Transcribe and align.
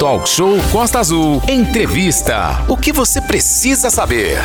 Talk 0.00 0.26
Show 0.26 0.56
Costa 0.72 0.98
Azul. 0.98 1.42
Entrevista. 1.46 2.64
O 2.70 2.74
que 2.74 2.90
você 2.90 3.20
precisa 3.20 3.90
saber? 3.90 4.38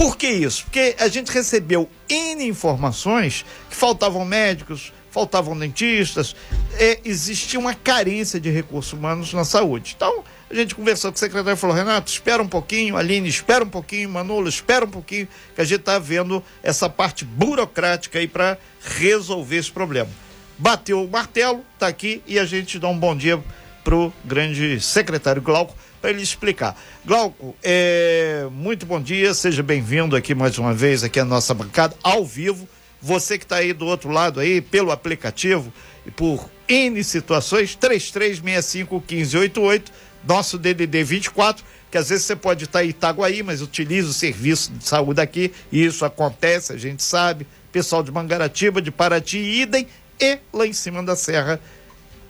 por 0.00 0.16
que 0.16 0.26
isso? 0.26 0.64
Porque 0.64 0.96
a 0.98 1.08
gente 1.08 1.30
recebeu 1.30 1.86
N 2.08 2.48
informações 2.48 3.44
que 3.68 3.76
faltavam 3.76 4.24
médicos, 4.24 4.94
faltavam 5.10 5.58
dentistas, 5.58 6.34
é, 6.78 7.00
existia 7.04 7.60
uma 7.60 7.74
carência 7.74 8.40
de 8.40 8.48
recursos 8.48 8.94
humanos 8.94 9.34
na 9.34 9.44
saúde. 9.44 9.92
Então, 9.94 10.24
a 10.50 10.54
gente 10.54 10.74
conversou 10.74 11.12
com 11.12 11.16
o 11.16 11.18
secretário 11.18 11.54
e 11.54 11.60
falou: 11.60 11.76
Renato, 11.76 12.10
espera 12.10 12.42
um 12.42 12.48
pouquinho, 12.48 12.96
Aline, 12.96 13.28
espera 13.28 13.62
um 13.62 13.68
pouquinho, 13.68 14.08
Manolo, 14.08 14.48
espera 14.48 14.86
um 14.86 14.90
pouquinho, 14.90 15.28
que 15.54 15.60
a 15.60 15.64
gente 15.64 15.80
está 15.80 15.98
vendo 15.98 16.42
essa 16.62 16.88
parte 16.88 17.22
burocrática 17.26 18.20
aí 18.20 18.26
para 18.26 18.56
resolver 18.82 19.56
esse 19.58 19.70
problema. 19.70 20.08
Bateu 20.56 21.04
o 21.04 21.10
martelo, 21.10 21.62
está 21.74 21.88
aqui 21.88 22.22
e 22.26 22.38
a 22.38 22.46
gente 22.46 22.78
dá 22.78 22.88
um 22.88 22.98
bom 22.98 23.14
dia 23.14 23.38
pro 23.84 24.10
grande 24.24 24.80
secretário 24.80 25.42
Glauco 25.42 25.74
para 26.00 26.10
ele 26.10 26.22
explicar. 26.22 26.80
Glauco, 27.04 27.54
é, 27.62 28.46
muito 28.50 28.86
bom 28.86 29.00
dia, 29.00 29.34
seja 29.34 29.62
bem-vindo 29.62 30.16
aqui 30.16 30.34
mais 30.34 30.58
uma 30.58 30.72
vez 30.72 31.04
aqui 31.04 31.20
à 31.20 31.24
nossa 31.24 31.52
bancada, 31.52 31.94
ao 32.02 32.24
vivo. 32.24 32.66
Você 33.02 33.38
que 33.38 33.44
está 33.44 33.56
aí 33.56 33.72
do 33.72 33.86
outro 33.86 34.10
lado 34.10 34.40
aí, 34.40 34.60
pelo 34.60 34.90
aplicativo 34.90 35.72
e 36.06 36.10
por 36.10 36.50
N 36.68 37.02
situações, 37.04 37.76
33651588, 37.80 39.84
nosso 40.26 40.58
DDD 40.58 41.04
24, 41.04 41.64
que 41.90 41.98
às 41.98 42.10
vezes 42.10 42.24
você 42.24 42.36
pode 42.36 42.64
estar 42.64 42.80
tá 42.80 42.84
em 42.84 42.90
Itaguaí, 42.90 43.42
mas 43.42 43.62
utiliza 43.62 44.08
o 44.08 44.12
serviço 44.12 44.70
de 44.72 44.86
saúde 44.86 45.20
aqui, 45.20 45.52
e 45.72 45.84
isso 45.84 46.04
acontece, 46.04 46.72
a 46.72 46.76
gente 46.76 47.02
sabe. 47.02 47.46
Pessoal 47.72 48.02
de 48.02 48.10
Mangaratiba, 48.10 48.82
de 48.82 48.90
Paraty, 48.90 49.38
idem, 49.38 49.86
e 50.18 50.38
lá 50.52 50.66
em 50.66 50.72
cima 50.72 51.02
da 51.02 51.16
serra, 51.16 51.60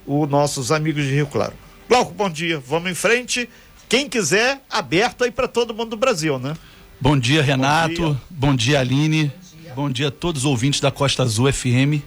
os 0.06 0.28
nossos 0.28 0.70
amigos 0.70 1.04
de 1.04 1.14
Rio 1.14 1.26
Claro. 1.26 1.54
Glauco, 1.90 2.14
bom 2.14 2.30
dia. 2.30 2.62
Vamos 2.64 2.88
em 2.88 2.94
frente. 2.94 3.48
Quem 3.88 4.08
quiser, 4.08 4.62
aberto 4.70 5.24
aí 5.24 5.30
para 5.32 5.48
todo 5.48 5.74
mundo 5.74 5.90
do 5.90 5.96
Brasil, 5.96 6.38
né? 6.38 6.56
Bom 7.00 7.18
dia, 7.18 7.42
Renato. 7.42 8.00
Bom 8.00 8.12
dia, 8.12 8.20
bom 8.30 8.54
dia 8.54 8.80
Aline. 8.80 9.24
Bom 9.24 9.60
dia. 9.60 9.74
bom 9.74 9.90
dia 9.90 10.06
a 10.06 10.10
todos 10.12 10.42
os 10.42 10.46
ouvintes 10.46 10.78
da 10.78 10.92
Costa 10.92 11.24
Azul 11.24 11.52
FM. 11.52 12.00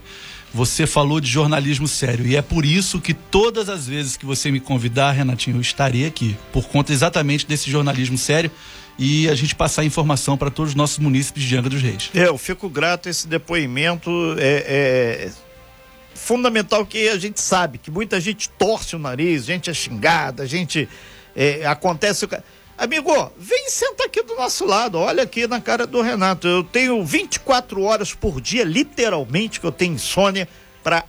Você 0.53 0.87
falou 0.87 1.19
de 1.19 1.29
jornalismo 1.29 1.85
sério 1.85 2.25
e 2.25 2.37
é 2.37 2.41
por 2.41 2.63
isso 2.63 3.01
que 3.01 3.13
todas 3.13 3.67
as 3.67 3.85
vezes 3.85 4.15
que 4.15 4.25
você 4.25 4.49
me 4.49 4.61
convidar, 4.61 5.11
Renatinho, 5.11 5.57
eu 5.57 5.61
estarei 5.61 6.05
aqui, 6.05 6.37
por 6.53 6.69
conta 6.69 6.93
exatamente 6.93 7.45
desse 7.45 7.69
jornalismo 7.69 8.17
sério 8.17 8.49
e 8.97 9.27
a 9.27 9.35
gente 9.35 9.53
passar 9.53 9.83
informação 9.83 10.37
para 10.37 10.49
todos 10.49 10.71
os 10.71 10.75
nossos 10.75 10.97
munícipes 10.97 11.43
de 11.43 11.57
Angra 11.57 11.69
dos 11.69 11.81
Reis. 11.81 12.09
É, 12.15 12.27
eu 12.27 12.37
fico 12.37 12.69
grato 12.69 13.09
a 13.09 13.11
esse 13.11 13.27
depoimento. 13.27 14.09
É, 14.37 15.27
é, 15.27 15.31
fundamental 16.15 16.85
que 16.85 17.07
a 17.09 17.17
gente 17.17 17.39
sabe 17.41 17.77
que 17.77 17.91
muita 17.91 18.19
gente 18.19 18.49
torce 18.49 18.95
o 18.95 18.99
nariz, 18.99 19.45
gente 19.45 19.69
é 19.69 19.73
xingada, 19.73 20.45
gente 20.45 20.87
é, 21.35 21.65
acontece. 21.65 22.27
Amigo, 22.77 23.31
vem 23.37 23.69
senta 23.69 24.05
aqui 24.05 24.23
do 24.23 24.35
nosso 24.35 24.65
lado, 24.65 24.97
olha 24.97 25.23
aqui 25.23 25.47
na 25.47 25.61
cara 25.61 25.85
do 25.85 26.01
Renato. 26.01 26.47
Eu 26.47 26.63
tenho 26.63 27.03
24 27.03 27.81
horas 27.83 28.13
por 28.13 28.41
dia, 28.41 28.63
literalmente, 28.63 29.59
que 29.59 29.65
eu 29.65 29.71
tenho 29.71 29.93
insônia, 29.93 30.47
para 30.83 31.05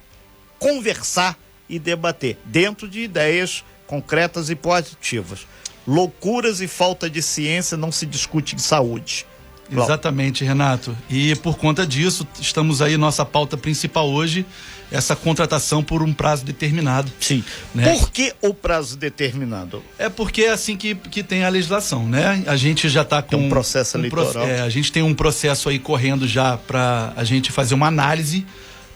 conversar 0.59 1.39
e 1.69 1.79
debater, 1.79 2.39
dentro 2.45 2.89
de 2.89 3.01
ideias 3.01 3.65
concretas 3.87 4.51
e 4.51 4.55
positivas. 4.55 5.47
Loucuras 5.87 6.61
e 6.61 6.69
falta 6.69 7.11
de 7.11 7.21
ciência 7.21 7.77
não 7.77 7.93
se 7.93 8.07
discute 8.07 8.55
em 8.55 8.59
saúde. 8.59 9.27
Exatamente, 9.71 10.45
Renato. 10.45 10.97
E 11.09 11.35
por 11.37 11.57
conta 11.57 11.87
disso, 11.87 12.27
estamos 12.41 12.83
aí, 12.83 12.97
nossa 12.97 13.25
pauta 13.25 13.57
principal 13.57 14.09
hoje, 14.09 14.45
essa 14.91 15.17
contratação 15.17 15.83
por 15.83 16.03
um 16.03 16.13
prazo 16.13 16.45
determinado. 16.45 17.11
Sim. 17.21 17.45
Né? 17.75 17.93
Por 17.93 18.11
que 18.11 18.33
o 18.41 18.55
prazo 18.55 18.97
determinado? 18.97 19.83
É 19.99 20.09
porque 20.09 20.43
é 20.43 20.51
assim 20.51 20.77
que, 20.77 20.95
que 20.95 21.23
tem 21.23 21.45
a 21.45 21.49
legislação, 21.49 22.07
né? 22.07 22.45
A 22.47 22.57
gente 22.57 22.89
já 22.89 23.03
está 23.03 23.23
com. 23.23 23.37
Tem 23.37 23.47
um 23.47 23.49
processo 23.49 23.97
um 23.97 24.01
eleitoral. 24.01 24.33
Pro, 24.33 24.43
é, 24.43 24.61
a 24.61 24.69
gente 24.69 24.93
tem 24.93 25.03
um 25.03 25.15
processo 25.15 25.69
aí 25.69 25.79
correndo 25.79 26.27
já 26.27 26.57
para 26.57 27.13
a 27.17 27.25
gente 27.25 27.51
fazer 27.51 27.75
uma 27.75 27.87
análise 27.87 28.47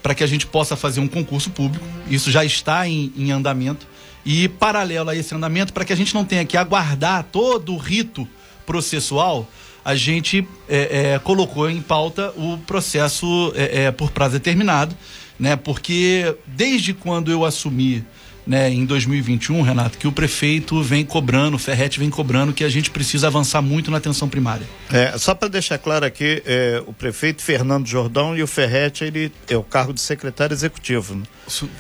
para 0.03 0.15
que 0.15 0.23
a 0.23 0.27
gente 0.27 0.47
possa 0.47 0.77
fazer 0.77 1.01
um 1.01 1.09
concurso 1.09 1.51
público. 1.51 1.85
Isso 2.09 2.31
já 2.31 2.45
está 2.45 2.87
em, 2.87 3.13
em 3.17 3.31
andamento. 3.31 3.87
E 4.25 4.49
paralelo 4.49 5.11
a 5.11 5.17
esse 5.17 5.35
andamento, 5.35 5.73
para 5.73 5.85
que 5.85 5.93
a 5.93 5.97
gente 5.97 6.15
não 6.15 6.25
tenha 6.25 6.45
que 6.45 6.57
aguardar 6.57 7.25
todo 7.25 7.73
o 7.75 7.77
rito 7.77 8.29
processual 8.67 9.49
a 9.89 9.95
gente 9.95 10.47
é, 10.69 11.15
é, 11.15 11.19
colocou 11.19 11.71
em 11.71 11.81
pauta 11.81 12.31
o 12.37 12.59
processo 12.67 13.51
é, 13.57 13.85
é, 13.85 13.91
por 13.91 14.11
prazo 14.11 14.35
determinado, 14.35 14.95
né? 15.39 15.57
Porque 15.57 16.37
desde 16.47 16.93
quando 16.93 17.31
eu 17.31 17.45
assumi 17.45 18.05
né, 18.49 18.71
em 18.71 18.87
2021, 18.87 19.61
Renato, 19.61 19.99
que 19.99 20.09
o 20.09 20.13
prefeito 20.13 20.83
vem 20.83 21.05
cobrando, 21.05 21.57
o 21.57 21.59
Ferret 21.59 21.99
vem 21.99 22.09
cobrando 22.09 22.55
que 22.55 22.65
a 22.65 22.69
gente 22.71 22.91
precisa 22.91 23.27
avançar 23.27 23.61
muito 23.61 23.91
na 23.91 23.99
atenção 23.99 24.27
primária. 24.27 24.67
É, 24.91 25.19
só 25.19 25.35
para 25.35 25.49
deixar 25.49 25.77
claro 25.77 26.07
aqui, 26.07 26.43
é, 26.47 26.83
o 26.87 26.95
prefeito 26.95 27.43
Fernando 27.43 27.87
Jordão 27.87 28.35
e 28.35 28.43
o 28.43 28.47
Ferret, 28.47 29.05
ele 29.05 29.31
é 29.51 29.57
o 29.57 29.63
cargo 29.63 29.93
de 29.93 30.01
secretário 30.01 30.55
executivo. 30.55 31.15
Né? 31.15 31.25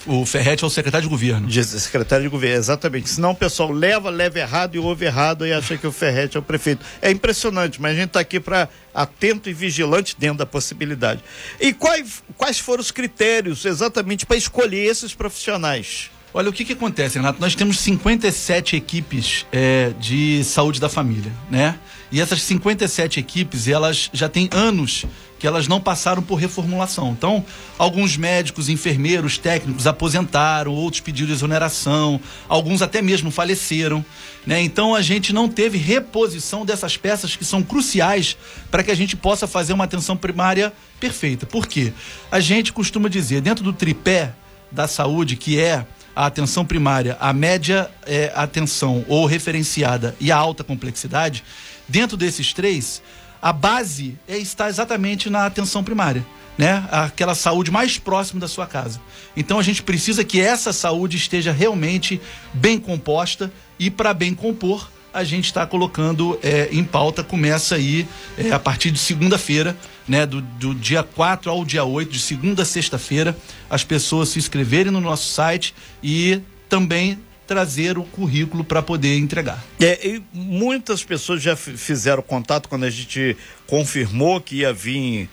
O 0.05 0.27
Ferret 0.27 0.63
é 0.63 0.67
o 0.67 0.69
secretário 0.69 1.07
de 1.07 1.11
governo. 1.11 1.49
De, 1.49 1.65
secretário 1.65 2.25
de 2.25 2.29
governo, 2.29 2.59
exatamente. 2.59 3.09
Senão 3.09 3.31
o 3.31 3.35
pessoal 3.35 3.73
leva, 3.73 4.11
leva 4.11 4.39
errado 4.39 4.75
e 4.75 4.79
ouve 4.79 5.07
errado 5.07 5.47
e 5.47 5.53
acha 5.55 5.79
que 5.79 5.87
o 5.87 5.93
Ferret 5.93 6.37
é 6.37 6.39
o 6.39 6.43
prefeito. 6.43 6.85
É 7.01 7.11
impressionante, 7.11 7.81
mas 7.81 7.93
a 7.93 7.95
gente 7.95 8.09
está 8.09 8.21
aqui 8.21 8.39
para 8.39 8.69
atento 8.95 9.49
e 9.49 9.55
vigilante 9.55 10.15
dentro 10.19 10.39
da 10.39 10.47
possibilidade. 10.47 11.25
E 11.59 11.73
quais, 11.73 12.23
quais 12.37 12.59
foram 12.59 12.83
os 12.83 12.91
critérios 12.91 13.65
exatamente 13.65 14.27
para 14.27 14.37
escolher 14.37 14.85
esses 14.85 15.15
profissionais? 15.15 16.11
Olha, 16.33 16.51
o 16.51 16.53
que, 16.53 16.65
que 16.65 16.75
acontece, 16.75 17.17
Renato? 17.17 17.41
Nós 17.41 17.55
temos 17.55 17.79
57 17.79 18.77
equipes 18.77 19.47
é, 19.51 19.93
de 19.99 20.45
saúde 20.45 20.79
da 20.79 20.89
família, 20.89 21.33
né? 21.51 21.79
E 22.13 22.21
essas 22.21 22.43
57 22.43 23.19
equipes, 23.19 23.67
elas 23.67 24.11
já 24.13 24.29
têm 24.29 24.49
anos 24.53 25.05
que 25.39 25.47
elas 25.47 25.69
não 25.69 25.81
passaram 25.81 26.23
por 26.23 26.35
reformulação. 26.35 27.13
Então, 27.13 27.45
alguns 27.79 28.17
médicos, 28.17 28.69
enfermeiros, 28.69 29.39
técnicos 29.39 29.87
aposentaram, 29.87 30.73
outros 30.73 31.01
pediram 31.01 31.33
exoneração, 31.33 32.21
alguns 32.49 32.83
até 32.83 33.01
mesmo 33.01 33.31
faleceram. 33.31 34.05
Né? 34.47 34.61
Então, 34.61 34.95
a 34.95 35.03
gente 35.03 35.33
não 35.33 35.49
teve 35.49 35.79
reposição 35.79 36.65
dessas 36.65 36.97
peças 36.97 37.37
que 37.37 37.45
são 37.45 37.63
cruciais 37.63 38.37
para 38.71 38.83
que 38.83 38.91
a 38.91 38.97
gente 38.97 39.17
possa 39.17 39.47
fazer 39.47 39.73
uma 39.73 39.85
atenção 39.85 40.17
primária 40.17 40.73
perfeita. 40.99 41.47
Por 41.47 41.67
quê? 41.67 41.93
A 42.31 42.41
gente 42.41 42.73
costuma 42.73 43.09
dizer, 43.09 43.41
dentro 43.41 43.63
do 43.63 43.73
tripé 43.73 44.33
da 44.73 44.89
saúde, 44.89 45.37
que 45.37 45.59
é 45.59 45.87
a 46.19 46.27
atenção 46.27 46.67
primária, 46.67 47.17
a 47.21 47.33
média 47.33 47.89
é, 48.05 48.33
atenção 48.35 49.05
ou 49.07 49.25
referenciada 49.25 50.17
e 50.19 50.33
a 50.33 50.37
alta 50.37 50.65
complexidade, 50.65 51.45
dentro 51.87 52.17
desses 52.17 52.53
três, 52.53 53.01
a 53.41 53.53
base 53.53 54.19
é, 54.27 54.37
está 54.37 54.69
exatamente 54.69 55.31
na 55.31 55.47
atenção 55.47 55.85
primária. 55.85 56.27
Né? 56.59 56.85
Aquela 56.91 57.37
saúde 57.37 57.71
mais 57.71 57.99
próxima 57.99 58.41
da 58.41 58.49
sua 58.49 58.67
casa. 58.67 59.01
Então 59.37 59.61
a 59.61 59.63
gente 59.63 59.81
precisa 59.81 60.25
que 60.25 60.41
essa 60.41 60.73
saúde 60.73 61.17
esteja 61.17 61.53
realmente 61.53 62.21
bem 62.53 62.81
composta 62.81 63.49
e 63.79 63.89
para 63.89 64.13
bem 64.13 64.35
compor, 64.35 64.91
a 65.13 65.25
gente 65.25 65.47
está 65.47 65.67
colocando 65.67 66.39
é, 66.43 66.69
em 66.71 66.85
pauta, 66.85 67.25
começa 67.25 67.75
aí 67.75 68.07
é, 68.37 68.51
a 68.51 68.59
partir 68.59 68.91
de 68.91 68.99
segunda-feira, 68.99 69.77
né, 70.07 70.27
do, 70.27 70.41
do, 70.41 70.75
dia 70.75 71.03
4 71.03 71.51
ao 71.51 71.65
dia 71.65 71.85
8, 71.85 72.11
de 72.11 72.21
segunda 72.21 72.63
a 72.63 72.65
sexta-feira, 72.65 73.37
as 73.69 73.85
pessoas 73.85 74.31
se 74.31 74.39
inscreverem 74.39 74.93
no 74.93 75.01
nosso 75.01 75.33
site 75.33 75.75
e 76.03 76.41
também 76.69 77.19
trazer 77.47 77.97
o 77.97 78.05
currículo 78.05 78.63
para 78.63 78.83
poder 78.83 79.17
entregar. 79.17 79.65
É, 79.81 80.07
e 80.07 80.23
muitas 80.33 81.03
pessoas 81.03 81.43
já 81.43 81.57
fizeram 81.57 82.23
contato 82.23 82.69
quando 82.69 82.85
a 82.85 82.91
gente 82.91 83.37
confirmou 83.67 84.41
que 84.41 84.57
ia 84.57 84.73
vir. 84.73 85.29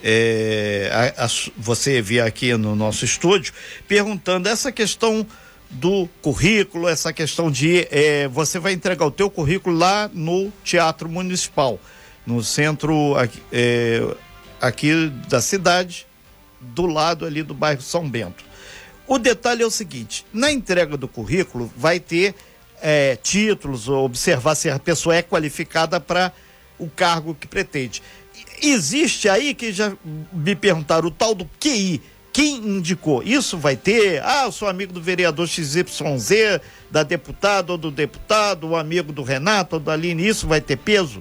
É, 0.00 1.12
a, 1.16 1.24
a, 1.24 1.28
você 1.56 2.00
vir 2.00 2.20
aqui 2.20 2.56
no 2.56 2.76
nosso 2.76 3.04
estúdio 3.04 3.52
perguntando 3.88 4.48
essa 4.48 4.70
questão 4.70 5.26
do 5.70 6.08
currículo, 6.22 6.88
essa 6.88 7.12
questão 7.12 7.50
de 7.50 7.86
é, 7.90 8.26
você 8.28 8.58
vai 8.58 8.72
entregar 8.72 9.04
o 9.06 9.10
teu 9.10 9.30
currículo 9.30 9.76
lá 9.76 10.10
no 10.12 10.50
Teatro 10.64 11.08
Municipal, 11.08 11.78
no 12.26 12.42
centro 12.42 13.14
aqui, 13.16 13.42
é, 13.52 14.02
aqui 14.60 15.08
da 15.28 15.40
cidade, 15.40 16.06
do 16.60 16.86
lado 16.86 17.26
ali 17.26 17.42
do 17.42 17.54
bairro 17.54 17.82
São 17.82 18.08
Bento. 18.08 18.44
O 19.06 19.18
detalhe 19.18 19.62
é 19.62 19.66
o 19.66 19.70
seguinte: 19.70 20.24
na 20.32 20.50
entrega 20.50 20.96
do 20.96 21.06
currículo 21.06 21.70
vai 21.76 22.00
ter 22.00 22.34
é, 22.80 23.16
títulos, 23.16 23.88
observar 23.88 24.54
se 24.54 24.70
a 24.70 24.78
pessoa 24.78 25.16
é 25.16 25.22
qualificada 25.22 26.00
para 26.00 26.32
o 26.78 26.88
cargo 26.88 27.34
que 27.34 27.46
pretende. 27.46 28.02
Existe 28.62 29.28
aí 29.28 29.54
que 29.54 29.72
já 29.72 29.92
me 30.32 30.54
perguntaram 30.54 31.08
o 31.08 31.10
tal 31.10 31.34
do 31.34 31.48
QI 31.60 32.00
quem 32.38 32.54
indicou? 32.58 33.20
Isso 33.24 33.58
vai 33.58 33.76
ter? 33.76 34.22
Ah, 34.22 34.44
eu 34.44 34.52
sou 34.52 34.68
amigo 34.68 34.92
do 34.92 35.02
vereador 35.02 35.48
XYZ, 35.48 36.60
da 36.88 37.02
deputada 37.02 37.72
ou 37.72 37.76
do 37.76 37.90
deputado, 37.90 38.68
o 38.68 38.76
amigo 38.76 39.12
do 39.12 39.24
Renato 39.24 39.74
ou 39.74 39.80
da 39.80 39.94
Aline, 39.94 40.24
isso 40.24 40.46
vai 40.46 40.60
ter 40.60 40.76
peso? 40.76 41.20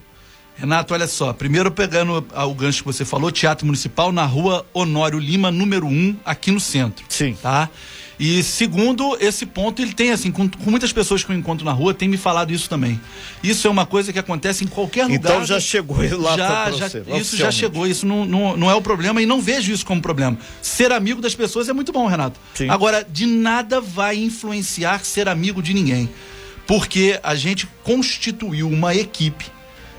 Renato, 0.55 0.93
olha 0.93 1.07
só, 1.07 1.33
primeiro 1.33 1.71
pegando 1.71 2.23
o 2.35 2.53
gancho 2.53 2.83
que 2.83 2.85
você 2.85 3.03
falou, 3.03 3.31
Teatro 3.31 3.65
Municipal 3.65 4.11
na 4.11 4.25
rua 4.25 4.63
Honório 4.71 5.17
Lima, 5.17 5.49
número 5.49 5.87
1, 5.87 6.17
aqui 6.23 6.51
no 6.51 6.59
centro. 6.59 7.03
Sim. 7.09 7.35
Tá? 7.41 7.67
E 8.19 8.41
segundo, 8.41 9.15
esse 9.19 9.45
ponto 9.45 9.79
ele 9.81 9.93
tem 9.93 10.11
assim, 10.11 10.31
com, 10.31 10.49
com, 10.49 10.71
muitas 10.71 10.91
pessoas 10.91 11.23
que 11.23 11.31
eu 11.31 11.35
encontro 11.35 11.63
na 11.63 11.71
rua, 11.71 11.93
tem 11.93 12.07
me 12.07 12.17
falado 12.17 12.51
isso 12.51 12.67
também. 12.67 12.99
Isso 13.43 13.67
é 13.67 13.69
uma 13.69 13.85
coisa 13.85 14.11
que 14.11 14.17
acontece 14.17 14.63
em 14.63 14.67
qualquer 14.67 15.05
então 15.05 15.15
lugar. 15.15 15.33
Então 15.35 15.45
já 15.45 15.59
chegou 15.59 15.97
lá 16.19 16.35
já, 16.35 16.71
já 16.71 16.89
você, 16.89 17.03
Isso 17.15 17.37
já 17.37 17.51
chegou, 17.51 17.85
isso 17.85 18.07
não, 18.07 18.25
não, 18.25 18.57
não 18.57 18.71
é 18.71 18.75
o 18.75 18.81
problema 18.81 19.21
e 19.21 19.25
não 19.25 19.39
vejo 19.39 19.71
isso 19.71 19.85
como 19.85 20.01
problema. 20.01 20.37
Ser 20.61 20.91
amigo 20.91 21.21
das 21.21 21.35
pessoas 21.35 21.69
é 21.69 21.73
muito 21.73 21.91
bom, 21.91 22.07
Renato. 22.07 22.39
Sim. 22.55 22.69
Agora, 22.69 23.05
de 23.07 23.27
nada 23.27 23.79
vai 23.79 24.17
influenciar 24.17 25.05
ser 25.05 25.29
amigo 25.29 25.61
de 25.61 25.73
ninguém. 25.73 26.09
Porque 26.65 27.19
a 27.23 27.35
gente 27.35 27.67
constituiu 27.83 28.67
uma 28.67 28.93
equipe 28.93 29.56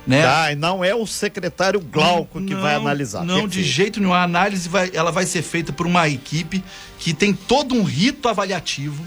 né? 0.09 0.25
Ah, 0.25 0.57
não 0.57 0.83
é 0.83 0.95
o 0.95 1.07
secretário 1.07 1.79
Glauco 1.81 2.43
que 2.43 2.55
vai 2.55 2.75
analisar. 2.75 3.25
Não, 3.25 3.43
Perfeito. 3.43 3.53
de 3.53 3.63
jeito 3.63 4.01
nenhum. 4.01 4.15
A 4.15 4.23
análise 4.23 4.67
vai, 4.67 4.91
ela 4.95 5.13
vai 5.13 5.27
ser 5.27 5.43
feita 5.43 5.71
por 5.71 5.87
uma 5.87 6.09
equipe 6.09 6.65
que 6.99 7.13
tem 7.13 7.35
todo 7.35 7.75
um 7.75 7.83
rito 7.83 8.27
avaliativo. 8.27 9.05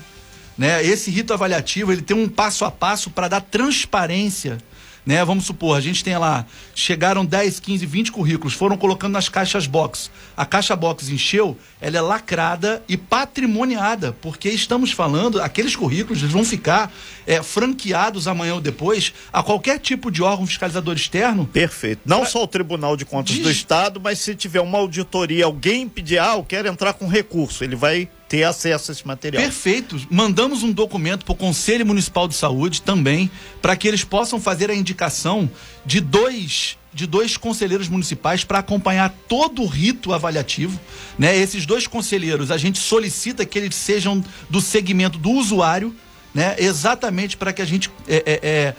Né? 0.56 0.86
Esse 0.86 1.10
rito 1.10 1.34
avaliativo 1.34 1.92
ele 1.92 2.04
tem 2.04 2.16
um 2.16 2.30
passo 2.30 2.64
a 2.66 2.70
passo 2.70 3.10
para 3.10 3.28
dar 3.28 3.42
transparência 3.42 4.60
né? 5.06 5.24
Vamos 5.26 5.46
supor, 5.46 5.78
a 5.78 5.82
gente 5.82 6.04
tem 6.04 6.18
lá, 6.18 6.46
chegaram 6.76 7.26
10, 7.26 7.60
15, 7.60 7.86
20 7.86 8.12
currículos, 8.12 8.54
foram 8.54 8.78
colocando 8.78 9.14
nas 9.14 9.30
caixas 9.30 9.68
box. 9.68 10.12
A 10.36 10.46
caixa 10.46 10.76
box 10.76 11.10
encheu, 11.10 11.58
ela 11.80 11.98
é 11.98 12.02
lacrada 12.02 12.84
e 12.88 12.96
patrimoniada, 12.98 14.14
porque 14.22 14.50
estamos 14.50 14.92
falando, 14.92 15.42
aqueles 15.42 15.76
currículos 15.76 16.22
eles 16.22 16.34
vão 16.34 16.46
ficar 16.46 16.92
é, 17.26 17.42
franqueados 17.42 18.28
amanhã 18.28 18.56
ou 18.56 18.62
depois 18.62 19.14
a 19.32 19.42
qualquer 19.42 19.80
tipo 19.80 20.12
de 20.12 20.22
órgão 20.22 20.46
fiscalizador 20.46 20.96
externo. 20.96 21.46
Perfeito. 21.46 22.02
Não 22.06 22.22
pra... 22.22 22.30
só 22.30 22.44
o 22.44 22.48
Tribunal 22.48 22.96
de 22.96 23.06
Contas 23.06 23.38
do 23.38 23.50
Estado, 23.50 24.00
mas 24.00 24.20
se 24.20 24.36
tiver 24.36 24.62
uma 24.62 24.78
auditoria, 24.78 25.46
alguém 25.46 25.88
pedir, 25.88 26.20
ah, 26.20 26.36
eu 26.36 26.44
quero 26.44 26.68
entrar 26.68 26.94
com 26.94 27.08
recurso, 27.08 27.64
ele 27.64 27.76
vai 27.76 28.10
ter 28.32 28.44
acesso 28.44 28.92
a 28.92 28.94
esse 28.94 29.06
material. 29.06 29.44
Perfeito. 29.44 30.00
Mandamos 30.10 30.64
um 30.64 30.72
documento 30.72 31.26
para 31.26 31.34
o 31.34 31.36
Conselho 31.36 31.86
Municipal 31.86 32.30
de 32.30 32.34
Saúde 32.34 32.82
também, 32.82 33.30
para 33.62 33.76
que 33.76 33.86
eles 33.86 34.06
possam 34.06 34.40
fazer 34.40 34.72
a 34.72 34.74
indicação 34.74 35.52
de 35.86 36.00
dois 36.00 36.78
de 36.94 37.06
dois 37.06 37.38
conselheiros 37.38 37.88
municipais 37.88 38.44
para 38.44 38.60
acompanhar 38.60 39.14
todo 39.28 39.62
o 39.62 39.66
rito 39.66 40.14
avaliativo, 40.14 40.78
né? 41.18 41.36
Esses 41.38 41.66
dois 41.66 41.88
conselheiros, 41.88 42.52
a 42.52 42.58
gente 42.58 42.80
solicita 42.80 43.46
que 43.46 43.58
eles 43.58 43.76
sejam 43.76 44.24
do 44.50 44.60
segmento 44.60 45.18
do 45.18 45.32
usuário, 45.32 45.96
né? 46.34 46.56
Exatamente 46.58 47.36
para 47.38 47.54
que 47.54 47.62
a 47.62 47.66
gente 47.66 47.90
é, 48.08 48.16
é, 48.16 48.40
é, 48.44 48.76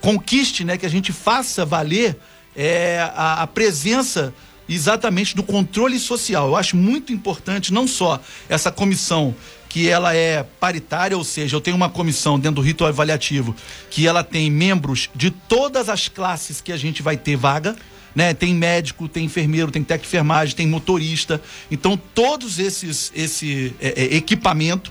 conquiste, 0.00 0.64
né? 0.64 0.76
Que 0.76 0.86
a 0.86 0.90
gente 0.90 1.12
faça 1.12 1.64
valer 1.64 2.16
é, 2.56 2.98
a, 3.14 3.42
a 3.42 3.46
presença 3.48 4.32
exatamente 4.68 5.34
do 5.34 5.42
controle 5.42 5.98
social. 5.98 6.48
Eu 6.48 6.56
acho 6.56 6.76
muito 6.76 7.12
importante 7.12 7.72
não 7.72 7.86
só 7.86 8.20
essa 8.48 8.70
comissão 8.70 9.34
que 9.68 9.88
ela 9.88 10.14
é 10.14 10.42
paritária, 10.58 11.16
ou 11.16 11.24
seja, 11.24 11.54
eu 11.54 11.60
tenho 11.60 11.76
uma 11.76 11.90
comissão 11.90 12.38
dentro 12.38 12.56
do 12.56 12.60
rito 12.62 12.84
avaliativo 12.84 13.54
que 13.90 14.06
ela 14.06 14.24
tem 14.24 14.50
membros 14.50 15.10
de 15.14 15.30
todas 15.30 15.88
as 15.88 16.08
classes 16.08 16.60
que 16.60 16.72
a 16.72 16.76
gente 16.76 17.02
vai 17.02 17.16
ter 17.16 17.36
vaga. 17.36 17.76
Né? 18.14 18.32
Tem 18.32 18.54
médico, 18.54 19.06
tem 19.06 19.26
enfermeiro, 19.26 19.70
tem 19.70 19.84
técnico 19.84 20.04
de 20.04 20.08
enfermagem, 20.08 20.56
tem 20.56 20.66
motorista. 20.66 21.42
Então, 21.70 22.00
todos 22.14 22.58
esses 22.58 23.12
esse 23.14 23.74
é, 23.78 24.04
é, 24.04 24.16
equipamento, 24.16 24.90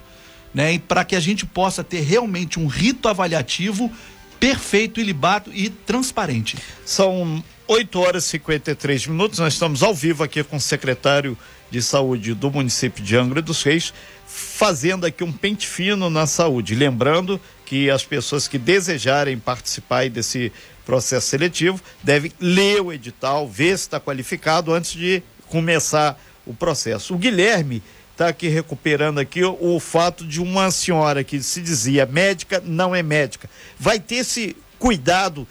né? 0.54 0.78
para 0.78 1.04
que 1.04 1.16
a 1.16 1.20
gente 1.20 1.48
possa 1.48 1.84
ter 1.84 2.02
realmente 2.02 2.60
um 2.60 2.68
rito 2.68 3.08
avaliativo 3.08 3.92
perfeito, 4.40 5.00
ilibato 5.00 5.50
e 5.52 5.70
transparente. 5.72 6.56
São 6.86 7.44
8 7.68 8.00
horas 8.00 8.26
e 8.26 8.30
53 8.30 9.08
minutos. 9.08 9.40
Nós 9.40 9.54
estamos 9.54 9.82
ao 9.82 9.94
vivo 9.94 10.24
aqui 10.24 10.44
com 10.44 10.58
o 10.58 10.62
secretário 10.62 11.38
de 11.72 11.82
saúde 11.82 12.34
do 12.34 12.52
município 12.52 13.04
de 13.04 13.18
Angra 13.18 13.42
dos 13.42 13.64
Reis, 13.64 13.92
fazendo 14.28 15.06
aqui 15.06 15.24
um 15.24 15.32
pente 15.32 15.68
fino 15.68 16.10
na 16.10 16.28
saúde. 16.28 16.76
Lembrando 16.76 17.42
que 17.66 17.90
as 17.90 18.04
pessoas 18.04 18.48
que 18.48 18.60
desejarem 18.60 19.40
participar 19.40 20.08
desse 20.10 20.52
processo 20.86 21.28
seletivo 21.28 21.82
devem 22.04 22.32
ler 22.40 22.82
o 22.82 22.94
edital, 22.94 23.48
ver 23.48 23.78
se 23.78 23.86
está 23.86 24.00
qualificado 24.00 24.72
antes 24.72 24.92
de 24.92 25.24
começar 25.48 26.22
o 26.46 26.54
processo. 26.54 27.16
O 27.16 27.18
Guilherme 27.18 27.82
está 28.12 28.28
aqui 28.28 28.48
recuperando 28.48 29.18
aqui 29.18 29.44
o, 29.44 29.58
o 29.60 29.80
fato 29.80 30.26
de 30.26 30.40
uma 30.40 30.70
senhora 30.70 31.24
que 31.24 31.42
se 31.42 31.62
dizia 31.62 32.06
médica, 32.06 32.62
não 32.64 32.96
é 32.96 33.02
médica. 33.02 33.50
Vai 33.80 34.00
ter 34.00 34.18
esse 34.18 34.56
cuidado 34.78 35.48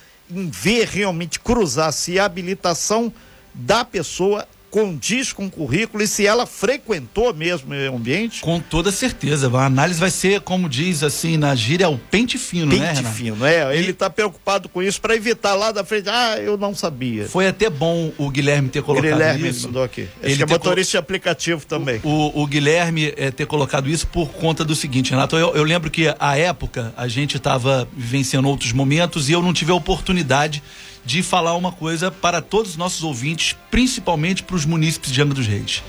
ver 0.51 0.89
realmente 0.89 1.39
cruzar 1.39 1.93
se 1.93 2.19
a 2.19 2.25
habilitação 2.25 3.13
da 3.55 3.85
pessoa 3.85 4.47
condiz 4.75 5.33
com 5.33 5.47
o 5.47 5.51
currículo 5.51 6.03
e 6.03 6.09
se 6.09 6.27
ela 6.27 6.47
frequentou 6.47 7.33
mesmo 7.33 7.73
o 7.73 7.95
ambiente? 7.97 8.41
Com 8.41 8.59
toda 8.59 8.91
certeza. 8.91 9.49
A 9.57 9.67
análise 9.67 10.01
vai 10.01 10.11
ser, 10.11 10.41
como 10.41 10.69
diz 10.69 11.05
assim 11.05 11.37
na 11.37 11.55
gíria, 11.55 11.89
o 11.89 11.97
pente 11.97 12.37
fino, 12.37 12.73
pente 12.73 12.83
né? 12.83 12.95
Pente 12.95 13.09
fino, 13.11 13.47
é. 13.47 13.79
Ele 13.79 13.93
está 13.93 14.11
preocupado 14.11 14.69
com 14.69 14.83
isso 14.83 15.01
para 15.01 15.15
evitar 15.15 15.55
lá 15.55 15.71
da 15.71 15.85
frente. 15.85 16.09
Ah, 16.09 16.39
eu 16.41 16.57
não 16.59 16.75
sabia. 16.75 17.29
Foi 17.29 17.47
até 17.47 17.71
bom 17.71 18.11
o 18.19 18.29
Guilherme 18.29 18.69
ter 18.69 18.83
colocado 18.83 19.13
Guilherme 19.13 19.49
isso. 19.49 19.69
Mandou 19.69 19.85
aqui. 19.85 20.09
Acho 20.21 20.27
ele 20.27 20.37
que 20.39 20.43
é 20.43 20.47
motorista 20.47 20.91
de 20.91 20.97
aplicativo 20.97 21.65
também. 21.65 22.01
O, 22.03 22.09
o, 22.09 22.43
o 22.43 22.47
Guilherme 22.49 23.15
é, 23.17 23.31
ter 23.31 23.47
colocado 23.47 23.89
isso 23.89 24.09
por 24.09 24.31
conta 24.31 24.65
do 24.65 24.75
seguinte, 24.75 25.13
Renato. 25.13 25.37
Eu, 25.37 25.55
eu 25.55 25.63
lembro 25.63 25.89
que 25.89 26.13
à 26.19 26.37
época 26.37 26.93
a 26.97 27.07
gente 27.07 27.37
estava 27.37 27.87
vivenciando 27.97 28.49
outros 28.49 28.73
momentos 28.73 29.29
e 29.29 29.35
eu 29.35 29.41
não 29.41 29.53
tive 29.53 29.71
a 29.71 29.77
oportunidade 29.77 30.61
de 31.05 31.23
falar 31.23 31.55
uma 31.57 31.71
coisa 31.71 32.11
para 32.11 32.41
todos 32.41 32.73
os 32.73 32.77
nossos 32.77 33.03
ouvintes, 33.03 33.55
principalmente 33.71 34.43
para 34.43 34.57
os 34.57 34.65
munícipes 34.65 35.13
de 35.13 35.21
Angra 35.21 35.35
dos 35.35 35.47
Reis. 35.47 35.83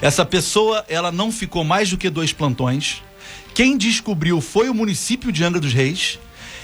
Essa 0.00 0.24
pessoa, 0.24 0.84
ela 0.88 1.12
não 1.12 1.30
ficou 1.30 1.62
mais 1.62 1.90
do 1.90 1.98
que 1.98 2.08
dois 2.10 2.32
plantões, 2.32 3.02
Quem 3.54 3.76
descobriu 3.76 4.40
foi 4.40 4.68
o 4.70 4.74
município 4.74 5.30
de 5.30 5.44
Angra 5.44 5.60
dos 5.60 5.74
Reis. 5.74 6.18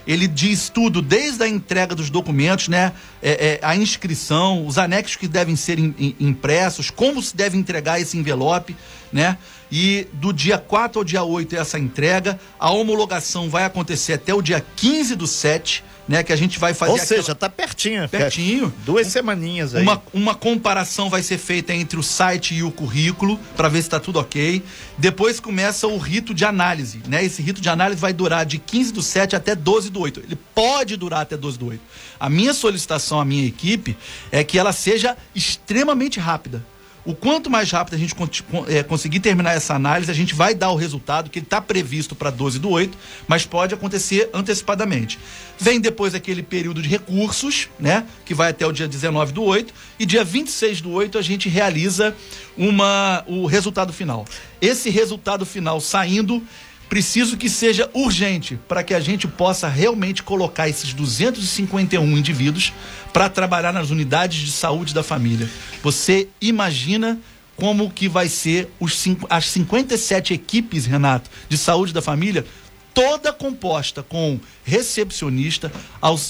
Ele 0.07 0.25
diz 0.27 0.69
tudo, 0.69 1.01
desde 1.01 1.43
a 1.43 1.47
entrega 1.47 1.93
dos 1.93 2.09
documentos, 2.09 2.69
né? 2.69 2.93
É, 3.21 3.59
é, 3.61 3.61
a 3.61 3.75
inscrição, 3.75 4.65
os 4.65 4.77
anexos 4.77 5.17
que 5.17 5.27
devem 5.27 5.55
ser 5.55 5.77
in, 5.77 5.93
in, 5.99 6.15
impressos, 6.19 6.89
como 6.89 7.21
se 7.21 7.35
deve 7.35 7.57
entregar 7.57 7.99
esse 7.99 8.17
envelope, 8.17 8.75
né? 9.11 9.37
E 9.71 10.07
do 10.13 10.33
dia 10.33 10.57
4 10.57 10.99
ao 10.99 11.05
dia 11.05 11.23
8 11.23 11.55
é 11.55 11.59
essa 11.59 11.79
entrega. 11.79 12.39
A 12.59 12.71
homologação 12.71 13.49
vai 13.49 13.63
acontecer 13.63 14.13
até 14.13 14.33
o 14.33 14.41
dia 14.41 14.63
15 14.75 15.15
do 15.15 15.25
7 15.25 15.83
né? 16.11 16.23
Que 16.23 16.33
a 16.33 16.35
gente 16.35 16.59
vai 16.59 16.73
fazer. 16.73 16.91
Ou 16.91 16.99
seja, 16.99 17.33
tá 17.33 17.49
pertinho. 17.49 18.07
Pertinho. 18.09 18.73
Duas 18.85 19.07
semaninhas 19.07 19.73
aí. 19.73 19.81
Uma, 19.81 20.01
uma 20.13 20.35
comparação 20.35 21.09
vai 21.09 21.23
ser 21.23 21.37
feita 21.37 21.73
entre 21.73 21.97
o 21.97 22.03
site 22.03 22.53
e 22.53 22.63
o 22.63 22.71
currículo 22.71 23.39
para 23.55 23.69
ver 23.69 23.81
se 23.81 23.87
está 23.87 23.99
tudo 23.99 24.19
ok. 24.19 24.61
Depois 24.97 25.39
começa 25.39 25.87
o 25.87 25.97
rito 25.97 26.33
de 26.33 26.43
análise, 26.43 27.01
né? 27.07 27.23
Esse 27.23 27.41
rito 27.41 27.61
de 27.61 27.69
análise 27.69 28.01
vai 28.01 28.11
durar 28.11 28.45
de 28.45 28.57
15 28.57 28.91
do 28.91 29.01
7 29.01 29.35
até 29.35 29.55
12 29.55 29.89
do 29.89 30.01
8. 30.01 30.19
Ele 30.21 30.37
pode 30.53 30.97
durar 30.97 31.21
até 31.21 31.37
12 31.37 31.57
do 31.57 31.67
8. 31.67 31.81
A 32.19 32.29
minha 32.29 32.53
solicitação 32.53 33.19
à 33.19 33.25
minha 33.25 33.47
equipe 33.47 33.97
é 34.31 34.43
que 34.43 34.59
ela 34.59 34.73
seja 34.73 35.17
extremamente 35.33 36.19
rápida. 36.19 36.63
O 37.03 37.15
quanto 37.15 37.49
mais 37.49 37.71
rápido 37.71 37.95
a 37.95 37.97
gente 37.97 38.15
é, 38.67 38.83
conseguir 38.83 39.19
terminar 39.19 39.53
essa 39.53 39.73
análise, 39.73 40.11
a 40.11 40.13
gente 40.13 40.35
vai 40.35 40.53
dar 40.53 40.69
o 40.69 40.75
resultado 40.75 41.31
que 41.31 41.39
está 41.39 41.59
previsto 41.59 42.15
para 42.15 42.29
12 42.29 42.59
do 42.59 42.69
8, 42.69 42.95
mas 43.27 43.43
pode 43.43 43.73
acontecer 43.73 44.29
antecipadamente. 44.33 45.17
Vem 45.57 45.79
depois 45.79 46.13
aquele 46.13 46.43
período 46.43 46.81
de 46.81 46.87
recursos, 46.87 47.69
né? 47.79 48.05
Que 48.23 48.35
vai 48.35 48.51
até 48.51 48.67
o 48.67 48.71
dia 48.71 48.87
19 48.87 49.33
do 49.33 49.43
8, 49.43 49.73
e 49.99 50.05
dia 50.05 50.23
26 50.23 50.81
do 50.81 50.91
8 50.91 51.17
a 51.17 51.21
gente 51.23 51.49
realiza 51.49 52.15
uma, 52.55 53.23
o 53.27 53.47
resultado 53.47 53.91
final. 53.91 54.25
Esse 54.61 54.91
resultado 54.91 55.43
final 55.43 55.81
saindo 55.81 56.43
preciso 56.91 57.37
que 57.37 57.49
seja 57.49 57.89
urgente 57.93 58.59
para 58.67 58.83
que 58.83 58.93
a 58.93 58.99
gente 58.99 59.25
possa 59.25 59.69
realmente 59.69 60.21
colocar 60.21 60.67
esses 60.67 60.93
251 60.93 62.17
indivíduos 62.17 62.73
para 63.13 63.29
trabalhar 63.29 63.71
nas 63.71 63.91
unidades 63.91 64.39
de 64.39 64.51
saúde 64.51 64.93
da 64.93 65.01
família. 65.01 65.49
Você 65.81 66.27
imagina 66.41 67.17
como 67.55 67.89
que 67.89 68.09
vai 68.09 68.27
ser 68.27 68.69
os 68.77 69.07
as 69.29 69.45
57 69.45 70.33
equipes, 70.33 70.85
Renato, 70.85 71.29
de 71.47 71.57
saúde 71.57 71.93
da 71.93 72.01
família 72.01 72.45
toda 72.93 73.31
composta 73.31 74.03
com 74.03 74.39
recepcionista, 74.63 75.71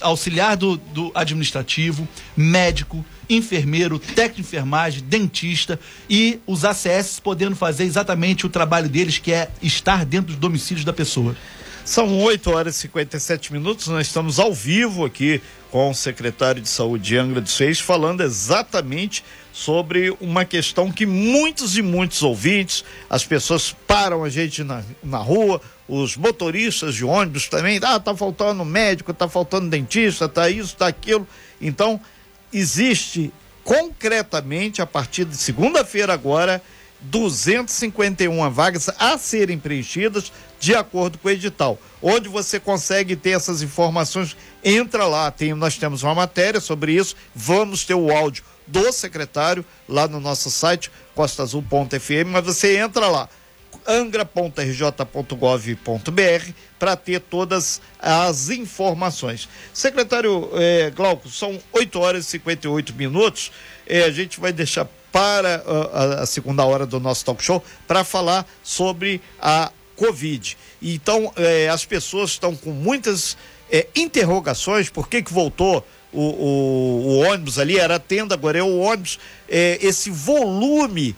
auxiliar 0.02 0.56
do, 0.56 0.78
do, 0.78 1.12
administrativo, 1.16 2.08
médico, 2.36 3.04
enfermeiro, 3.30 3.98
técnico 3.98 4.36
de 4.36 4.42
enfermagem, 4.42 5.04
dentista 5.04 5.80
e 6.10 6.40
os 6.46 6.66
ACS 6.66 7.20
podendo 7.20 7.56
fazer 7.56 7.84
exatamente 7.84 8.46
o 8.46 8.50
trabalho 8.50 8.90
deles, 8.90 9.18
que 9.18 9.32
é 9.32 9.50
estar 9.62 10.06
dentro 10.06 10.28
dos 10.28 10.38
domicílios 10.38 10.86
da 10.86 10.94
pessoa. 10.94 11.36
São 11.84 12.20
8 12.22 12.52
horas 12.52 12.76
e 12.76 12.80
57 12.80 13.52
minutos, 13.52 13.88
nós 13.88 14.08
estamos 14.08 14.40
ao 14.40 14.54
vivo 14.54 15.04
aqui 15.04 15.42
com 15.72 15.90
o 15.90 15.96
secretário 15.96 16.62
de 16.62 16.68
Saúde 16.68 17.06
de 17.06 17.18
Angra 17.18 17.40
dos 17.40 17.58
Reis, 17.58 17.80
falando 17.80 18.22
exatamente 18.22 19.24
sobre 19.54 20.16
uma 20.20 20.44
questão 20.44 20.92
que 20.92 21.06
muitos 21.06 21.78
e 21.78 21.82
muitos 21.82 22.22
ouvintes, 22.22 22.84
as 23.10 23.26
pessoas 23.26 23.74
param 23.88 24.24
a 24.24 24.30
gente 24.30 24.64
na, 24.64 24.84
na 25.02 25.18
rua, 25.18 25.62
os 25.88 26.18
motoristas 26.18 26.94
de 26.94 27.06
ônibus 27.06 27.48
também, 27.48 27.80
ah, 27.84 28.00
tá 28.00 28.16
faltando 28.16 28.64
médico, 28.66 29.14
tá 29.14 29.30
faltando 29.30 29.70
dentista, 29.70 30.28
tá 30.28 30.50
isso, 30.50 30.76
tá 30.76 30.88
aquilo. 30.88 31.26
Então, 31.60 32.00
existe 32.52 33.32
concretamente 33.64 34.82
a 34.82 34.86
partir 34.86 35.24
de 35.26 35.38
segunda-feira 35.38 36.14
agora 36.14 36.62
251 37.02 38.50
vagas 38.52 38.90
a 39.00 39.18
serem 39.18 39.58
preenchidas 39.58 40.32
de 40.62 40.76
acordo 40.76 41.18
com 41.18 41.28
o 41.28 41.32
edital. 41.32 41.78
Onde 42.02 42.30
você 42.30 42.60
consegue 42.60 43.16
ter 43.16 43.32
essas 43.32 43.64
informações, 43.64 44.38
entra 44.64 45.08
lá. 45.08 45.32
Tem, 45.32 45.56
nós 45.56 45.76
temos 45.76 46.04
uma 46.04 46.14
matéria 46.14 46.62
sobre 46.62 46.94
isso. 46.94 47.16
Vamos 47.34 47.84
ter 47.84 47.96
o 47.96 48.16
áudio 48.16 48.44
do 48.68 48.92
secretário 48.94 49.66
lá 49.90 50.08
no 50.08 50.20
nosso 50.20 50.52
site 50.52 50.92
costaazul.fm, 51.16 52.28
mas 52.28 52.46
você 52.46 52.78
entra 52.78 53.08
lá 53.08 53.28
angra.rj.gov.br 53.88 56.52
para 56.78 56.96
ter 56.96 57.20
todas 57.22 57.82
as 58.00 58.50
informações. 58.50 59.50
Secretário 59.74 60.52
eh, 60.54 60.92
Glauco, 60.96 61.28
são 61.28 61.60
8 61.74 62.00
horas 62.00 62.26
e 62.26 62.28
58 62.30 62.94
minutos. 62.94 63.52
Eh, 63.88 64.04
a 64.04 64.12
gente 64.12 64.40
vai 64.40 64.54
deixar 64.54 64.88
para 65.12 65.64
a, 65.66 66.22
a 66.22 66.26
segunda 66.28 66.64
hora 66.64 66.86
do 66.86 67.00
nosso 67.00 67.26
talk 67.26 67.44
show 67.44 67.64
para 67.88 68.04
falar 68.04 68.46
sobre 68.64 69.20
a 69.42 69.72
Covid. 70.02 70.58
Então, 70.82 71.32
eh, 71.36 71.70
as 71.70 71.86
pessoas 71.86 72.32
estão 72.32 72.56
com 72.56 72.72
muitas 72.72 73.38
eh, 73.72 73.86
interrogações, 73.96 74.90
por 74.90 75.08
que 75.08 75.22
que 75.22 75.32
voltou 75.32 75.86
o, 76.12 76.22
o, 76.22 77.06
o, 77.06 77.20
ônibus 77.20 77.60
ali, 77.60 77.78
era 77.78 78.00
tenda, 78.00 78.34
agora 78.34 78.58
é 78.58 78.64
o 78.64 78.80
ônibus, 78.80 79.20
eh, 79.48 79.78
esse 79.80 80.10
volume 80.10 81.16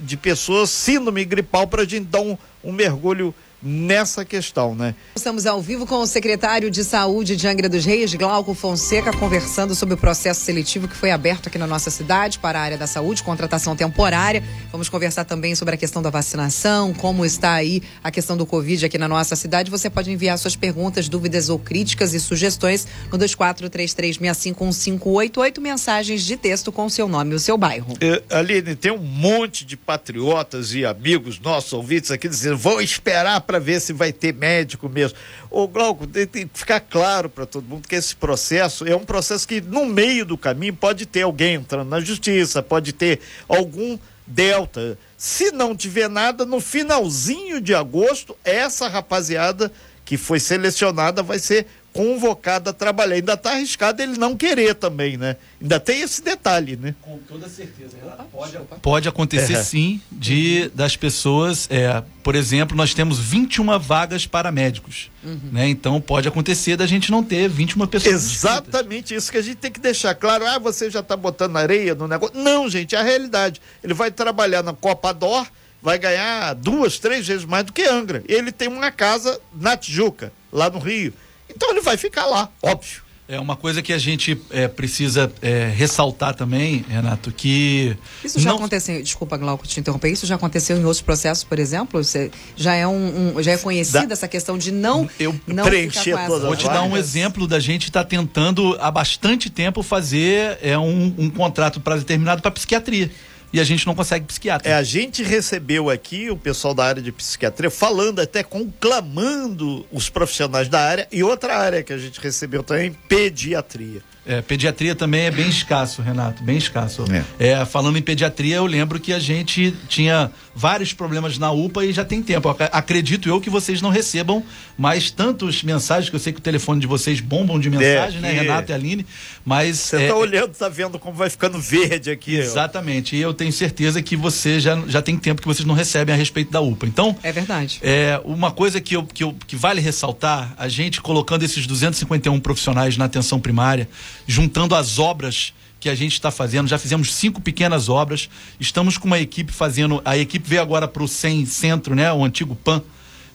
de 0.00 0.16
pessoas 0.16 0.70
síndrome 0.70 1.24
gripal 1.24 1.68
para 1.68 1.82
a 1.82 1.84
gente 1.84 2.06
dar 2.06 2.20
um, 2.20 2.36
um 2.64 2.72
mergulho 2.72 3.32
nessa 3.62 4.24
questão, 4.24 4.74
né? 4.74 4.94
Estamos 5.14 5.46
ao 5.46 5.62
vivo 5.62 5.86
com 5.86 5.96
o 5.96 6.06
secretário 6.06 6.70
de 6.70 6.82
Saúde 6.82 7.36
de 7.36 7.46
Angra 7.46 7.68
dos 7.68 7.84
Reis, 7.84 8.14
Glauco 8.14 8.54
Fonseca, 8.54 9.14
conversando 9.16 9.74
sobre 9.74 9.94
o 9.94 9.98
processo 9.98 10.40
seletivo 10.40 10.88
que 10.88 10.96
foi 10.96 11.10
aberto 11.10 11.48
aqui 11.48 11.58
na 11.58 11.66
nossa 11.66 11.90
cidade 11.90 12.38
para 12.38 12.58
a 12.58 12.62
área 12.62 12.78
da 12.78 12.86
saúde, 12.86 13.22
contratação 13.22 13.76
temporária. 13.76 14.42
Vamos 14.70 14.88
conversar 14.88 15.24
também 15.24 15.54
sobre 15.54 15.74
a 15.74 15.78
questão 15.78 16.00
da 16.02 16.08
vacinação, 16.10 16.94
como 16.94 17.24
está 17.24 17.52
aí 17.52 17.82
a 18.02 18.10
questão 18.10 18.36
do 18.36 18.44
Covid 18.44 18.86
aqui 18.86 18.98
na 18.98 19.08
nossa 19.08 19.36
cidade. 19.36 19.70
Você 19.70 19.88
pode 19.88 20.10
enviar 20.10 20.36
suas 20.38 20.56
perguntas, 20.56 21.08
dúvidas 21.08 21.48
ou 21.48 21.58
críticas 21.58 22.14
e 22.14 22.20
sugestões 22.20 22.86
no 23.10 23.18
2433651588, 23.18 25.60
mensagens 25.60 26.24
de 26.24 26.36
texto 26.36 26.72
com 26.72 26.86
o 26.86 26.90
seu 26.90 27.06
nome 27.08 27.32
e 27.32 27.34
o 27.34 27.40
seu 27.40 27.56
bairro. 27.56 27.94
É, 28.00 28.20
Aline, 28.30 28.74
tem 28.74 28.90
um 28.90 28.98
monte 28.98 29.64
de 29.64 29.76
patriotas 29.76 30.74
e 30.74 30.84
amigos 30.84 31.38
nossos 31.38 31.72
ouvintes 31.72 32.10
aqui 32.10 32.28
dizendo, 32.28 32.56
vou 32.56 32.80
esperar 32.80 33.40
para 33.42 33.51
ver 33.58 33.80
se 33.80 33.92
vai 33.92 34.12
ter 34.12 34.34
médico 34.34 34.88
mesmo. 34.88 35.18
Ô, 35.50 35.66
Glauco, 35.68 36.06
tem 36.06 36.26
que 36.26 36.58
ficar 36.58 36.80
claro 36.80 37.28
para 37.28 37.46
todo 37.46 37.64
mundo 37.64 37.88
que 37.88 37.94
esse 37.94 38.14
processo 38.14 38.86
é 38.86 38.94
um 38.94 39.04
processo 39.04 39.46
que, 39.46 39.60
no 39.60 39.86
meio 39.86 40.24
do 40.24 40.38
caminho, 40.38 40.74
pode 40.74 41.06
ter 41.06 41.22
alguém 41.22 41.54
entrando 41.54 41.88
na 41.88 42.00
justiça, 42.00 42.62
pode 42.62 42.92
ter 42.92 43.20
algum 43.48 43.98
delta. 44.26 44.98
Se 45.16 45.50
não 45.50 45.76
tiver 45.76 46.08
nada, 46.08 46.44
no 46.44 46.60
finalzinho 46.60 47.60
de 47.60 47.74
agosto, 47.74 48.36
essa 48.44 48.88
rapaziada 48.88 49.72
que 50.04 50.16
foi 50.16 50.40
selecionada 50.40 51.22
vai 51.22 51.38
ser 51.38 51.66
convocado 51.92 52.70
a 52.70 52.72
trabalhar. 52.72 53.16
Ainda 53.16 53.34
está 53.34 53.52
arriscado 53.52 54.02
ele 54.02 54.18
não 54.18 54.36
querer 54.36 54.74
também, 54.74 55.16
né? 55.16 55.36
Ainda 55.60 55.78
tem 55.78 56.00
esse 56.00 56.22
detalhe, 56.22 56.76
né? 56.76 56.94
Com 57.02 57.18
toda 57.18 57.48
certeza. 57.48 57.96
Pode, 58.32 58.58
pode 58.80 59.08
acontecer 59.08 59.54
é. 59.54 59.62
sim 59.62 60.00
de 60.10 60.70
das 60.74 60.96
pessoas, 60.96 61.68
é, 61.70 62.02
por 62.22 62.34
exemplo, 62.34 62.76
nós 62.76 62.94
temos 62.94 63.18
21 63.18 63.78
vagas 63.78 64.26
para 64.26 64.50
médicos, 64.50 65.10
uhum. 65.22 65.38
né? 65.52 65.68
Então 65.68 66.00
pode 66.00 66.26
acontecer 66.26 66.76
da 66.76 66.86
gente 66.86 67.10
não 67.10 67.22
ter 67.22 67.48
21 67.48 67.86
pessoas. 67.86 68.14
Exatamente 68.14 69.14
isso 69.14 69.30
que 69.30 69.38
a 69.38 69.42
gente 69.42 69.56
tem 69.56 69.70
que 69.70 69.80
deixar 69.80 70.14
claro. 70.14 70.46
Ah, 70.46 70.58
você 70.58 70.90
já 70.90 71.00
está 71.00 71.16
botando 71.16 71.56
areia 71.56 71.94
no 71.94 72.08
negócio. 72.08 72.36
Não, 72.36 72.68
gente, 72.68 72.94
é 72.94 72.98
a 72.98 73.02
realidade. 73.02 73.60
Ele 73.84 73.94
vai 73.94 74.10
trabalhar 74.10 74.62
na 74.62 74.72
Copa 74.72 75.12
Dor 75.12 75.46
vai 75.82 75.98
ganhar 75.98 76.54
duas, 76.54 76.98
três 76.98 77.26
vezes 77.26 77.44
mais 77.44 77.64
do 77.64 77.72
que 77.72 77.82
Angra. 77.82 78.22
Ele 78.28 78.52
tem 78.52 78.68
uma 78.68 78.92
casa 78.92 79.40
na 79.52 79.76
Tijuca, 79.76 80.32
lá 80.52 80.70
no 80.70 80.78
Rio. 80.78 81.12
Então 81.54 81.70
ele 81.70 81.80
vai 81.80 81.96
ficar 81.96 82.26
lá, 82.26 82.50
óbvio. 82.62 83.02
É 83.28 83.38
uma 83.40 83.56
coisa 83.56 83.80
que 83.80 83.92
a 83.92 83.98
gente 83.98 84.38
é, 84.50 84.68
precisa 84.68 85.32
é, 85.40 85.72
ressaltar 85.74 86.34
também, 86.34 86.84
Renato, 86.88 87.32
que. 87.32 87.96
Isso 88.22 88.38
já 88.38 88.50
não... 88.50 88.56
aconteceu, 88.58 89.00
desculpa, 89.00 89.38
Glauco, 89.38 89.66
te 89.66 89.80
interromper, 89.80 90.10
isso 90.10 90.26
já 90.26 90.34
aconteceu 90.34 90.76
em 90.76 90.84
outros 90.84 91.00
processos, 91.00 91.42
por 91.44 91.58
exemplo? 91.58 92.02
Você 92.02 92.30
já 92.56 92.74
é 92.74 92.86
um, 92.86 93.36
um 93.36 93.42
já 93.42 93.52
é 93.52 93.56
conhecida 93.56 94.08
da... 94.08 94.12
essa 94.12 94.28
questão 94.28 94.58
de 94.58 94.70
não. 94.72 95.08
Eu 95.18 95.34
não 95.46 95.64
preencher 95.64 96.14
todas 96.26 96.42
Vou 96.42 96.56
te 96.56 96.66
dar 96.66 96.82
um 96.82 96.96
exemplo 96.96 97.46
da 97.46 97.60
gente 97.60 97.84
estar 97.84 98.02
tá 98.02 98.10
tentando 98.10 98.76
há 98.80 98.90
bastante 98.90 99.48
tempo 99.48 99.82
fazer 99.82 100.58
é, 100.60 100.76
um, 100.76 101.14
um 101.16 101.30
contrato 101.30 101.80
para 101.80 101.96
determinado 101.96 102.42
para 102.42 102.50
psiquiatria 102.50 103.10
e 103.52 103.60
a 103.60 103.64
gente 103.64 103.86
não 103.86 103.94
consegue 103.94 104.24
psiquiatra. 104.24 104.68
É, 104.68 104.74
a 104.74 104.82
gente 104.82 105.22
recebeu 105.22 105.90
aqui 105.90 106.30
o 106.30 106.36
pessoal 106.36 106.74
da 106.74 106.84
área 106.84 107.02
de 107.02 107.12
psiquiatria 107.12 107.70
falando, 107.70 108.20
até 108.20 108.42
conclamando 108.42 109.86
os 109.92 110.08
profissionais 110.08 110.68
da 110.68 110.80
área 110.80 111.06
e 111.12 111.22
outra 111.22 111.56
área 111.56 111.82
que 111.82 111.92
a 111.92 111.98
gente 111.98 112.20
recebeu 112.20 112.62
também, 112.62 112.92
pediatria. 113.08 114.00
É, 114.24 114.40
pediatria 114.40 114.94
também 114.94 115.22
é 115.22 115.30
bem 115.32 115.48
escasso, 115.48 116.00
Renato, 116.00 116.44
bem 116.44 116.56
escasso. 116.56 117.04
É. 117.40 117.48
é. 117.48 117.64
falando 117.64 117.98
em 117.98 118.02
pediatria, 118.02 118.56
eu 118.56 118.66
lembro 118.66 119.00
que 119.00 119.12
a 119.12 119.18
gente 119.18 119.74
tinha 119.88 120.30
vários 120.54 120.92
problemas 120.92 121.38
na 121.38 121.50
UPA 121.50 121.84
e 121.84 121.92
já 121.92 122.04
tem 122.04 122.22
tempo. 122.22 122.48
Acredito 122.70 123.28
eu 123.28 123.40
que 123.40 123.50
vocês 123.50 123.82
não 123.82 123.90
recebam 123.90 124.44
mais 124.78 125.10
tantas 125.10 125.64
mensagens, 125.64 126.08
que 126.08 126.14
eu 126.14 126.20
sei 126.20 126.32
que 126.32 126.38
o 126.38 126.42
telefone 126.42 126.80
de 126.80 126.86
vocês 126.86 127.20
bombam 127.20 127.58
de 127.58 127.68
mensagem, 127.68 128.18
é, 128.18 128.20
né, 128.20 128.32
Renato 128.32 128.70
e 128.70 128.74
Aline, 128.74 129.06
mas... 129.44 129.78
Você 129.78 129.96
está 129.96 130.08
é, 130.08 130.14
olhando, 130.14 130.52
está 130.52 130.68
vendo 130.68 130.98
como 131.00 131.16
vai 131.16 131.28
ficando 131.28 131.58
verde 131.58 132.10
aqui. 132.10 132.36
Exatamente, 132.36 133.16
e 133.16 133.20
eu 133.20 133.34
tenho 133.34 133.52
certeza 133.52 134.00
que 134.00 134.16
você 134.16 134.60
já, 134.60 134.80
já 134.86 135.02
tem 135.02 135.16
tempo 135.16 135.42
que 135.42 135.48
vocês 135.48 135.66
não 135.66 135.74
recebem 135.74 136.14
a 136.14 136.18
respeito 136.18 136.52
da 136.52 136.60
UPA. 136.60 136.86
Então... 136.86 137.16
É 137.24 137.32
verdade. 137.32 137.80
É, 137.82 138.20
uma 138.24 138.52
coisa 138.52 138.80
que, 138.80 138.94
eu, 138.94 139.02
que, 139.04 139.24
eu, 139.24 139.34
que 139.46 139.56
vale 139.56 139.80
ressaltar, 139.80 140.54
a 140.56 140.68
gente 140.68 141.00
colocando 141.00 141.42
esses 141.42 141.66
251 141.66 142.38
profissionais 142.38 142.96
na 142.96 143.06
atenção 143.06 143.40
primária, 143.40 143.88
juntando 144.26 144.74
as 144.74 144.98
obras 144.98 145.52
que 145.80 145.88
a 145.88 145.94
gente 145.94 146.12
está 146.12 146.30
fazendo. 146.30 146.68
Já 146.68 146.78
fizemos 146.78 147.12
cinco 147.12 147.40
pequenas 147.40 147.88
obras. 147.88 148.28
Estamos 148.60 148.96
com 148.96 149.06
uma 149.06 149.18
equipe 149.18 149.52
fazendo. 149.52 150.00
A 150.04 150.16
equipe 150.16 150.48
veio 150.48 150.62
agora 150.62 150.86
para 150.86 151.02
o 151.02 151.08
CEM 151.08 151.44
Centro, 151.44 151.94
né? 151.94 152.12
O 152.12 152.24
antigo 152.24 152.54
PAN 152.54 152.82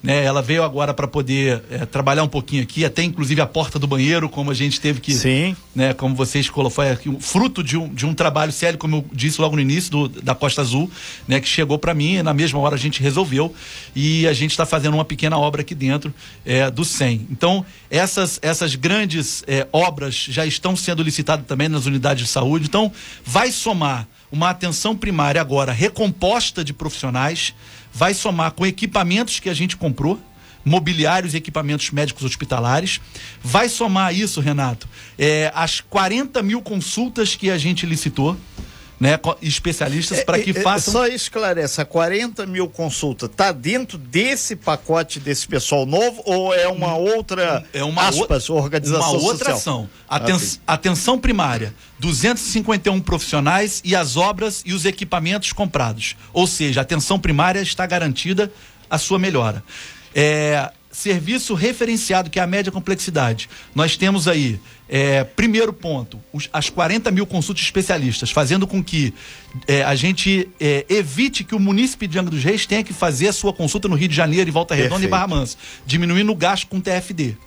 né? 0.07 0.23
Ela 0.23 0.41
veio 0.41 0.63
agora 0.63 0.93
para 0.93 1.05
poder 1.05 1.61
é, 1.69 1.85
trabalhar 1.85 2.23
um 2.23 2.29
pouquinho 2.29 2.63
aqui, 2.63 2.85
até 2.85 3.03
inclusive 3.03 3.41
a 3.41 3.45
porta 3.45 3.77
do 3.77 3.85
banheiro, 3.85 4.29
como 4.29 4.49
a 4.49 4.53
gente 4.53 4.79
teve 4.79 5.01
que. 5.01 5.13
Sim. 5.13 5.53
Né, 5.75 5.93
como 5.93 6.15
vocês 6.15 6.49
colocaram, 6.49 6.95
foi 6.95 7.17
fruto 7.19 7.61
de 7.61 7.77
um, 7.77 7.93
de 7.93 8.05
um 8.05 8.13
trabalho 8.13 8.53
sério, 8.53 8.79
como 8.79 8.95
eu 8.95 9.05
disse 9.11 9.41
logo 9.41 9.57
no 9.57 9.61
início, 9.61 9.91
do, 9.91 10.07
da 10.07 10.33
Costa 10.33 10.61
Azul, 10.61 10.89
né? 11.27 11.41
Que 11.41 11.47
chegou 11.47 11.77
para 11.77 11.93
mim, 11.93 12.21
na 12.21 12.33
mesma 12.33 12.57
hora 12.57 12.75
a 12.75 12.77
gente 12.77 13.03
resolveu 13.03 13.53
e 13.93 14.25
a 14.25 14.31
gente 14.31 14.51
está 14.51 14.65
fazendo 14.65 14.93
uma 14.93 15.03
pequena 15.03 15.37
obra 15.37 15.59
aqui 15.59 15.75
dentro 15.75 16.13
é, 16.45 16.71
do 16.71 16.85
SEM. 16.85 17.27
Então, 17.29 17.65
essas, 17.91 18.39
essas 18.41 18.75
grandes 18.75 19.43
é, 19.45 19.67
obras 19.73 20.15
já 20.15 20.45
estão 20.45 20.73
sendo 20.73 21.03
licitadas 21.03 21.45
também 21.45 21.67
nas 21.67 21.85
unidades 21.85 22.23
de 22.23 22.31
saúde. 22.31 22.65
Então, 22.65 22.93
vai 23.25 23.51
somar 23.51 24.07
uma 24.31 24.49
atenção 24.49 24.95
primária 24.95 25.41
agora 25.41 25.73
recomposta 25.73 26.63
de 26.63 26.73
profissionais 26.73 27.53
vai 27.97 28.13
somar 28.13 28.51
com 28.51 28.63
equipamentos 28.63 29.39
que 29.39 29.49
a 29.49 29.55
gente 29.55 29.75
comprou, 29.75 30.21
mobiliários 30.63 31.33
e 31.33 31.37
equipamentos 31.37 31.89
médicos 31.89 32.23
hospitalares. 32.23 33.01
Vai 33.43 33.67
somar 33.67 34.13
isso, 34.13 34.39
Renato, 34.39 34.87
é, 35.17 35.51
as 35.55 35.81
40 35.81 36.43
mil 36.43 36.61
consultas 36.61 37.35
que 37.35 37.49
a 37.49 37.57
gente 37.57 37.87
licitou 37.87 38.37
né, 38.99 39.19
especialistas 39.41 40.23
para 40.23 40.39
que 40.39 40.51
é, 40.51 40.59
é, 40.59 40.61
façam. 40.61 40.91
Só 40.93 41.07
esclarece, 41.07 41.83
40 41.85 42.45
mil 42.45 42.67
consultas 42.67 43.29
está 43.29 43.51
dentro 43.51 43.97
desse 43.97 44.55
pacote 44.55 45.19
desse 45.19 45.47
pessoal 45.47 45.85
novo 45.85 46.21
ou 46.25 46.53
é 46.53 46.67
uma 46.67 46.95
outra 46.95 47.63
é 47.73 47.83
uma 47.83 48.07
aspas, 48.07 48.49
organização 48.49 49.17
uma 49.17 49.21
outra 49.21 49.53
social? 49.53 49.57
ação. 49.57 49.89
Aten 50.09 50.35
okay. 50.35 50.49
Atenção 50.65 51.19
primária, 51.19 51.73
251 51.99 52.99
profissionais 53.01 53.81
e 53.83 53.95
as 53.95 54.17
obras 54.17 54.63
e 54.65 54.73
os 54.73 54.85
equipamentos 54.85 55.53
comprados. 55.53 56.15
Ou 56.33 56.47
seja, 56.47 56.81
a 56.81 56.83
atenção 56.83 57.19
primária 57.19 57.61
está 57.61 57.85
garantida 57.85 58.51
a 58.89 58.97
sua 58.97 59.19
melhora. 59.19 59.63
É, 60.15 60.71
serviço 60.97 61.53
referenciado, 61.53 62.27
que 62.27 62.39
é 62.39 62.41
a 62.41 62.47
média 62.47 62.71
complexidade. 62.71 63.47
Nós 63.75 63.95
temos 63.95 64.27
aí, 64.27 64.59
é, 64.89 65.23
primeiro 65.23 65.71
ponto, 65.71 66.19
os, 66.33 66.49
as 66.51 66.71
40 66.71 67.11
mil 67.11 67.27
consultas 67.27 67.63
especialistas, 67.63 68.31
fazendo 68.31 68.65
com 68.65 68.83
que 68.83 69.13
é, 69.67 69.83
a 69.83 69.93
gente 69.93 70.49
é, 70.59 70.85
evite 70.89 71.43
que 71.43 71.53
o 71.53 71.59
munícipe 71.59 72.07
de 72.07 72.17
Angra 72.17 72.31
dos 72.31 72.43
Reis 72.43 72.65
tenha 72.65 72.83
que 72.83 72.93
fazer 72.93 73.27
a 73.27 73.33
sua 73.33 73.53
consulta 73.53 73.87
no 73.87 73.95
Rio 73.95 74.07
de 74.07 74.15
Janeiro 74.15 74.49
e 74.49 74.51
Volta 74.51 74.73
Redonda 74.73 74.95
Perfeito. 74.95 75.09
e 75.09 75.11
Barra 75.11 75.27
Mansa, 75.27 75.55
diminuindo 75.85 76.31
o 76.31 76.35
gasto 76.35 76.65
com 76.65 76.81
TFD. 76.81 77.37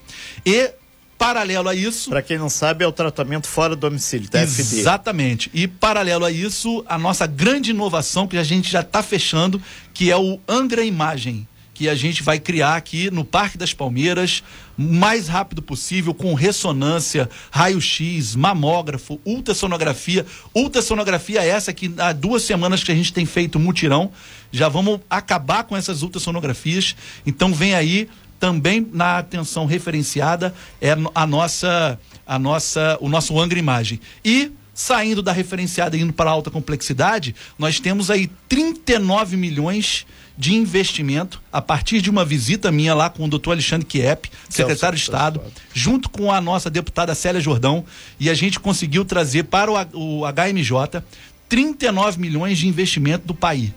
E 0.46 0.70
paralelo 1.18 1.68
a 1.68 1.74
isso. 1.74 2.08
Para 2.08 2.22
quem 2.22 2.38
não 2.38 2.48
sabe, 2.48 2.84
é 2.84 2.86
o 2.86 2.92
tratamento 2.92 3.48
fora 3.48 3.74
do 3.74 3.80
domicílio, 3.80 4.30
TFD. 4.30 4.78
Exatamente. 4.78 5.50
E 5.52 5.66
paralelo 5.66 6.24
a 6.24 6.30
isso, 6.30 6.84
a 6.88 6.96
nossa 6.96 7.26
grande 7.26 7.70
inovação 7.70 8.28
que 8.28 8.38
a 8.38 8.44
gente 8.44 8.70
já 8.70 8.80
está 8.80 9.02
fechando, 9.02 9.60
que 9.92 10.08
é 10.08 10.16
o 10.16 10.38
Angra 10.48 10.84
Imagem 10.84 11.48
que 11.80 11.88
a 11.88 11.94
gente 11.94 12.22
vai 12.22 12.38
criar 12.38 12.76
aqui 12.76 13.10
no 13.10 13.24
Parque 13.24 13.56
das 13.56 13.72
Palmeiras, 13.72 14.42
mais 14.76 15.28
rápido 15.28 15.62
possível, 15.62 16.12
com 16.12 16.34
ressonância, 16.34 17.26
raio-x, 17.50 18.36
mamógrafo, 18.36 19.18
ultrassonografia. 19.24 20.26
Ultrassonografia 20.54 21.42
essa 21.42 21.72
que 21.72 21.90
há 21.96 22.12
duas 22.12 22.42
semanas 22.42 22.84
que 22.84 22.92
a 22.92 22.94
gente 22.94 23.14
tem 23.14 23.24
feito 23.24 23.58
mutirão. 23.58 24.12
Já 24.52 24.68
vamos 24.68 25.00
acabar 25.08 25.64
com 25.64 25.74
essas 25.74 26.02
ultrassonografias. 26.02 26.94
Então 27.24 27.50
vem 27.50 27.74
aí 27.74 28.10
também 28.38 28.86
na 28.92 29.16
atenção 29.16 29.64
referenciada 29.64 30.54
é 30.82 30.94
a 31.14 31.26
nossa 31.26 31.98
a 32.26 32.38
nossa 32.38 32.98
o 33.00 33.08
nosso 33.08 33.40
Angra 33.40 33.58
Imagem. 33.58 33.98
E 34.22 34.52
saindo 34.74 35.22
da 35.22 35.32
referenciada 35.32 35.96
e 35.96 36.00
indo 36.02 36.12
para 36.12 36.28
a 36.28 36.32
alta 36.34 36.50
complexidade, 36.50 37.34
nós 37.58 37.80
temos 37.80 38.10
aí 38.10 38.30
39 38.50 39.38
milhões 39.38 40.06
de 40.40 40.54
investimento 40.54 41.38
a 41.52 41.60
partir 41.60 42.00
de 42.00 42.08
uma 42.08 42.24
visita 42.24 42.72
minha 42.72 42.94
lá 42.94 43.10
com 43.10 43.26
o 43.26 43.28
doutor 43.28 43.52
Alexandre 43.52 43.84
Kiep, 43.84 44.30
secretário 44.48 44.96
de 44.96 45.02
Estado, 45.02 45.38
junto 45.74 46.08
com 46.08 46.32
a 46.32 46.40
nossa 46.40 46.70
deputada 46.70 47.14
Célia 47.14 47.42
Jordão, 47.42 47.84
e 48.18 48.30
a 48.30 48.32
gente 48.32 48.58
conseguiu 48.58 49.04
trazer 49.04 49.44
para 49.44 49.70
o, 49.70 50.22
o 50.22 50.22
HMJ 50.24 51.02
39 51.46 52.18
milhões 52.18 52.56
de 52.56 52.66
investimento 52.66 53.26
do 53.26 53.34
país 53.34 53.70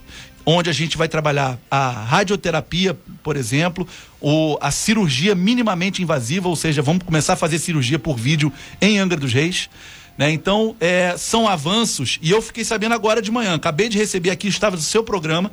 onde 0.45 0.69
a 0.69 0.73
gente 0.73 0.97
vai 0.97 1.07
trabalhar 1.07 1.57
a 1.71 1.89
radioterapia, 1.89 2.97
por 3.23 3.37
exemplo, 3.37 3.87
ou 4.19 4.59
a 4.61 4.71
cirurgia 4.71 5.33
minimamente 5.33 6.01
invasiva, 6.01 6.49
ou 6.49 6.55
seja, 6.55 6.81
vamos 6.81 7.03
começar 7.03 7.33
a 7.33 7.37
fazer 7.37 7.59
cirurgia 7.59 7.97
por 7.97 8.17
vídeo 8.17 8.51
em 8.81 8.99
Angra 8.99 9.17
dos 9.17 9.31
Reis. 9.31 9.69
Né? 10.17 10.31
Então, 10.31 10.75
é, 10.81 11.15
são 11.17 11.47
avanços, 11.47 12.19
e 12.21 12.29
eu 12.29 12.41
fiquei 12.41 12.65
sabendo 12.65 12.93
agora 12.93 13.21
de 13.21 13.31
manhã, 13.31 13.55
acabei 13.55 13.87
de 13.87 13.97
receber 13.97 14.31
aqui, 14.31 14.49
estava 14.49 14.75
no 14.75 14.81
seu 14.81 15.01
programa, 15.01 15.49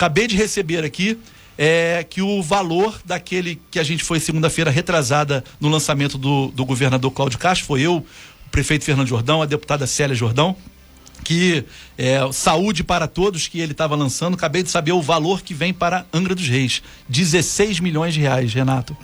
Acabei 0.00 0.26
de 0.26 0.34
receber 0.34 0.82
aqui 0.82 1.18
é, 1.58 2.02
que 2.08 2.22
o 2.22 2.42
valor 2.42 2.98
daquele 3.04 3.60
que 3.70 3.78
a 3.78 3.82
gente 3.82 4.02
foi 4.02 4.18
segunda-feira 4.18 4.70
retrasada 4.70 5.44
no 5.60 5.68
lançamento 5.68 6.16
do, 6.16 6.46
do 6.52 6.64
governador 6.64 7.10
Cláudio 7.10 7.38
Castro, 7.38 7.66
foi 7.66 7.82
eu, 7.82 7.96
o 7.96 8.50
prefeito 8.50 8.82
Fernando 8.82 9.06
Jordão, 9.06 9.42
a 9.42 9.44
deputada 9.44 9.86
Célia 9.86 10.16
Jordão, 10.16 10.56
que 11.22 11.66
é, 11.98 12.18
saúde 12.32 12.82
para 12.82 13.06
todos 13.06 13.46
que 13.46 13.60
ele 13.60 13.72
estava 13.72 13.94
lançando, 13.94 14.36
acabei 14.36 14.62
de 14.62 14.70
saber 14.70 14.92
o 14.92 15.02
valor 15.02 15.42
que 15.42 15.52
vem 15.52 15.70
para 15.70 16.06
Angra 16.14 16.34
dos 16.34 16.48
Reis, 16.48 16.82
16 17.06 17.78
milhões 17.78 18.14
de 18.14 18.20
reais, 18.20 18.54
Renato. 18.54 18.96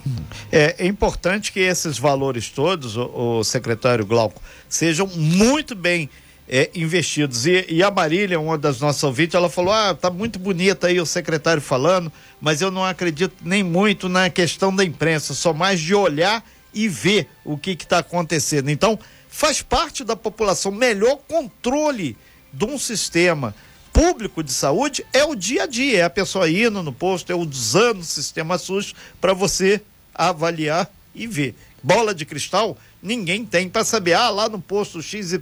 É, 0.50 0.76
é 0.78 0.86
importante 0.86 1.52
que 1.52 1.60
esses 1.60 1.98
valores 1.98 2.48
todos, 2.48 2.96
o, 2.96 3.40
o 3.40 3.44
secretário 3.44 4.06
Glauco, 4.06 4.40
sejam 4.66 5.06
muito 5.08 5.74
bem 5.74 6.08
é, 6.48 6.70
investidos. 6.74 7.46
E, 7.46 7.66
e, 7.68 7.82
a 7.82 7.90
Marília, 7.90 8.38
uma 8.38 8.56
das 8.56 8.80
nossas 8.80 9.02
ouvintes, 9.02 9.34
ela 9.34 9.50
falou: 9.50 9.72
ah, 9.72 9.94
tá 9.94 10.10
muito 10.10 10.38
bonita 10.38 10.86
aí 10.86 11.00
o 11.00 11.06
secretário 11.06 11.62
falando, 11.62 12.12
mas 12.40 12.60
eu 12.60 12.70
não 12.70 12.84
acredito 12.84 13.34
nem 13.42 13.62
muito 13.62 14.08
na 14.08 14.30
questão 14.30 14.74
da 14.74 14.84
imprensa, 14.84 15.34
só 15.34 15.52
mais 15.52 15.80
de 15.80 15.94
olhar 15.94 16.44
e 16.72 16.88
ver 16.88 17.28
o 17.44 17.56
que 17.56 17.72
está 17.72 17.98
acontecendo. 17.98 18.68
Então, 18.68 18.98
faz 19.28 19.62
parte 19.62 20.04
da 20.04 20.14
população. 20.14 20.70
Melhor 20.70 21.18
controle 21.28 22.16
de 22.52 22.64
um 22.64 22.78
sistema 22.78 23.54
público 23.92 24.42
de 24.42 24.52
saúde 24.52 25.06
é 25.12 25.24
o 25.24 25.34
dia 25.34 25.62
a 25.62 25.66
dia, 25.66 26.00
é 26.00 26.02
a 26.02 26.10
pessoa 26.10 26.50
indo 26.50 26.82
no 26.82 26.92
posto, 26.92 27.32
é 27.32 27.34
usando 27.34 28.00
o 28.00 28.04
sistema 28.04 28.58
SUS 28.58 28.94
para 29.20 29.32
você 29.32 29.80
avaliar 30.14 30.90
e 31.14 31.26
ver. 31.26 31.54
Bola 31.86 32.12
de 32.12 32.26
cristal 32.26 32.76
ninguém 33.00 33.46
tem 33.46 33.68
para 33.68 33.84
saber, 33.84 34.14
ah, 34.14 34.28
lá 34.28 34.48
no 34.48 34.60
posto 34.60 35.00
XYZ 35.00 35.34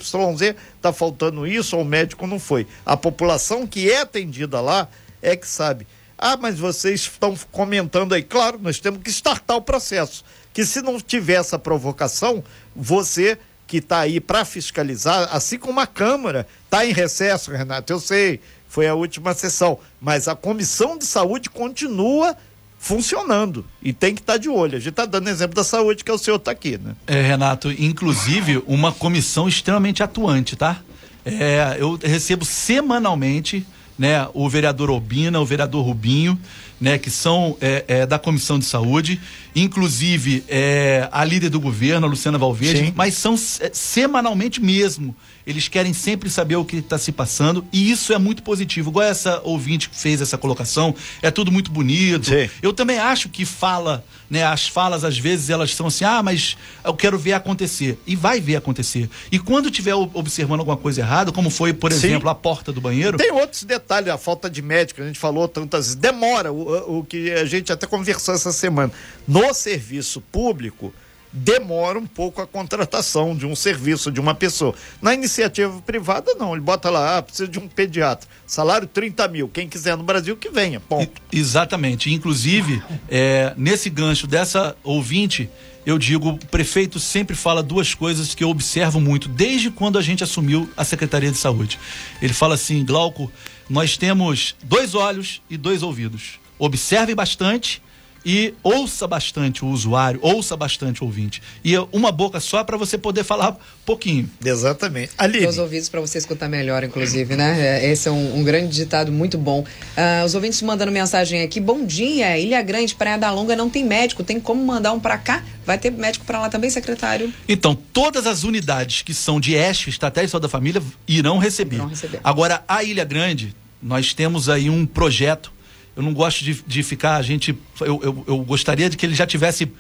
está 0.77 0.93
faltando 0.93 1.47
isso 1.47 1.75
ou 1.75 1.81
o 1.81 1.87
médico 1.87 2.27
não 2.27 2.39
foi. 2.39 2.67
A 2.85 2.99
população 2.99 3.67
que 3.67 3.91
é 3.91 4.03
atendida 4.03 4.61
lá 4.61 4.87
é 5.23 5.35
que 5.35 5.49
sabe. 5.49 5.87
Ah, 6.19 6.37
mas 6.37 6.59
vocês 6.59 7.01
estão 7.01 7.35
comentando 7.51 8.13
aí. 8.13 8.23
Claro, 8.23 8.59
nós 8.61 8.79
temos 8.79 9.03
que 9.03 9.09
startar 9.09 9.57
o 9.57 9.63
processo. 9.63 10.23
Que 10.53 10.67
se 10.67 10.83
não 10.83 11.01
tiver 11.01 11.41
essa 11.41 11.59
provocação, 11.59 12.45
você 12.77 13.39
que 13.67 13.79
está 13.79 14.01
aí 14.01 14.21
para 14.21 14.45
fiscalizar, 14.45 15.27
assim 15.35 15.59
como 15.59 15.81
a 15.81 15.87
Câmara 15.87 16.47
está 16.67 16.85
em 16.85 16.93
recesso, 16.93 17.53
Renato, 17.53 17.91
eu 17.91 17.99
sei, 17.99 18.39
foi 18.69 18.87
a 18.87 18.95
última 18.95 19.33
sessão. 19.33 19.79
Mas 19.99 20.29
a 20.29 20.37
comissão 20.37 20.99
de 20.99 21.07
saúde 21.07 21.49
continua 21.49 22.37
funcionando 22.85 23.65
e 23.83 23.95
tem 23.95 24.15
que 24.15 24.21
estar 24.21 24.35
tá 24.35 24.39
de 24.39 24.47
olho. 24.47 24.77
A 24.77 24.79
gente 24.79 24.91
está 24.91 25.07
dando 25.07 25.31
exemplo 25.31 25.57
da 25.57 25.65
saúde, 25.65 26.05
que 26.05 26.11
é 26.11 26.15
o 26.15 26.19
senhor 26.19 26.37
está 26.37 26.51
aqui, 26.51 26.77
né? 26.77 26.95
É, 27.07 27.23
Renato, 27.23 27.73
inclusive 27.73 28.63
uma 28.67 28.93
comissão 28.93 29.49
extremamente 29.49 30.03
atuante, 30.03 30.55
tá? 30.55 30.83
É, 31.25 31.79
eu 31.79 31.99
recebo 32.03 32.45
semanalmente 32.45 33.67
né, 33.99 34.29
o 34.35 34.47
vereador 34.51 34.91
Obina, 34.91 35.41
o 35.41 35.47
vereador 35.47 35.83
Rubinho, 35.83 36.39
né, 36.79 36.99
que 36.99 37.09
são 37.09 37.57
é, 37.59 37.85
é, 37.89 38.07
da 38.07 38.19
Comissão 38.19 38.59
de 38.59 38.67
Saúde, 38.67 39.19
inclusive 39.57 40.45
é, 40.47 41.09
a 41.11 41.25
líder 41.25 41.49
do 41.49 41.61
governo, 41.61 42.07
a 42.07 42.11
Luciana 42.11 42.37
Valverde, 42.37 42.87
Sim. 42.87 42.93
mas 42.95 43.15
são 43.15 43.33
é, 43.33 43.71
semanalmente 43.73 44.61
mesmo. 44.61 45.17
Eles 45.47 45.69
querem 45.69 45.93
sempre 45.93 46.31
saber 46.31 46.57
o 46.57 46.65
que 46.65 46.77
está 46.77 46.97
se 46.97 47.13
passando 47.13 47.65
e 47.73 47.91
isso 47.91 48.13
é 48.13 48.19
muito 48.19 48.43
positivo. 48.43 48.91
Igual 48.91 49.07
essa 49.07 49.41
ouvinte 49.45 49.91
que 49.91 49.97
fez 49.97 50.21
essa 50.21 50.39
colocação, 50.39 50.95
é 51.21 51.31
tudo 51.31 51.53
muito 51.53 51.71
bonito. 51.71 52.27
Sim. 52.27 52.49
Eu 52.63 52.73
também 52.73 52.99
acho 52.99 53.29
que 53.29 53.45
fala, 53.45 54.05
né? 54.31 54.45
As 54.45 54.67
falas 54.67 55.05
às 55.05 55.19
vezes 55.19 55.51
elas 55.51 55.75
são 55.75 55.87
assim, 55.87 56.05
ah, 56.05 56.23
mas 56.23 56.57
eu 56.83 56.95
quero 56.95 57.19
ver 57.19 57.35
acontecer 57.35 57.99
e 58.07 58.17
vai 58.17 58.41
ver 58.41 58.57
acontecer. 58.57 59.09
E 59.31 59.39
quando 59.39 59.71
tiver 59.71 59.95
observando 59.95 60.61
alguma 60.61 60.77
coisa 60.77 61.03
errada, 61.03 61.31
como 61.31 61.51
foi, 61.51 61.73
por 61.73 61.93
Sim. 61.93 61.99
exemplo, 61.99 62.29
a 62.29 62.35
porta 62.35 62.73
do 62.73 62.81
banheiro. 62.81 63.19
Tem 63.19 63.33
outros 63.33 63.65
detalhes, 63.65 64.09
a 64.09 64.19
falta 64.19 64.49
de 64.49 64.63
médico, 64.63 65.03
a 65.03 65.07
gente 65.07 65.19
falou 65.19 65.47
tantas 65.47 65.87
vezes, 65.87 65.95
demora 65.95 66.53
o, 66.53 67.01
o 67.01 67.05
que 67.05 67.31
a 67.33 67.45
gente 67.45 67.73
até 67.73 67.87
conversou 67.87 68.35
essa 68.35 68.53
semana. 68.53 68.93
No 69.27 69.53
serviço 69.53 70.21
público, 70.21 70.93
demora 71.37 71.99
um 71.99 72.07
pouco 72.07 72.41
a 72.41 72.47
contratação 72.47 73.37
de 73.37 73.45
um 73.45 73.57
serviço 73.57 74.13
de 74.13 74.21
uma 74.21 74.37
pessoa. 74.37 74.73
Na 75.03 75.13
iniciativa 75.13 75.83
privada, 75.83 76.33
não. 76.39 76.53
Ele 76.53 76.61
bota 76.61 76.89
lá, 76.89 77.19
ah, 77.19 77.23
precisa 77.23 77.49
de 77.49 77.59
um 77.59 77.67
pediatra. 77.67 78.29
Salário 78.47 78.87
30 78.87 79.27
mil. 79.27 79.49
Quem 79.49 79.69
quiser 79.69 79.97
no 79.97 80.05
Brasil, 80.05 80.37
que 80.37 80.49
venha. 80.49 80.79
Ponto. 80.79 81.21
I, 81.33 81.39
exatamente. 81.41 82.13
Inclusive, 82.13 82.81
é, 83.11 83.53
nesse 83.57 83.91
gancho 83.91 84.29
dessa 84.29 84.77
ouvinte, 84.85 85.51
eu 85.85 85.99
digo, 85.99 86.31
o 86.31 86.39
prefeito 86.39 87.01
sempre 87.01 87.35
fala 87.35 87.65
duas 87.65 87.95
coisas 87.95 88.33
que 88.33 88.45
eu 88.45 88.49
observo 88.49 89.01
muito, 89.01 89.29
desde 89.29 89.73
quando 89.73 89.99
a 89.99 90.03
gente 90.03 90.23
assumiu 90.23 90.71
a 90.77 90.85
Secretaria 90.85 91.33
de 91.33 91.37
Saúde. 91.37 91.81
Ele 92.23 92.33
fala 92.33 92.55
assim, 92.55 92.85
Glauco, 92.85 93.31
nós 93.69 93.97
temos 93.97 94.55
dois 94.63 94.95
olhos 94.95 95.43
e 95.51 95.57
dois 95.57 95.83
ouvidos. 95.83 96.39
Observe 96.59 97.13
bastante 97.13 97.83
e 98.25 98.55
ouça 98.63 99.07
bastante 99.07 99.65
o 99.65 99.69
usuário, 99.69 100.19
ouça 100.23 100.57
bastante 100.57 101.03
o 101.03 101.07
ouvinte. 101.07 101.43
E 101.65 101.77
uma 101.93 102.11
boca 102.11 102.41
só 102.41 102.65
para 102.65 102.77
você 102.77 102.97
poder 102.97 103.25
falar 103.25 103.57
pouquinho. 103.85 104.31
Exatamente. 104.45 105.13
Ali. 105.19 105.47
Os 105.47 105.59
ouvidos 105.59 105.89
para 105.89 106.01
você 106.01 106.19
escutar 106.19 106.49
melhor, 106.49 106.83
inclusive, 106.85 107.37
né? 107.37 107.85
É, 107.85 107.91
esse 107.91 108.09
é 108.09 108.11
um, 108.11 108.39
um 108.39 108.45
grande 108.45 108.75
ditado 108.75 109.13
muito 109.13 109.37
bom. 109.37 109.61
Uh, 109.61 110.25
os 110.25 110.35
ouvintes 110.35 110.61
mandando 110.63 110.91
mensagem 110.91 111.43
aqui. 111.43 111.61
Bom 111.61 111.85
dia, 111.85 112.39
Ilha 112.39 112.63
Grande, 112.63 112.95
Praia 112.95 113.19
da 113.19 113.31
Longa 113.31 113.55
não 113.55 113.69
tem 113.69 113.85
médico. 113.85 114.25
Tem 114.25 114.41
como 114.41 114.65
mandar 114.65 114.93
um 114.93 115.01
para 115.01 115.19
cá? 115.19 115.45
Vai 115.67 115.79
ter 115.79 115.91
médico 115.91 116.25
para 116.25 116.41
lá 116.41 116.49
também, 116.49 116.71
secretário? 116.71 117.33
Então, 117.49 117.75
todas 117.75 118.27
as 118.27 118.45
unidades 118.45 119.03
que 119.03 119.15
são 119.15 119.39
de 119.39 119.55
ESH, 119.55 119.89
Estratégia 119.89 120.27
de 120.27 120.31
Saúde 120.33 120.43
da 120.43 120.49
Família, 120.49 120.83
irão 121.07 121.39
receber. 121.39 121.77
irão 121.77 121.89
receber. 121.89 122.21
Agora, 122.23 122.65
a 122.67 122.83
Ilha 122.83 123.05
Grande, 123.05 123.55
nós 123.83 124.15
temos 124.15 124.49
aí 124.49 124.71
um 124.71 124.87
projeto 124.87 125.54
eu 125.97 126.03
não 126.03 126.13
gosto 126.13 126.43
de, 126.43 126.63
de 126.67 126.83
ficar, 126.83 127.17
a 127.17 127.23
gente. 127.23 127.57
Eu, 127.81 128.01
eu, 128.03 128.25
eu 128.27 128.39
gostaria 128.39 128.91
de 128.91 128.97
que 128.97 129.07
ele 129.07 129.15
já 129.15 129.27
tivesse 129.27 129.71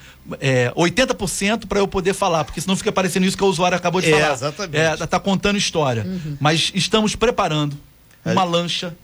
é, 0.41 0.71
80% 0.77 1.67
para 1.67 1.81
eu 1.81 1.89
poder 1.89 2.15
falar, 2.15 2.45
porque 2.45 2.61
senão 2.61 2.77
fica 2.77 2.93
parecendo 2.93 3.27
isso 3.27 3.37
que 3.37 3.43
o 3.43 3.49
usuário 3.49 3.77
acabou 3.77 4.01
de 4.01 4.13
é, 4.13 4.21
falar. 4.21 4.33
Exatamente. 4.35 4.77
É, 4.77 5.07
tá 5.07 5.19
contando 5.19 5.57
história. 5.57 6.05
Uhum. 6.05 6.37
Mas 6.41 6.71
estamos 6.75 7.17
preparando 7.17 7.77
uma 8.25 8.43
é. 8.43 8.45
lancha. 8.45 8.97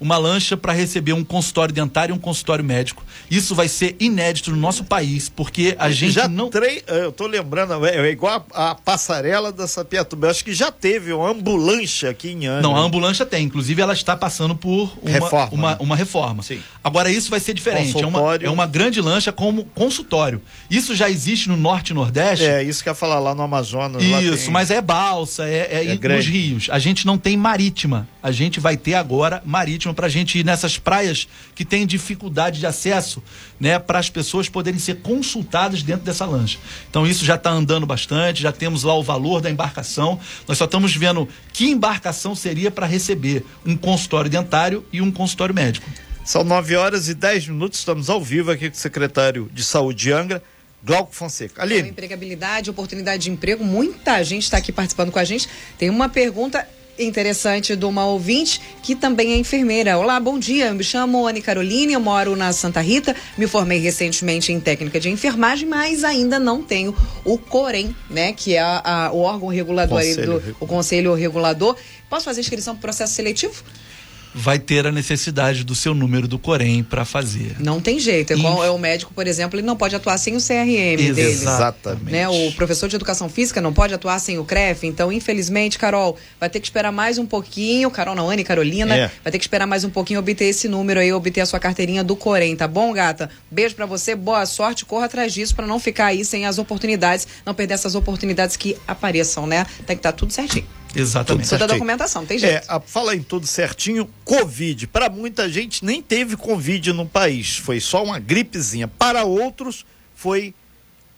Uma 0.00 0.16
lancha 0.16 0.56
para 0.56 0.72
receber 0.72 1.12
um 1.12 1.24
consultório 1.24 1.74
dentário 1.74 2.12
e 2.12 2.16
um 2.16 2.18
consultório 2.18 2.64
médico. 2.64 3.02
Isso 3.30 3.54
vai 3.54 3.68
ser 3.68 3.96
inédito 3.98 4.50
no 4.50 4.56
nosso 4.56 4.84
país, 4.84 5.28
porque 5.28 5.74
a 5.78 5.90
gente 5.90 6.12
já 6.12 6.28
não. 6.28 6.50
Trei, 6.50 6.82
eu 6.86 7.12
tô 7.12 7.26
lembrando, 7.26 7.84
é, 7.86 7.96
é 7.96 8.10
igual 8.10 8.44
a, 8.52 8.70
a 8.70 8.74
passarela 8.74 9.52
da 9.52 9.66
Sapiatubá. 9.66 10.30
Acho 10.30 10.44
que 10.44 10.54
já 10.54 10.70
teve 10.70 11.12
uma 11.12 11.30
ambulância 11.30 12.10
aqui 12.10 12.30
em 12.30 12.46
Ana. 12.46 12.62
Não, 12.62 12.76
a 12.76 12.80
ambulância 12.80 13.24
tem. 13.24 13.44
Inclusive, 13.44 13.80
ela 13.80 13.92
está 13.92 14.16
passando 14.16 14.54
por 14.54 14.92
uma 15.02 15.10
reforma. 15.10 15.52
Uma, 15.52 15.70
né? 15.70 15.76
uma 15.80 15.96
reforma. 15.96 16.42
Sim. 16.42 16.60
Agora, 16.82 17.10
isso 17.10 17.30
vai 17.30 17.40
ser 17.40 17.54
diferente. 17.54 18.02
É 18.02 18.06
uma, 18.06 18.34
é 18.36 18.50
uma 18.50 18.66
grande 18.66 19.00
lancha 19.00 19.32
como 19.32 19.64
consultório. 19.66 20.40
Isso 20.70 20.94
já 20.94 21.08
existe 21.08 21.48
no 21.48 21.56
Norte 21.56 21.90
e 21.90 21.94
Nordeste. 21.94 22.44
É, 22.44 22.62
isso 22.62 22.82
que 22.82 22.88
eu 22.88 22.92
ia 22.92 22.94
falar 22.94 23.18
lá 23.18 23.34
no 23.34 23.42
Amazonas. 23.42 24.02
Isso, 24.02 24.50
mas 24.50 24.70
é 24.70 24.80
balsa, 24.80 25.44
é, 25.44 25.68
é, 25.70 25.86
é 25.86 26.08
nos 26.08 26.26
rios. 26.26 26.68
A 26.70 26.78
gente 26.78 27.06
não 27.06 27.18
tem 27.18 27.36
marítima. 27.36 28.08
A 28.22 28.30
gente 28.30 28.60
vai 28.60 28.76
ter 28.76 28.94
agora 28.94 29.42
marítima 29.44 29.83
para 29.92 30.06
a 30.06 30.08
gente 30.08 30.38
ir 30.38 30.44
nessas 30.44 30.78
praias 30.78 31.28
que 31.54 31.64
tem 31.64 31.86
dificuldade 31.86 32.60
de 32.60 32.66
acesso, 32.66 33.22
né, 33.58 33.78
para 33.78 33.98
as 33.98 34.08
pessoas 34.08 34.48
poderem 34.48 34.78
ser 34.78 35.00
consultadas 35.02 35.82
dentro 35.82 36.04
dessa 36.04 36.24
lancha. 36.24 36.58
Então 36.88 37.06
isso 37.06 37.24
já 37.24 37.34
está 37.34 37.50
andando 37.50 37.84
bastante, 37.84 38.40
já 38.40 38.52
temos 38.52 38.84
lá 38.84 38.94
o 38.94 39.02
valor 39.02 39.40
da 39.40 39.50
embarcação. 39.50 40.18
Nós 40.46 40.56
só 40.56 40.64
estamos 40.64 40.94
vendo 40.94 41.28
que 41.52 41.68
embarcação 41.68 42.34
seria 42.34 42.70
para 42.70 42.86
receber 42.86 43.44
um 43.66 43.76
consultório 43.76 44.30
dentário 44.30 44.84
e 44.92 45.02
um 45.02 45.10
consultório 45.10 45.54
médico. 45.54 45.90
São 46.24 46.42
9 46.42 46.76
horas 46.76 47.08
e 47.08 47.14
10 47.14 47.48
minutos, 47.48 47.80
estamos 47.80 48.08
ao 48.08 48.22
vivo 48.22 48.50
aqui 48.50 48.70
com 48.70 48.76
o 48.76 48.78
secretário 48.78 49.50
de 49.52 49.62
Saúde 49.62 50.04
de 50.04 50.12
Angra. 50.12 50.42
Glauco 50.82 51.14
Fonseca. 51.14 51.62
Ali. 51.62 51.80
empregabilidade, 51.80 52.68
oportunidade 52.68 53.22
de 53.24 53.30
emprego, 53.30 53.64
muita 53.64 54.22
gente 54.22 54.42
está 54.42 54.58
aqui 54.58 54.70
participando 54.70 55.10
com 55.10 55.18
a 55.18 55.24
gente. 55.24 55.48
Tem 55.78 55.88
uma 55.88 56.08
pergunta 56.08 56.66
interessante 56.98 57.74
de 57.74 57.84
uma 57.84 58.06
ouvinte 58.06 58.60
que 58.82 58.94
também 58.94 59.32
é 59.32 59.36
enfermeira. 59.36 59.98
Olá, 59.98 60.18
bom 60.20 60.38
dia. 60.38 60.66
Eu 60.66 60.74
me 60.74 60.84
chamo 60.84 61.26
Anne 61.26 61.42
Caroline, 61.42 61.92
eu 61.92 62.00
moro 62.00 62.36
na 62.36 62.52
Santa 62.52 62.80
Rita, 62.80 63.14
me 63.36 63.46
formei 63.46 63.78
recentemente 63.78 64.52
em 64.52 64.60
técnica 64.60 65.00
de 65.00 65.10
enfermagem, 65.10 65.68
mas 65.68 66.04
ainda 66.04 66.38
não 66.38 66.62
tenho 66.62 66.94
o 67.24 67.38
COREM, 67.38 67.94
né, 68.08 68.32
que 68.32 68.54
é 68.54 68.60
a, 68.60 69.06
a, 69.06 69.12
o 69.12 69.20
órgão 69.20 69.48
regulador 69.48 69.98
Conselho. 69.98 70.40
do 70.40 70.56
o 70.60 70.66
Conselho 70.66 71.14
Regulador. 71.14 71.76
Posso 72.08 72.24
fazer 72.24 72.40
inscrição 72.40 72.74
para 72.74 72.78
o 72.78 72.82
processo 72.82 73.14
seletivo? 73.14 73.62
Vai 74.34 74.58
ter 74.58 74.86
a 74.86 74.92
necessidade 74.92 75.62
do 75.62 75.74
seu 75.74 75.94
número 75.94 76.26
do 76.26 76.38
Corém 76.38 76.82
para 76.82 77.04
fazer. 77.04 77.56
Não 77.60 77.80
tem 77.80 77.98
jeito. 77.98 78.32
É 78.32 78.36
igual 78.36 78.64
é 78.64 78.70
o 78.70 78.78
médico, 78.78 79.14
por 79.14 79.26
exemplo, 79.26 79.58
ele 79.58 79.66
não 79.66 79.76
pode 79.76 79.94
atuar 79.94 80.18
sem 80.18 80.34
o 80.36 80.40
CRM 80.40 80.98
Ex 80.98 81.14
dele. 81.14 81.30
Exatamente. 81.30 82.10
Né? 82.10 82.28
O 82.28 82.52
professor 82.52 82.88
de 82.88 82.96
educação 82.96 83.28
física 83.28 83.60
não 83.60 83.72
pode 83.72 83.94
atuar 83.94 84.18
sem 84.18 84.38
o 84.38 84.44
CREF. 84.44 84.86
Então, 84.86 85.12
infelizmente, 85.12 85.78
Carol, 85.78 86.16
vai 86.40 86.50
ter 86.50 86.58
que 86.58 86.66
esperar 86.66 86.90
mais 86.90 87.16
um 87.16 87.26
pouquinho. 87.26 87.90
Carol, 87.90 88.14
não, 88.14 88.28
Anne, 88.28 88.42
Carolina, 88.42 88.96
é. 88.96 89.10
vai 89.22 89.30
ter 89.30 89.38
que 89.38 89.44
esperar 89.44 89.66
mais 89.66 89.84
um 89.84 89.90
pouquinho 89.90 90.18
obter 90.18 90.46
esse 90.46 90.68
número 90.68 90.98
aí, 90.98 91.12
obter 91.12 91.40
a 91.40 91.46
sua 91.46 91.60
carteirinha 91.60 92.02
do 92.02 92.16
Corém, 92.16 92.56
tá 92.56 92.66
bom, 92.66 92.92
gata? 92.92 93.30
Beijo 93.50 93.74
para 93.74 93.86
você, 93.86 94.14
boa 94.16 94.44
sorte, 94.46 94.84
corra 94.84 95.06
atrás 95.06 95.32
disso 95.32 95.54
para 95.54 95.66
não 95.66 95.78
ficar 95.78 96.06
aí 96.06 96.24
sem 96.24 96.46
as 96.46 96.58
oportunidades, 96.58 97.26
não 97.46 97.54
perder 97.54 97.74
essas 97.74 97.94
oportunidades 97.94 98.56
que 98.56 98.76
apareçam, 98.86 99.46
né? 99.46 99.64
Tem 99.86 99.96
que 99.96 100.00
estar 100.00 100.12
tá 100.12 100.18
tudo 100.18 100.32
certinho. 100.32 100.66
Exatamente. 100.94 101.48
Toda 101.48 101.64
a 101.64 101.68
documentação, 101.68 102.24
tem 102.24 102.38
jeito. 102.38 102.70
É, 102.70 102.80
fala 102.86 103.14
em 103.14 103.22
tudo 103.22 103.46
certinho, 103.46 104.08
Covid. 104.24 104.86
Para 104.86 105.08
muita 105.08 105.48
gente 105.48 105.84
nem 105.84 106.00
teve 106.00 106.36
Covid 106.36 106.92
no 106.92 107.06
país, 107.06 107.56
foi 107.56 107.80
só 107.80 108.04
uma 108.04 108.18
gripezinha. 108.18 108.86
Para 108.86 109.24
outros, 109.24 109.84
foi 110.14 110.54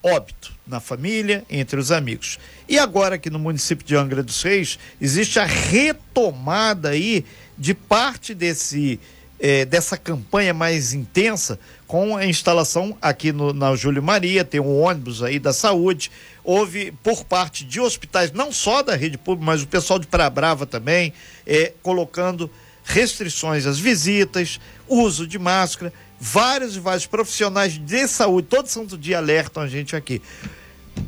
óbito 0.02 0.54
na 0.66 0.80
família, 0.80 1.44
entre 1.50 1.78
os 1.78 1.90
amigos. 1.90 2.38
E 2.68 2.78
agora 2.78 3.16
aqui 3.16 3.28
no 3.28 3.38
município 3.38 3.86
de 3.86 3.94
Angra 3.96 4.22
dos 4.22 4.42
Reis, 4.42 4.78
existe 5.00 5.38
a 5.38 5.44
retomada 5.44 6.90
aí 6.90 7.24
de 7.58 7.74
parte 7.74 8.34
desse 8.34 9.00
é, 9.38 9.64
dessa 9.64 9.96
campanha 9.96 10.54
mais 10.54 10.94
intensa 10.94 11.58
com 11.86 12.16
a 12.16 12.24
instalação 12.24 12.96
aqui 13.00 13.32
no, 13.32 13.52
na 13.52 13.74
Júlio 13.76 14.02
Maria, 14.02 14.44
tem 14.44 14.60
um 14.60 14.80
ônibus 14.80 15.22
aí 15.22 15.38
da 15.38 15.52
saúde, 15.52 16.10
houve 16.46 16.92
por 17.02 17.24
parte 17.24 17.64
de 17.64 17.80
hospitais, 17.80 18.30
não 18.30 18.52
só 18.52 18.80
da 18.80 18.94
rede 18.94 19.18
pública, 19.18 19.44
mas 19.44 19.62
o 19.62 19.66
pessoal 19.66 19.98
de 19.98 20.06
Praia 20.06 20.30
Brava 20.30 20.64
também, 20.64 21.12
é, 21.44 21.72
colocando 21.82 22.48
restrições 22.84 23.66
às 23.66 23.80
visitas, 23.80 24.60
uso 24.88 25.26
de 25.26 25.40
máscara, 25.40 25.92
vários 26.20 26.76
e 26.76 26.80
vários 26.80 27.04
profissionais 27.04 27.76
de 27.76 28.06
saúde, 28.06 28.46
todo 28.48 28.68
santo 28.68 28.96
dia 28.96 29.18
alertam 29.18 29.64
a 29.64 29.66
gente 29.66 29.96
aqui. 29.96 30.22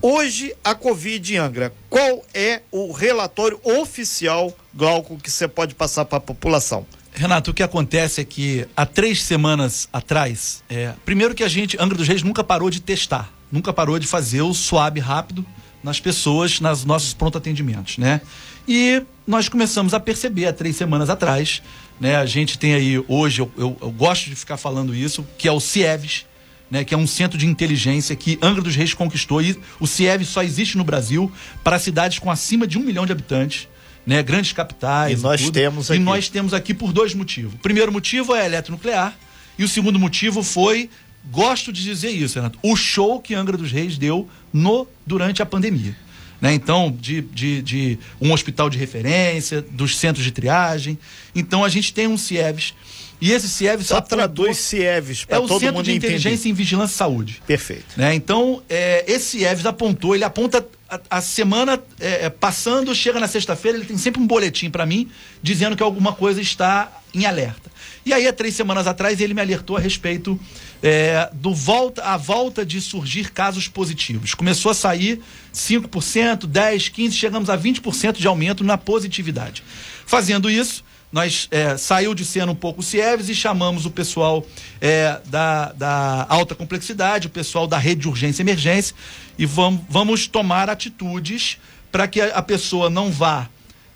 Hoje, 0.03 0.55
a 0.63 0.75
Covid 0.75 1.35
em 1.35 1.39
Angra, 1.39 1.73
qual 1.89 2.25
é 2.35 2.63
o 2.71 2.93
relatório 2.93 3.59
oficial, 3.63 4.55
Glauco, 4.75 5.17
que 5.19 5.31
você 5.31 5.47
pode 5.47 5.75
passar 5.75 6.05
para 6.05 6.19
a 6.19 6.21
população? 6.21 6.85
Renato, 7.15 7.53
o 7.53 7.55
que 7.55 7.63
acontece 7.63 8.21
é 8.21 8.25
que 8.25 8.67
há 8.77 8.85
três 8.85 9.23
semanas 9.23 9.89
atrás, 9.93 10.63
é, 10.69 10.93
primeiro 11.05 11.35
que 11.35 11.43
a 11.43 11.49
gente, 11.49 11.77
Angra 11.81 11.97
dos 11.97 12.07
Reis, 12.07 12.23
nunca 12.23 12.45
parou 12.45 12.71
de 12.71 12.81
testar, 12.81 13.33
nunca 13.51 13.73
parou 13.73 13.99
de 13.99 14.07
fazer 14.07 14.43
o 14.43 14.53
suave 14.55 15.01
rápido 15.01 15.45
nas 15.83 16.01
pessoas, 16.01 16.61
nos 16.61 16.85
nossos 16.85 17.15
pronto 17.15 17.39
atendimentos, 17.39 17.99
né? 17.99 18.21
E 18.67 19.03
nós 19.27 19.49
começamos 19.49 19.95
a 19.95 20.01
perceber 20.01 20.47
há 20.47 20.53
três 20.53 20.77
semanas 20.77 21.09
atrás, 21.09 21.63
né? 22.01 22.17
A 22.17 22.27
gente 22.27 22.59
tem 22.59 22.75
aí 22.75 23.03
hoje, 23.09 23.41
eu, 23.41 23.51
eu, 23.57 23.77
eu 23.81 23.91
gosto 23.91 24.29
de 24.29 24.35
ficar 24.35 24.57
falando 24.57 24.95
isso, 24.95 25.27
que 25.39 25.49
é 25.49 25.53
o 25.53 25.61
CIEVES, 25.61 26.27
né, 26.71 26.85
que 26.85 26.93
é 26.93 26.99
um 26.99 27.07
centro 27.07 27.39
de 27.39 27.47
inteligência 27.47 28.15
que 28.15 28.39
Angra 28.43 28.61
dos 28.61 28.77
Reis 28.77 28.93
conquistou. 28.93 29.41
E 29.41 29.59
o 29.81 29.87
CIEV 29.87 30.25
só 30.25 30.43
existe 30.43 30.77
no 30.77 30.85
Brasil 30.85 31.33
para 31.65 31.79
cidades 31.79 32.19
com 32.19 32.31
acima 32.31 32.67
de 32.67 32.77
um 32.77 32.83
milhão 32.83 33.07
de 33.07 33.13
habitantes 33.13 33.69
né? 34.09 34.23
Grandes 34.23 34.55
capitais. 34.55 35.21
E 35.21 35.23
nós 35.23 35.43
tudo. 35.43 35.53
temos 35.53 35.91
E 35.91 35.93
aqui. 35.93 36.03
nós 36.03 36.29
temos 36.31 36.55
aqui 36.55 36.73
por 36.73 36.95
dois 36.95 37.13
motivos. 37.13 37.53
O 37.53 37.59
primeiro 37.59 37.93
motivo 37.93 38.35
é 38.35 38.41
a 38.41 38.47
eletronuclear 38.47 39.15
e 39.59 39.65
o 39.65 39.69
segundo 39.69 39.99
motivo 39.99 40.43
foi, 40.43 40.89
gosto 41.31 41.73
de 41.73 41.83
dizer 41.83 42.11
isso, 42.11 42.37
Renato, 42.37 42.59
o 42.63 42.75
show 42.77 43.21
que 43.21 43.35
Angra 43.35 43.57
dos 43.57 43.71
Reis 43.71 43.99
deu 43.99 44.29
no 44.53 44.87
durante 45.07 45.43
a 45.43 45.47
pandemia. 45.47 45.97
Né? 46.41 46.55
Então, 46.55 46.95
de, 47.01 47.21
de, 47.21 47.63
de 47.63 47.99
um 48.21 48.33
hospital 48.33 48.71
de 48.71 48.79
referência, 48.79 49.61
dos 49.61 49.97
centros 49.97 50.25
de 50.25 50.31
triagem. 50.31 50.99
Então, 51.35 51.65
a 51.65 51.69
gente 51.69 51.93
tem 51.93 52.07
um 52.07 52.17
CIEVS. 52.17 52.75
E 53.21 53.33
esse 53.33 53.49
CIEVS 53.49 53.89
Só 53.89 54.01
traduz 54.01 54.59
CIEVs 54.59 55.25
para 55.25 55.39
é 55.39 55.41
o 55.41 55.49
todo 55.49 55.59
Centro 55.61 55.77
mundo 55.77 55.87
de 55.87 55.95
Inteligência 55.95 56.29
entender. 56.29 56.51
em 56.51 56.53
Vigilância 56.53 56.95
e 56.95 56.99
Saúde. 56.99 57.43
Perfeito. 57.47 57.87
Né? 57.97 58.15
Então, 58.15 58.63
é, 58.69 59.05
esse 59.09 59.45
Eves 59.45 59.67
apontou, 59.67 60.15
ele 60.15 60.23
aponta 60.23 60.65
a, 60.89 61.01
a 61.11 61.21
semana 61.21 61.83
é, 61.99 62.27
é, 62.27 62.31
passando, 62.31 62.95
chega 62.95 63.19
na 63.19 63.27
sexta-feira, 63.27 63.77
ele 63.77 63.87
tem 63.87 63.99
sempre 63.99 64.23
um 64.23 64.27
boletim 64.27 64.71
para 64.71 64.87
mim 64.87 65.09
dizendo 65.43 65.77
que 65.77 65.83
alguma 65.83 66.13
coisa 66.13 66.41
está 66.41 66.98
em 67.15 67.27
alerta. 67.27 67.71
E 68.05 68.13
aí, 68.13 68.27
há 68.27 68.33
três 68.33 68.55
semanas 68.55 68.87
atrás, 68.87 69.21
ele 69.21 69.35
me 69.35 69.41
alertou 69.41 69.77
a 69.77 69.81
respeito 69.81 70.39
é, 70.83 71.29
do 71.35 71.55
volta, 71.55 72.03
a 72.03 72.17
volta 72.17 72.65
de 72.65 72.81
surgir 72.81 73.31
casos 73.31 73.69
positivos. 73.69 74.35
Começou 74.35 74.71
a 74.71 74.75
sair 74.75 75.21
5%, 75.53 76.47
10%, 76.47 76.93
15%, 76.93 77.13
chegamos 77.13 77.51
a 77.51 77.59
20% 77.59 78.13
de 78.13 78.27
aumento 78.27 78.65
na 78.65 78.79
positividade. 78.79 79.63
Fazendo 80.07 80.51
isso, 80.51 80.85
nós 81.11 81.49
é, 81.51 81.77
saiu 81.77 82.15
de 82.15 82.25
cena 82.25 82.53
um 82.53 82.55
pouco 82.55 82.81
o 82.81 82.83
Cieves 82.83 83.29
e 83.29 83.35
chamamos 83.35 83.87
o 83.87 83.91
pessoal 83.91 84.47
é, 84.81 85.19
da, 85.27 85.73
da 85.73 86.27
alta 86.29 86.55
complexidade, 86.55 87.27
o 87.27 87.31
pessoal 87.31 87.67
da 87.67 87.79
rede 87.79 88.03
de 88.03 88.09
urgência 88.09 88.43
e 88.43 88.45
emergência 88.45 88.95
e 89.39 89.47
vamos, 89.47 89.81
vamos 89.89 90.27
tomar 90.27 90.69
atitudes 90.69 91.59
para 91.91 92.07
que 92.07 92.21
a, 92.21 92.37
a 92.37 92.43
pessoa 92.43 92.91
não 92.91 93.11
vá. 93.11 93.49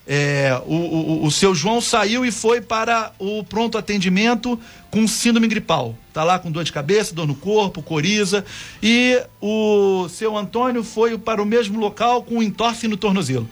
É, 0.07 0.61
o, 0.67 0.75
o, 0.75 1.27
o 1.27 1.31
seu 1.31 1.55
João 1.55 1.81
saiu 1.81 2.25
e 2.25 2.33
foi 2.33 2.61
para 2.61 3.12
o 3.19 3.45
pronto 3.45 3.79
atendimento 3.79 4.59
com 4.91 5.07
síndrome 5.07 5.47
gripal. 5.47 5.97
Tá 6.12 6.25
lá 6.25 6.38
com 6.38 6.51
dor 6.51 6.65
de 6.65 6.73
cabeça, 6.73 7.15
dor 7.15 7.27
no 7.27 7.35
corpo, 7.35 7.83
coriza. 7.83 8.45
E 8.83 9.21
o 9.41 10.09
seu 10.09 10.37
Antônio 10.37 10.83
foi 10.83 11.17
para 11.17 11.43
o 11.43 11.47
mesmo 11.47 11.79
local 11.79 12.23
com 12.23 12.43
entorse 12.43 12.88
no 12.88 12.97
tornozelo 12.97 13.49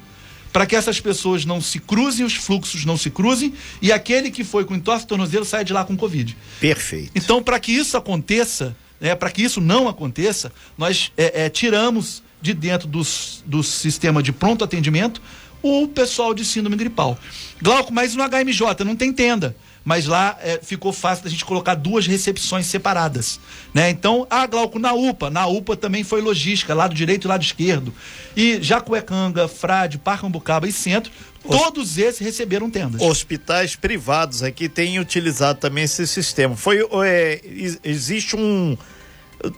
para 0.52 0.66
que 0.66 0.74
essas 0.74 1.00
pessoas 1.00 1.44
não 1.44 1.60
se 1.60 1.78
cruzem, 1.78 2.26
os 2.26 2.34
fluxos 2.34 2.84
não 2.84 2.96
se 2.96 3.08
cruzem 3.08 3.54
e 3.80 3.92
aquele 3.92 4.32
que 4.32 4.42
foi 4.42 4.64
com 4.64 4.74
entorse 4.74 5.06
tornozelo 5.06 5.44
saia 5.44 5.64
de 5.64 5.72
lá 5.72 5.84
com 5.84 5.96
Covid. 5.96 6.36
Perfeito. 6.58 7.12
Então, 7.14 7.40
para 7.40 7.60
que 7.60 7.70
isso 7.70 7.96
aconteça, 7.96 8.76
né, 9.00 9.14
para 9.14 9.30
que 9.30 9.42
isso 9.42 9.60
não 9.60 9.88
aconteça, 9.88 10.52
nós 10.76 11.12
é, 11.16 11.44
é, 11.44 11.48
tiramos 11.48 12.20
de 12.42 12.54
dentro 12.54 12.88
dos, 12.88 13.44
do 13.46 13.62
sistema 13.62 14.22
de 14.22 14.32
pronto 14.32 14.64
atendimento 14.64 15.20
o 15.62 15.86
pessoal 15.88 16.32
de 16.34 16.44
síndrome 16.44 16.76
gripal. 16.76 17.18
Glauco, 17.60 17.92
mas 17.92 18.14
no 18.14 18.22
HMJ 18.22 18.84
não 18.84 18.96
tem 18.96 19.12
tenda. 19.12 19.54
Mas 19.82 20.04
lá 20.06 20.36
é, 20.42 20.60
ficou 20.62 20.92
fácil 20.92 21.24
da 21.24 21.30
gente 21.30 21.42
colocar 21.44 21.74
duas 21.74 22.06
recepções 22.06 22.66
separadas. 22.66 23.40
Né? 23.72 23.88
Então, 23.88 24.26
ah, 24.28 24.46
Glauco, 24.46 24.78
na 24.78 24.92
UPA. 24.92 25.30
Na 25.30 25.46
UPA 25.46 25.74
também 25.74 26.04
foi 26.04 26.20
logística, 26.20 26.74
lado 26.74 26.94
direito 26.94 27.26
e 27.26 27.28
lado 27.28 27.42
esquerdo. 27.42 27.92
E 28.36 28.58
Jacuecanga, 28.60 29.48
Frade, 29.48 29.96
Parcambucaba 29.96 30.68
e 30.68 30.72
Centro, 30.72 31.10
todos 31.42 31.96
esses 31.96 32.20
receberam 32.20 32.70
tendas. 32.70 33.00
Hospitais 33.00 33.74
privados 33.74 34.42
aqui 34.42 34.68
têm 34.68 34.98
utilizado 35.00 35.58
também 35.58 35.84
esse 35.84 36.06
sistema. 36.06 36.54
Foi, 36.56 36.86
é, 37.06 37.40
ex- 37.42 37.78
existe 37.82 38.36
um, 38.36 38.76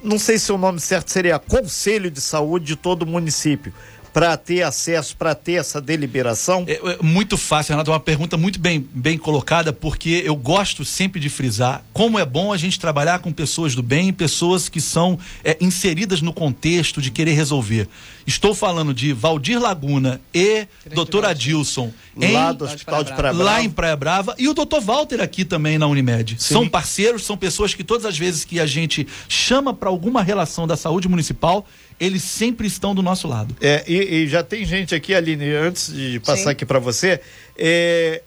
não 0.04 0.20
sei 0.20 0.38
se 0.38 0.52
o 0.52 0.56
nome 0.58 0.78
certo 0.78 1.10
seria 1.10 1.38
Conselho 1.40 2.08
de 2.10 2.20
Saúde 2.20 2.64
de 2.64 2.76
todo 2.76 3.02
o 3.02 3.06
município, 3.06 3.72
para 4.12 4.36
ter 4.36 4.62
acesso, 4.62 5.16
para 5.16 5.34
ter 5.34 5.54
essa 5.54 5.80
deliberação. 5.80 6.64
É, 6.66 6.74
é 6.74 6.98
muito 7.02 7.36
fácil, 7.38 7.72
Renato. 7.72 7.90
É 7.90 7.94
uma 7.94 8.00
pergunta 8.00 8.36
muito 8.36 8.58
bem, 8.58 8.86
bem 8.92 9.16
colocada, 9.16 9.72
porque 9.72 10.22
eu 10.24 10.36
gosto 10.36 10.84
sempre 10.84 11.20
de 11.20 11.28
frisar 11.28 11.82
como 11.92 12.18
é 12.18 12.24
bom 12.24 12.52
a 12.52 12.56
gente 12.56 12.78
trabalhar 12.78 13.20
com 13.20 13.32
pessoas 13.32 13.74
do 13.74 13.82
bem, 13.82 14.12
pessoas 14.12 14.68
que 14.68 14.80
são 14.80 15.18
é, 15.42 15.56
inseridas 15.60 16.20
no 16.20 16.32
contexto 16.32 17.00
de 17.00 17.10
querer 17.10 17.32
resolver. 17.32 17.88
Estou 18.26 18.54
falando 18.54 18.94
de 18.94 19.12
Valdir 19.12 19.60
Laguna 19.60 20.20
e 20.32 20.66
doutor 20.94 21.24
Adilson 21.24 21.92
em, 22.20 22.32
lá 22.32 22.52
do 22.52 22.64
Hospital 22.64 23.02
de 23.02 23.12
Praia 23.14 23.32
lá 23.32 23.44
Brava. 23.44 23.62
em 23.62 23.70
Praia 23.70 23.96
Brava 23.96 24.34
e 24.38 24.48
o 24.48 24.54
doutor 24.54 24.80
Walter 24.80 25.20
aqui 25.20 25.44
também 25.44 25.78
na 25.78 25.86
Unimed. 25.86 26.36
São 26.38 26.68
parceiros, 26.68 27.24
são 27.24 27.36
pessoas 27.36 27.74
que 27.74 27.82
todas 27.82 28.04
as 28.04 28.16
vezes 28.16 28.44
que 28.44 28.60
a 28.60 28.66
gente 28.66 29.06
chama 29.28 29.74
para 29.74 29.88
alguma 29.88 30.22
relação 30.22 30.66
da 30.66 30.76
saúde 30.76 31.08
municipal, 31.08 31.66
eles 32.02 32.24
sempre 32.24 32.66
estão 32.66 32.96
do 32.96 33.00
nosso 33.00 33.28
lado. 33.28 33.54
É, 33.60 33.84
e, 33.86 34.24
e 34.24 34.26
já 34.26 34.42
tem 34.42 34.64
gente 34.64 34.92
aqui, 34.92 35.14
Aline, 35.14 35.52
antes 35.52 35.92
de 35.92 36.18
passar 36.18 36.42
Sim. 36.42 36.50
aqui 36.50 36.66
para 36.66 36.80
você, 36.80 37.20
é, 37.56 38.22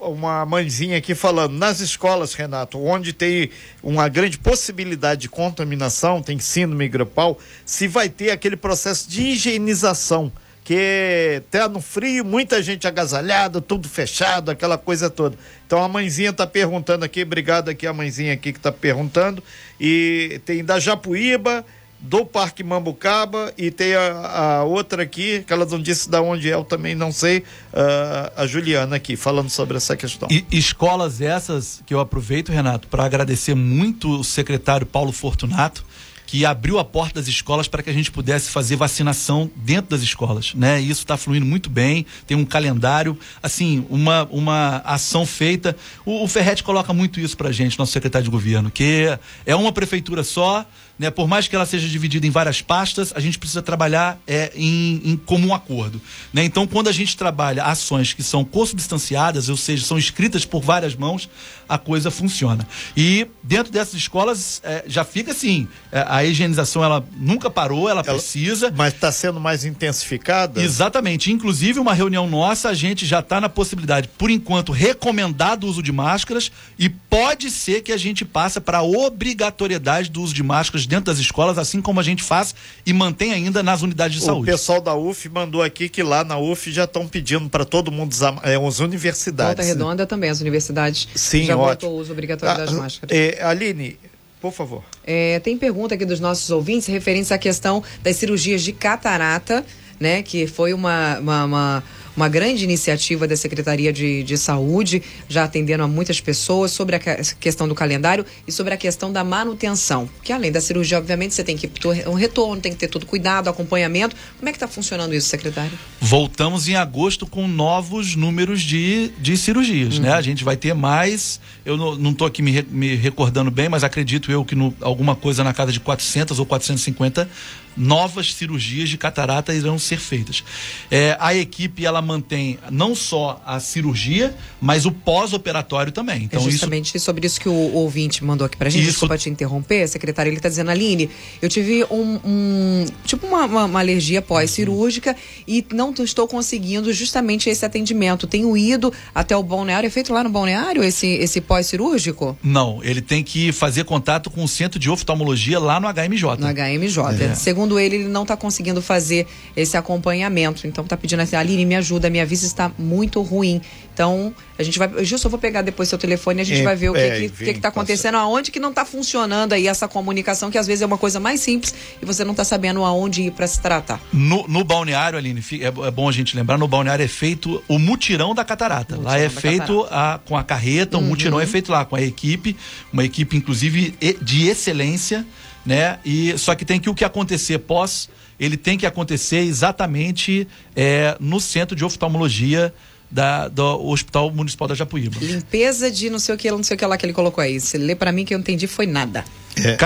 uma 0.00 0.46
mãezinha 0.46 0.96
aqui 0.96 1.14
falando, 1.14 1.52
nas 1.52 1.80
escolas, 1.80 2.32
Renato, 2.32 2.82
onde 2.82 3.12
tem 3.12 3.50
uma 3.82 4.08
grande 4.08 4.38
possibilidade 4.38 5.20
de 5.20 5.28
contaminação, 5.28 6.22
tem 6.22 6.38
síndrome 6.38 6.88
gripal, 6.88 7.38
se 7.66 7.86
vai 7.86 8.08
ter 8.08 8.30
aquele 8.30 8.56
processo 8.56 9.10
de 9.10 9.20
higienização, 9.20 10.32
que 10.64 11.42
tá 11.50 11.68
no 11.68 11.82
frio, 11.82 12.24
muita 12.24 12.62
gente 12.62 12.86
agasalhada, 12.86 13.60
tudo 13.60 13.90
fechado, 13.90 14.50
aquela 14.50 14.78
coisa 14.78 15.10
toda. 15.10 15.36
Então 15.66 15.84
a 15.84 15.88
mãezinha 15.88 16.30
está 16.30 16.46
perguntando 16.46 17.04
aqui, 17.04 17.22
obrigado 17.22 17.68
aqui 17.68 17.86
a 17.86 17.92
mãezinha 17.92 18.32
aqui 18.32 18.54
que 18.54 18.58
está 18.58 18.72
perguntando, 18.72 19.44
e 19.78 20.40
tem 20.46 20.64
da 20.64 20.80
Japuíba, 20.80 21.62
do 22.02 22.26
Parque 22.26 22.64
Mambucaba 22.64 23.54
e 23.56 23.70
tem 23.70 23.94
a, 23.94 24.58
a 24.58 24.64
outra 24.64 25.04
aqui, 25.04 25.44
que 25.46 25.52
ela 25.52 25.64
não 25.64 25.80
disse 25.80 26.10
de 26.10 26.18
onde 26.18 26.50
é, 26.50 26.54
eu 26.54 26.64
também 26.64 26.96
não 26.96 27.12
sei, 27.12 27.44
ah, 27.72 28.32
a 28.36 28.46
Juliana 28.46 28.96
aqui, 28.96 29.16
falando 29.16 29.48
sobre 29.48 29.76
essa 29.76 29.96
questão. 29.96 30.28
E 30.30 30.44
escolas 30.50 31.20
essas 31.20 31.80
que 31.86 31.94
eu 31.94 32.00
aproveito, 32.00 32.50
Renato, 32.50 32.88
para 32.88 33.04
agradecer 33.04 33.54
muito 33.54 34.20
o 34.20 34.24
secretário 34.24 34.84
Paulo 34.84 35.12
Fortunato, 35.12 35.84
que 36.32 36.46
abriu 36.46 36.78
a 36.78 36.84
porta 36.84 37.20
das 37.20 37.28
escolas 37.28 37.68
para 37.68 37.82
que 37.82 37.90
a 37.90 37.92
gente 37.92 38.10
pudesse 38.10 38.50
fazer 38.50 38.74
vacinação 38.74 39.50
dentro 39.54 39.90
das 39.90 40.00
escolas, 40.00 40.54
né? 40.54 40.80
E 40.80 40.88
isso 40.88 41.02
está 41.02 41.18
fluindo 41.18 41.44
muito 41.44 41.68
bem, 41.68 42.06
tem 42.26 42.34
um 42.34 42.44
calendário, 42.46 43.18
assim, 43.42 43.86
uma, 43.90 44.26
uma 44.30 44.78
ação 44.78 45.26
feita. 45.26 45.76
O, 46.06 46.24
o 46.24 46.28
Ferret 46.28 46.62
coloca 46.62 46.90
muito 46.94 47.20
isso 47.20 47.36
para 47.36 47.50
a 47.50 47.52
gente, 47.52 47.78
nosso 47.78 47.92
secretário 47.92 48.24
de 48.24 48.30
governo, 48.30 48.70
que 48.70 49.18
é 49.44 49.54
uma 49.54 49.72
prefeitura 49.72 50.24
só, 50.24 50.64
né? 50.98 51.10
Por 51.10 51.26
mais 51.26 51.48
que 51.48 51.56
ela 51.56 51.66
seja 51.66 51.88
dividida 51.88 52.26
em 52.26 52.30
várias 52.30 52.60
pastas, 52.62 53.12
a 53.14 53.20
gente 53.20 53.38
precisa 53.38 53.62
trabalhar 53.62 54.18
é, 54.26 54.52
em, 54.54 55.00
em 55.04 55.16
comum 55.16 55.54
acordo, 55.54 56.00
né? 56.32 56.44
Então, 56.44 56.66
quando 56.66 56.88
a 56.88 56.92
gente 56.92 57.16
trabalha 57.16 57.64
ações 57.64 58.12
que 58.12 58.22
são 58.22 58.44
consubstanciadas, 58.44 59.48
ou 59.48 59.56
seja, 59.56 59.84
são 59.84 59.98
escritas 59.98 60.44
por 60.44 60.62
várias 60.62 60.94
mãos, 60.94 61.28
a 61.68 61.78
coisa 61.78 62.10
funciona. 62.10 62.66
E 62.96 63.26
dentro 63.42 63.72
dessas 63.72 63.94
escolas 63.94 64.60
é, 64.64 64.84
já 64.86 65.04
fica 65.04 65.32
assim, 65.32 65.66
é, 65.90 66.04
a 66.06 66.24
higienização 66.24 66.84
ela 66.84 67.04
nunca 67.16 67.50
parou, 67.50 67.88
ela, 67.88 68.02
Ela- 68.02 68.14
precisa. 68.14 68.72
Mas 68.76 68.92
está 68.94 69.10
sendo 69.10 69.40
mais 69.40 69.64
intensificada? 69.64 70.62
Exatamente. 70.62 71.32
Inclusive, 71.32 71.78
uma 71.80 71.94
reunião 71.94 72.28
nossa, 72.28 72.68
a 72.68 72.74
gente 72.74 73.06
já 73.06 73.20
está 73.20 73.40
na 73.40 73.48
possibilidade, 73.48 74.08
por 74.18 74.30
enquanto, 74.30 74.70
recomendado 74.72 75.64
o 75.64 75.68
uso 75.68 75.82
de 75.82 75.90
máscaras 75.92 76.50
e 76.78 76.88
pode 76.88 77.50
ser 77.50 77.82
que 77.82 77.92
a 77.92 77.96
gente 77.96 78.24
passe 78.24 78.60
para 78.60 78.78
a 78.78 78.82
obrigatoriedade 78.82 80.10
do 80.10 80.20
uso 80.22 80.34
de 80.34 80.42
máscaras 80.42 80.81
dentro 80.86 81.06
das 81.06 81.18
escolas, 81.18 81.58
assim 81.58 81.80
como 81.80 82.00
a 82.00 82.02
gente 82.02 82.22
faz 82.22 82.54
e 82.84 82.92
mantém 82.92 83.32
ainda 83.32 83.62
nas 83.62 83.82
unidades 83.82 84.16
de 84.18 84.22
O 84.22 84.26
saúde. 84.26 84.46
pessoal 84.46 84.80
da 84.80 84.94
UF 84.94 85.28
mandou 85.28 85.62
aqui 85.62 85.88
que 85.88 86.02
lá 86.02 86.24
na 86.24 86.38
UF 86.38 86.70
já 86.72 86.84
estão 86.84 87.06
pedindo 87.08 87.48
para 87.48 87.64
todo 87.64 87.90
mundo 87.90 88.12
usar, 88.12 88.38
é, 88.42 88.56
as 88.56 88.80
universidades. 88.80 89.56
Volta 89.56 89.62
Redonda 89.78 90.06
também, 90.06 90.30
as 90.30 90.40
universidades 90.40 91.08
Sim, 91.14 91.44
já 91.44 91.54
ótimo. 91.56 91.66
voltou 91.66 91.90
o 91.92 92.00
uso 92.00 92.12
obrigatório 92.12 92.56
das 92.58 92.74
Ah, 92.74 92.78
máscaras. 92.78 93.16
é, 93.16 93.42
Aline, 93.42 93.98
por 94.40 94.52
favor. 94.52 94.82
É, 95.06 95.38
tem 95.40 95.56
pergunta 95.56 95.94
aqui 95.94 96.04
dos 96.04 96.18
nossos 96.20 96.50
ouvintes 96.50 96.86
referentes 96.88 97.30
à 97.32 97.38
questão 97.38 97.82
das 98.02 98.16
cirurgias 98.16 98.62
de 98.62 98.72
catarata, 98.72 99.64
né? 100.00 100.22
Que 100.22 100.46
foi 100.48 100.72
uma, 100.74 101.18
uma, 101.20 101.44
uma, 101.44 101.84
uma 102.16 102.28
grande 102.28 102.64
iniciativa 102.64 103.26
da 103.26 103.36
Secretaria 103.36 103.92
de, 103.92 104.22
de 104.22 104.36
Saúde, 104.36 105.02
já 105.28 105.44
atendendo 105.44 105.82
a 105.82 105.88
muitas 105.88 106.20
pessoas, 106.20 106.70
sobre 106.70 106.96
a 106.96 106.98
questão 107.40 107.66
do 107.66 107.74
calendário 107.74 108.24
e 108.46 108.52
sobre 108.52 108.74
a 108.74 108.76
questão 108.76 109.12
da 109.12 109.24
manutenção. 109.24 110.08
Que 110.22 110.32
além 110.32 110.52
da 110.52 110.60
cirurgia, 110.60 110.98
obviamente, 110.98 111.34
você 111.34 111.44
tem 111.44 111.56
que 111.56 111.66
ter 111.66 112.08
um 112.08 112.14
retorno, 112.14 112.60
tem 112.60 112.72
que 112.72 112.78
ter 112.78 112.88
todo 112.88 113.06
cuidado, 113.06 113.48
acompanhamento. 113.48 114.14
Como 114.38 114.48
é 114.48 114.52
que 114.52 114.56
está 114.56 114.68
funcionando 114.68 115.14
isso, 115.14 115.28
secretário? 115.28 115.72
Voltamos 116.00 116.68
em 116.68 116.74
agosto 116.74 117.26
com 117.26 117.48
novos 117.48 118.14
números 118.14 118.60
de, 118.60 119.10
de 119.18 119.36
cirurgias, 119.36 119.98
né? 119.98 120.12
A 120.12 120.22
gente 120.22 120.44
vai 120.44 120.56
ter 120.56 120.74
mais, 120.74 121.40
eu 121.64 121.76
não, 121.76 122.12
tô 122.12 122.24
aqui 122.24 122.42
me, 122.42 122.62
me 122.70 122.94
recordando 122.94 123.50
bem, 123.50 123.68
mas 123.68 123.84
acredito 123.84 124.30
eu 124.30 124.44
que 124.44 124.54
no, 124.54 124.74
alguma 124.80 125.16
coisa 125.16 125.42
na 125.42 125.52
casa 125.52 125.72
de 125.72 125.80
400 125.80 126.38
ou 126.38 126.46
450 126.46 127.28
novas 127.76 128.34
cirurgias 128.34 128.88
de 128.88 128.98
catarata 128.98 129.54
irão 129.54 129.78
ser 129.78 129.98
feitas. 129.98 130.44
É, 130.90 131.16
a 131.18 131.34
equipe 131.34 131.84
ela 131.84 132.01
mantém 132.02 132.58
não 132.70 132.94
só 132.94 133.40
a 133.46 133.60
cirurgia, 133.60 134.34
mas 134.60 134.84
o 134.84 134.92
pós-operatório 134.92 135.92
também. 135.92 136.24
Então, 136.24 136.40
é 136.40 136.50
justamente 136.50 136.96
isso... 136.96 137.04
sobre 137.04 137.26
isso 137.26 137.40
que 137.40 137.48
o, 137.48 137.52
o 137.52 137.74
ouvinte 137.76 138.24
mandou 138.24 138.46
aqui 138.46 138.56
pra 138.56 138.68
gente. 138.68 138.82
Isso... 138.82 138.92
Desculpa 138.92 139.16
te 139.16 139.30
interromper, 139.30 139.88
secretário. 139.88 140.30
Ele 140.30 140.36
está 140.36 140.48
dizendo, 140.48 140.70
Aline, 140.70 141.08
eu 141.40 141.48
tive 141.48 141.84
um, 141.84 142.20
um 142.24 142.86
tipo 143.04 143.26
uma, 143.26 143.44
uma, 143.44 143.64
uma 143.64 143.80
alergia 143.80 144.20
pós-cirúrgica 144.20 145.16
e 145.46 145.64
não 145.72 145.92
estou 145.92 146.26
conseguindo 146.26 146.92
justamente 146.92 147.48
esse 147.48 147.64
atendimento. 147.64 148.26
Tenho 148.26 148.56
ido 148.56 148.92
até 149.14 149.36
o 149.36 149.42
balneário. 149.42 149.86
É 149.86 149.90
feito 149.90 150.12
lá 150.12 150.24
no 150.24 150.30
balneário 150.30 150.82
esse, 150.82 151.06
esse 151.06 151.40
pós-cirúrgico? 151.40 152.36
Não, 152.42 152.82
ele 152.82 153.00
tem 153.00 153.22
que 153.22 153.52
fazer 153.52 153.84
contato 153.84 154.30
com 154.30 154.42
o 154.42 154.48
centro 154.48 154.78
de 154.78 154.90
oftalmologia 154.90 155.58
lá 155.58 155.78
no 155.78 155.88
HMJ. 155.88 156.36
No 156.38 156.46
HMJ. 156.46 157.24
É. 157.24 157.34
Segundo 157.34 157.78
ele, 157.78 157.96
ele 157.96 158.08
não 158.08 158.22
está 158.22 158.36
conseguindo 158.36 158.80
fazer 158.82 159.26
esse 159.56 159.76
acompanhamento. 159.76 160.66
Então 160.66 160.84
está 160.84 160.96
pedindo 160.96 161.20
assim, 161.20 161.36
Aline, 161.36 161.64
me 161.64 161.74
ajuda, 161.74 161.91
minha 162.10 162.26
vista 162.26 162.46
está 162.46 162.70
muito 162.78 163.20
ruim. 163.22 163.60
Então, 163.92 164.34
a 164.58 164.62
gente 164.62 164.78
vai. 164.78 165.04
Gilson, 165.04 165.26
eu 165.26 165.30
vou 165.30 165.38
pegar 165.38 165.62
depois 165.62 165.88
seu 165.88 165.98
telefone 165.98 166.40
e 166.40 166.42
a 166.42 166.44
gente 166.44 166.60
é, 166.60 166.64
vai 166.64 166.76
ver 166.76 166.88
o 166.90 166.94
que, 166.94 167.00
é, 167.00 167.20
que, 167.20 167.28
que, 167.28 167.54
que 167.54 167.60
tá 167.60 167.68
acontecendo, 167.68 168.16
aonde 168.16 168.50
que 168.50 168.58
não 168.58 168.70
está 168.70 168.84
funcionando 168.84 169.52
aí 169.52 169.66
essa 169.68 169.86
comunicação, 169.86 170.50
que 170.50 170.56
às 170.56 170.66
vezes 170.66 170.82
é 170.82 170.86
uma 170.86 170.96
coisa 170.96 171.20
mais 171.20 171.40
simples 171.40 171.74
e 172.00 172.06
você 172.06 172.24
não 172.24 172.30
está 172.30 172.44
sabendo 172.44 172.84
aonde 172.84 173.22
ir 173.22 173.32
para 173.32 173.46
se 173.46 173.60
tratar. 173.60 174.00
No, 174.12 174.46
no 174.48 174.64
balneário, 174.64 175.18
Aline, 175.18 175.44
é, 175.60 175.66
é, 175.66 175.90
bom 175.90 176.08
a 176.08 176.12
gente 176.12 176.34
lembrar, 176.34 176.56
no 176.56 176.66
balneário 176.66 177.04
é 177.04 177.08
feito 177.08 177.62
o 177.68 177.78
mutirão 177.78 178.34
da 178.34 178.44
catarata. 178.44 178.96
Mutirão 178.96 179.12
lá 179.12 179.18
é 179.18 179.28
feito 179.28 179.86
a, 179.90 180.20
com 180.24 180.36
a 180.36 180.42
carreta, 180.42 180.96
uhum. 180.96 181.04
o 181.04 181.06
mutirão 181.08 181.40
é 181.40 181.46
feito 181.46 181.70
lá 181.70 181.84
com 181.84 181.96
a 181.96 182.00
equipe, 182.00 182.56
uma 182.92 183.04
equipe, 183.04 183.36
inclusive, 183.36 183.94
de 184.22 184.46
excelência 184.46 185.26
né? 185.64 185.98
E 186.04 186.36
só 186.38 186.54
que 186.54 186.64
tem 186.64 186.80
que 186.80 186.90
o 186.90 186.94
que 186.94 187.04
acontecer 187.04 187.58
pós, 187.58 188.08
ele 188.38 188.56
tem 188.56 188.76
que 188.78 188.86
acontecer 188.86 189.38
exatamente 189.38 190.46
é, 190.74 191.16
no 191.20 191.40
centro 191.40 191.76
de 191.76 191.84
oftalmologia 191.84 192.72
da, 193.10 193.46
do 193.46 193.86
Hospital 193.88 194.30
Municipal 194.30 194.66
da 194.66 194.74
Japuíba. 194.74 195.16
Limpeza 195.20 195.90
de 195.90 196.08
não 196.08 196.18
sei 196.18 196.34
o 196.34 196.38
que, 196.38 196.50
não 196.50 196.62
sei 196.62 196.74
o 196.74 196.78
que 196.78 196.86
lá 196.86 196.96
que 196.96 197.04
ele 197.04 197.12
colocou 197.12 197.42
aí. 197.42 197.60
Você 197.60 197.76
lê 197.76 197.94
para 197.94 198.10
mim 198.10 198.24
que 198.24 198.34
eu 198.34 198.38
entendi 198.38 198.66
foi 198.66 198.86
nada. 198.86 199.24
É. 199.56 199.76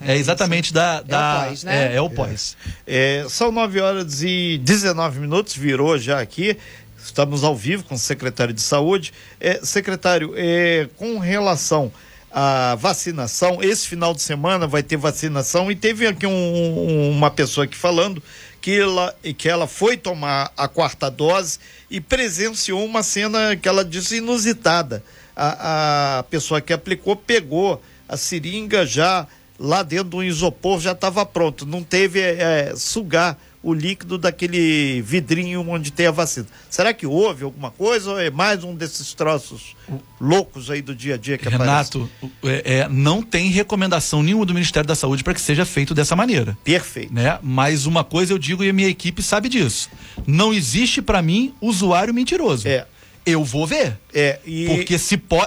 É, 0.00 0.14
é 0.14 0.16
exatamente 0.16 0.72
da, 0.72 1.02
da. 1.02 1.18
É 1.18 1.44
o 1.44 1.48
pós, 1.48 1.64
né? 1.64 1.92
É, 1.92 1.96
é 1.96 2.00
o 2.00 2.10
pós. 2.10 2.56
É, 2.86 3.26
são 3.28 3.52
9 3.52 3.80
horas 3.80 4.22
e 4.22 4.58
19 4.64 5.20
minutos, 5.20 5.54
virou 5.54 5.98
já 5.98 6.20
aqui. 6.20 6.56
Estamos 7.04 7.44
ao 7.44 7.54
vivo 7.54 7.84
com 7.84 7.96
o 7.96 7.98
secretário 7.98 8.54
de 8.54 8.62
Saúde. 8.62 9.12
É, 9.38 9.60
secretário, 9.62 10.32
é, 10.34 10.88
com 10.96 11.18
relação 11.18 11.92
a 12.36 12.74
vacinação. 12.74 13.62
Esse 13.62 13.86
final 13.86 14.12
de 14.12 14.20
semana 14.20 14.66
vai 14.66 14.82
ter 14.82 14.96
vacinação 14.96 15.70
e 15.70 15.76
teve 15.76 16.04
aqui 16.04 16.26
um, 16.26 17.10
uma 17.10 17.30
pessoa 17.30 17.64
aqui 17.64 17.76
falando 17.76 18.20
que 18.60 18.80
ela, 18.80 19.14
que 19.38 19.48
ela 19.48 19.68
foi 19.68 19.96
tomar 19.96 20.50
a 20.56 20.66
quarta 20.66 21.08
dose 21.08 21.60
e 21.88 22.00
presenciou 22.00 22.84
uma 22.84 23.04
cena 23.04 23.54
que 23.54 23.68
ela 23.68 23.84
disse 23.84 24.16
inusitada. 24.16 25.00
A, 25.36 26.18
a 26.18 26.22
pessoa 26.24 26.60
que 26.60 26.72
aplicou 26.72 27.14
pegou 27.14 27.80
a 28.08 28.16
seringa 28.16 28.84
já 28.84 29.28
lá 29.56 29.84
dentro 29.84 30.10
do 30.10 30.24
isopor, 30.24 30.80
já 30.80 30.90
estava 30.90 31.24
pronto. 31.24 31.64
Não 31.64 31.84
teve 31.84 32.20
é, 32.20 32.74
sugar 32.76 33.38
o 33.64 33.72
líquido 33.72 34.18
daquele 34.18 35.00
vidrinho 35.00 35.66
onde 35.68 35.90
tem 35.90 36.06
a 36.06 36.10
vacina. 36.10 36.46
Será 36.68 36.92
que 36.92 37.06
houve 37.06 37.44
alguma 37.44 37.70
coisa 37.70 38.10
ou 38.12 38.20
é 38.20 38.30
mais 38.30 38.62
um 38.62 38.74
desses 38.74 39.14
troços 39.14 39.74
loucos 40.20 40.70
aí 40.70 40.82
do 40.82 40.94
dia 40.94 41.14
a 41.14 41.16
dia 41.16 41.38
que 41.38 41.48
Renato, 41.48 42.08
é, 42.42 42.80
é, 42.80 42.88
não 42.88 43.22
tem 43.22 43.48
recomendação 43.48 44.22
nenhuma 44.22 44.44
do 44.44 44.52
Ministério 44.52 44.86
da 44.86 44.94
Saúde 44.94 45.24
para 45.24 45.32
que 45.32 45.40
seja 45.40 45.64
feito 45.64 45.94
dessa 45.94 46.14
maneira. 46.14 46.56
Perfeito. 46.62 47.12
Né? 47.12 47.38
Mas 47.42 47.86
uma 47.86 48.04
coisa 48.04 48.34
eu 48.34 48.38
digo 48.38 48.62
e 48.62 48.68
a 48.68 48.72
minha 48.72 48.88
equipe 48.88 49.22
sabe 49.22 49.48
disso. 49.48 49.88
Não 50.26 50.52
existe 50.52 51.00
para 51.00 51.22
mim 51.22 51.54
usuário 51.60 52.12
mentiroso. 52.12 52.68
É 52.68 52.86
eu 53.26 53.42
vou 53.42 53.66
ver. 53.66 53.98
É, 54.12 54.38
e 54.44 54.66
porque 54.66 54.98
se, 54.98 55.16
po 55.16 55.38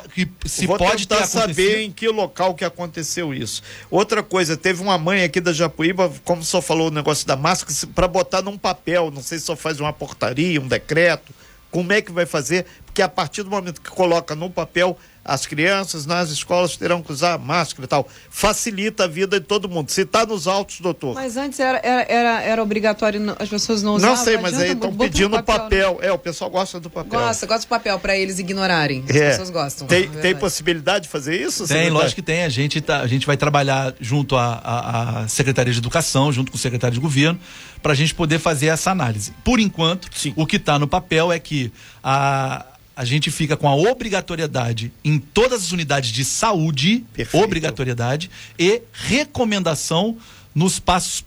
se 0.46 0.66
vou 0.66 0.78
pode 0.78 1.08
tentar 1.08 1.26
saber 1.28 1.82
em 1.82 1.92
que 1.92 2.08
local 2.08 2.56
que 2.56 2.66
aconteceu 2.66 3.34
isso. 3.34 3.62
Outra 3.90 4.24
coisa, 4.24 4.58
teve 4.58 4.82
uma 4.82 4.98
mãe 4.98 5.24
aqui 5.24 5.40
da 5.40 5.54
Japuíba, 5.54 6.12
como 6.24 6.44
só 6.44 6.62
falou 6.62 6.88
o 6.88 6.92
negócio 6.92 7.28
da 7.28 7.36
máscara, 7.36 7.74
para 7.94 8.08
botar 8.08 8.42
num 8.42 8.58
papel, 8.58 9.12
não 9.12 9.22
sei 9.22 9.38
se 9.38 9.46
só 9.46 9.56
faz 9.56 9.80
uma 9.80 9.94
portaria, 9.94 10.60
um 10.60 10.68
decreto, 10.68 11.34
como 11.70 11.94
é 11.94 12.02
que 12.02 12.12
vai 12.12 12.26
fazer? 12.26 12.66
Porque 12.86 13.02
a 13.02 13.10
partir 13.10 13.44
do 13.44 13.50
momento 13.50 13.82
que 13.82 13.90
coloca 13.90 14.36
no 14.36 14.50
papel, 14.50 14.98
as 15.28 15.46
crianças 15.46 16.06
nas 16.06 16.30
escolas 16.30 16.78
terão 16.78 17.02
que 17.02 17.12
usar 17.12 17.38
máscara 17.38 17.84
e 17.84 17.88
tal. 17.88 18.08
Facilita 18.30 19.04
a 19.04 19.08
vida 19.08 19.40
de 19.40 19.46
todo 19.46 19.68
mundo. 19.68 19.92
Se 19.92 20.02
está 20.02 20.26
nos 20.26 20.48
autos, 20.48 20.80
doutor. 20.80 21.16
Mas 21.16 21.36
antes 21.36 21.60
era, 21.60 21.80
era, 21.84 22.06
era, 22.08 22.42
era 22.42 22.64
obrigatório, 22.64 23.36
as 23.38 23.50
pessoas 23.50 23.84
não 23.84 23.96
usavam. 23.96 24.16
Não 24.16 24.24
sei, 24.24 24.38
mas 24.38 24.58
aí 24.58 24.72
estão 24.72 24.96
pedindo 24.96 25.32
papel. 25.32 25.60
papel. 25.60 25.98
Né? 26.00 26.08
É, 26.08 26.12
o 26.14 26.18
pessoal 26.18 26.50
gosta 26.50 26.80
do 26.80 26.90
papel. 26.90 27.20
Gosta, 27.20 27.46
gosta 27.46 27.66
do 27.66 27.70
papel 27.70 28.00
para 28.00 28.18
eles 28.18 28.40
ignorarem. 28.40 29.04
As 29.10 29.16
é. 29.16 29.30
pessoas 29.32 29.50
gostam. 29.50 29.88
Tem, 29.88 30.06
é 30.06 30.22
tem 30.22 30.36
possibilidade 30.36 31.04
de 31.04 31.10
fazer 31.10 31.40
isso? 31.40 31.68
Tem, 31.68 31.90
lógico 31.90 32.16
que 32.16 32.22
tem. 32.22 32.44
A 32.44 32.50
gente, 32.50 32.80
tá, 32.80 33.02
a 33.02 33.08
gente 33.08 33.28
vai 33.28 33.36
trabalhar 33.36 33.94
junto 34.00 34.38
à, 34.38 35.24
à 35.24 35.28
Secretaria 35.28 35.74
de 35.74 35.80
Educação, 35.80 36.32
junto 36.32 36.52
com 36.52 36.58
o 36.58 36.60
secretário 36.60 36.94
de 36.94 37.02
Governo, 37.02 37.38
para 37.84 37.92
a 37.92 37.96
gente 37.96 38.16
poder 38.16 38.40
fazer 38.40 38.68
essa 38.68 38.92
análise. 38.92 39.34
Por 39.44 39.60
enquanto, 39.60 40.10
Sim. 40.16 40.32
o 40.38 40.46
que 40.46 40.56
está 40.56 40.80
no 40.80 40.88
papel 40.88 41.32
é 41.32 41.40
que 41.40 41.72
a 42.02 42.66
a 42.98 43.06
gente 43.06 43.30
fica 43.30 43.56
com 43.56 43.70
a 43.70 43.76
obrigatoriedade 43.76 44.92
em 45.06 45.20
todas 45.20 45.66
as 45.66 45.72
unidades 45.72 46.10
de 46.10 46.26
saúde, 46.26 47.06
Perfeito. 47.14 47.44
obrigatoriedade 47.44 48.28
e 48.58 48.82
recomendação 48.92 50.18
nos 50.56 50.74
espaços 50.74 51.24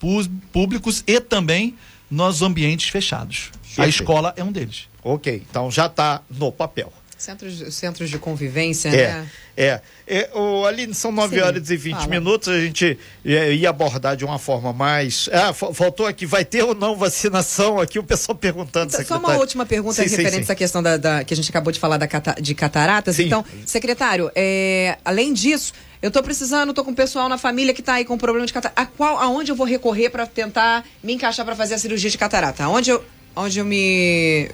públicos 0.52 1.04
e 1.06 1.20
também 1.20 1.76
nos 2.11 2.42
ambientes 2.42 2.88
fechados. 2.88 3.52
Perfeito. 3.62 3.83
A 3.83 3.87
escola 3.87 4.35
é 4.37 4.42
um 4.42 4.50
deles. 4.50 4.88
Ok, 5.00 5.44
então 5.48 5.70
já 5.70 5.87
está 5.87 6.22
no 6.28 6.50
papel. 6.50 6.92
Centros, 7.20 7.74
centros 7.74 8.09
de 8.09 8.18
convivência, 8.18 8.88
é, 8.88 8.92
né? 8.92 9.30
É. 9.54 9.80
é 10.06 10.30
o, 10.35 10.64
Aline, 10.64 10.94
são 10.94 11.12
9 11.12 11.37
Sim, 11.37 11.42
horas 11.42 11.68
e 11.68 11.76
20 11.76 11.92
fala. 11.92 12.06
minutos. 12.06 12.48
A 12.48 12.59
gente 12.59 12.98
é, 13.22 13.52
ia 13.52 13.68
abordar 13.68 14.16
de 14.16 14.24
uma 14.24 14.38
forma 14.38 14.72
mais. 14.72 15.28
Ah, 15.30 15.52
faltou 15.52 16.06
aqui, 16.06 16.24
vai 16.24 16.46
ter 16.46 16.62
ou 16.62 16.74
não 16.74 16.96
vacinação 16.96 17.78
aqui? 17.78 17.98
O 17.98 18.02
pessoal 18.02 18.35
perguntando. 18.35 18.94
Então, 18.94 19.04
só 19.04 19.18
uma 19.18 19.37
última 19.37 19.66
pergunta 19.66 19.96
sim, 19.96 20.09
referente 20.16 20.46
sim, 20.46 20.52
à 20.52 20.54
questão 20.54 20.83
da, 20.83 20.96
da, 20.96 21.22
que 21.22 21.35
a 21.35 21.37
gente 21.37 21.50
acabou 21.50 21.70
de 21.70 21.78
falar 21.78 21.98
da 21.98 22.09
cata, 22.09 22.40
de 22.40 22.54
cataratas. 22.54 23.16
Sim. 23.16 23.26
Então, 23.26 23.44
secretário, 23.66 24.33
é, 24.35 24.96
além 25.04 25.35
disso. 25.35 25.74
Eu 26.00 26.09
estou 26.09 26.22
precisando, 26.22 26.70
estou 26.70 26.83
com 26.83 26.92
o 26.92 26.94
pessoal 26.94 27.28
na 27.28 27.37
família 27.37 27.74
que 27.74 27.83
está 27.83 27.92
aí 27.92 28.06
com 28.06 28.16
problema 28.16 28.46
de 28.46 28.54
catarata. 28.54 28.80
A 28.80 28.87
qual, 28.87 29.18
aonde 29.18 29.52
eu 29.52 29.54
vou 29.54 29.66
recorrer 29.66 30.09
para 30.09 30.26
tentar 30.26 30.83
me 31.02 31.12
encaixar 31.12 31.44
para 31.44 31.54
fazer 31.54 31.74
a 31.74 31.78
cirurgia 31.78 32.09
de 32.09 32.16
catarata? 32.16 32.64
Aonde 32.64 32.88
eu, 32.88 33.04
onde 33.37 33.59
eu 33.59 33.64
me 33.66 34.50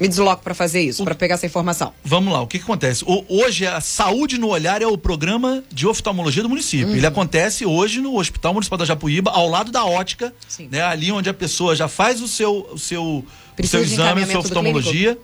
me 0.00 0.08
desloco 0.08 0.42
para 0.42 0.54
fazer 0.54 0.80
isso, 0.80 1.04
para 1.04 1.14
pegar 1.14 1.34
essa 1.34 1.46
informação. 1.46 1.92
Vamos 2.04 2.32
lá, 2.32 2.40
o 2.40 2.46
que, 2.46 2.58
que 2.58 2.64
acontece? 2.64 3.04
O, 3.06 3.24
hoje 3.28 3.66
a 3.66 3.80
Saúde 3.80 4.38
no 4.38 4.48
Olhar 4.48 4.82
é 4.82 4.86
o 4.86 4.96
programa 4.96 5.62
de 5.72 5.86
oftalmologia 5.86 6.42
do 6.42 6.48
município. 6.48 6.88
Uhum. 6.88 6.96
Ele 6.96 7.06
acontece 7.06 7.66
hoje 7.66 8.00
no 8.00 8.16
Hospital 8.16 8.54
Municipal 8.54 8.78
da 8.78 8.84
Japuíba, 8.84 9.30
ao 9.30 9.48
lado 9.48 9.70
da 9.70 9.84
ótica, 9.84 10.32
Sim. 10.48 10.68
né? 10.70 10.82
Ali 10.82 11.10
onde 11.12 11.28
a 11.28 11.34
pessoa 11.34 11.74
já 11.74 11.88
faz 11.88 12.20
o 12.20 12.28
seu, 12.28 12.68
o 12.72 12.78
seu, 12.78 13.24
o 13.58 13.66
seu 13.66 13.82
exame, 13.82 14.22
a 14.22 14.26
sua 14.26 14.40
oftalmologia. 14.40 15.18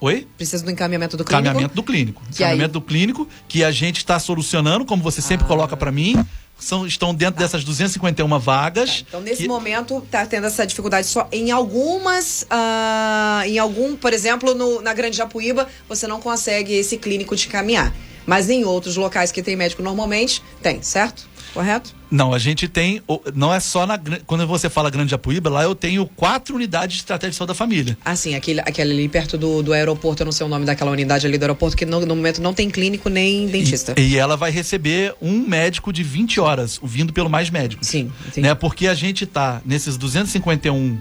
Oi? 0.00 0.26
Precisa 0.36 0.64
do 0.64 0.70
encaminhamento 0.70 1.16
do 1.16 1.24
clínico. 1.24 1.42
Encaminhamento 1.42 1.74
do 1.74 1.82
clínico. 1.82 2.22
Que 2.30 2.42
encaminhamento 2.42 2.64
aí... 2.64 2.72
do 2.72 2.80
clínico 2.80 3.28
que 3.48 3.64
a 3.64 3.70
gente 3.70 3.98
está 3.98 4.18
solucionando, 4.18 4.84
como 4.84 5.02
você 5.02 5.22
sempre 5.22 5.44
ah. 5.44 5.48
coloca 5.48 5.76
para 5.76 5.90
mim 5.90 6.24
são, 6.58 6.86
estão 6.86 7.14
dentro 7.14 7.36
tá. 7.36 7.42
dessas 7.42 7.64
251 7.64 8.38
vagas. 8.38 9.02
Tá. 9.02 9.06
Então, 9.08 9.20
nesse 9.20 9.42
que... 9.42 9.48
momento, 9.48 9.98
está 9.98 10.24
tendo 10.26 10.46
essa 10.46 10.66
dificuldade 10.66 11.06
só 11.06 11.28
em 11.30 11.50
algumas. 11.50 12.42
Uh, 12.44 13.46
em 13.46 13.58
algum, 13.58 13.96
por 13.96 14.12
exemplo, 14.12 14.54
no, 14.54 14.80
na 14.80 14.94
Grande 14.94 15.16
Japuíba, 15.16 15.68
você 15.88 16.06
não 16.06 16.20
consegue 16.20 16.74
esse 16.74 16.96
clínico 16.96 17.36
te 17.36 17.48
caminhar. 17.48 17.94
Mas 18.24 18.50
em 18.50 18.64
outros 18.64 18.96
locais 18.96 19.30
que 19.30 19.42
tem 19.42 19.54
médico 19.54 19.82
normalmente, 19.82 20.42
tem, 20.60 20.82
certo? 20.82 21.28
Correto? 21.56 21.94
Não, 22.10 22.34
a 22.34 22.38
gente 22.38 22.68
tem, 22.68 23.00
não 23.34 23.52
é 23.52 23.58
só 23.58 23.86
na, 23.86 23.98
quando 24.26 24.46
você 24.46 24.68
fala 24.68 24.90
Grande 24.90 25.14
Apuíba, 25.14 25.48
lá 25.48 25.62
eu 25.62 25.74
tenho 25.74 26.06
quatro 26.06 26.54
unidades 26.54 26.96
de 26.96 27.00
estratégia 27.00 27.30
de 27.30 27.36
saúde 27.36 27.48
da 27.48 27.54
família. 27.54 27.96
Ah, 28.04 28.14
sim, 28.14 28.34
aquele, 28.34 28.60
aquele 28.60 28.92
ali 28.92 29.08
perto 29.08 29.38
do, 29.38 29.62
do 29.62 29.72
aeroporto, 29.72 30.22
eu 30.22 30.26
não 30.26 30.32
sei 30.32 30.44
o 30.44 30.48
nome 30.48 30.66
daquela 30.66 30.90
unidade 30.90 31.26
ali 31.26 31.38
do 31.38 31.42
aeroporto, 31.42 31.74
que 31.74 31.86
no, 31.86 32.04
no 32.04 32.14
momento 32.14 32.42
não 32.42 32.52
tem 32.52 32.68
clínico 32.68 33.08
nem 33.08 33.46
dentista. 33.46 33.94
E, 33.96 34.12
e, 34.12 34.18
ela 34.18 34.36
vai 34.36 34.50
receber 34.50 35.14
um 35.20 35.48
médico 35.48 35.92
de 35.92 36.02
20 36.02 36.38
horas, 36.40 36.78
vindo 36.82 37.12
pelo 37.12 37.30
mais 37.30 37.48
médico. 37.48 37.82
Sim, 37.84 38.12
entendi. 38.26 38.46
Né? 38.46 38.54
Porque 38.54 38.86
a 38.86 38.94
gente 38.94 39.24
tá 39.24 39.62
nesses 39.64 39.96
251 39.96 40.98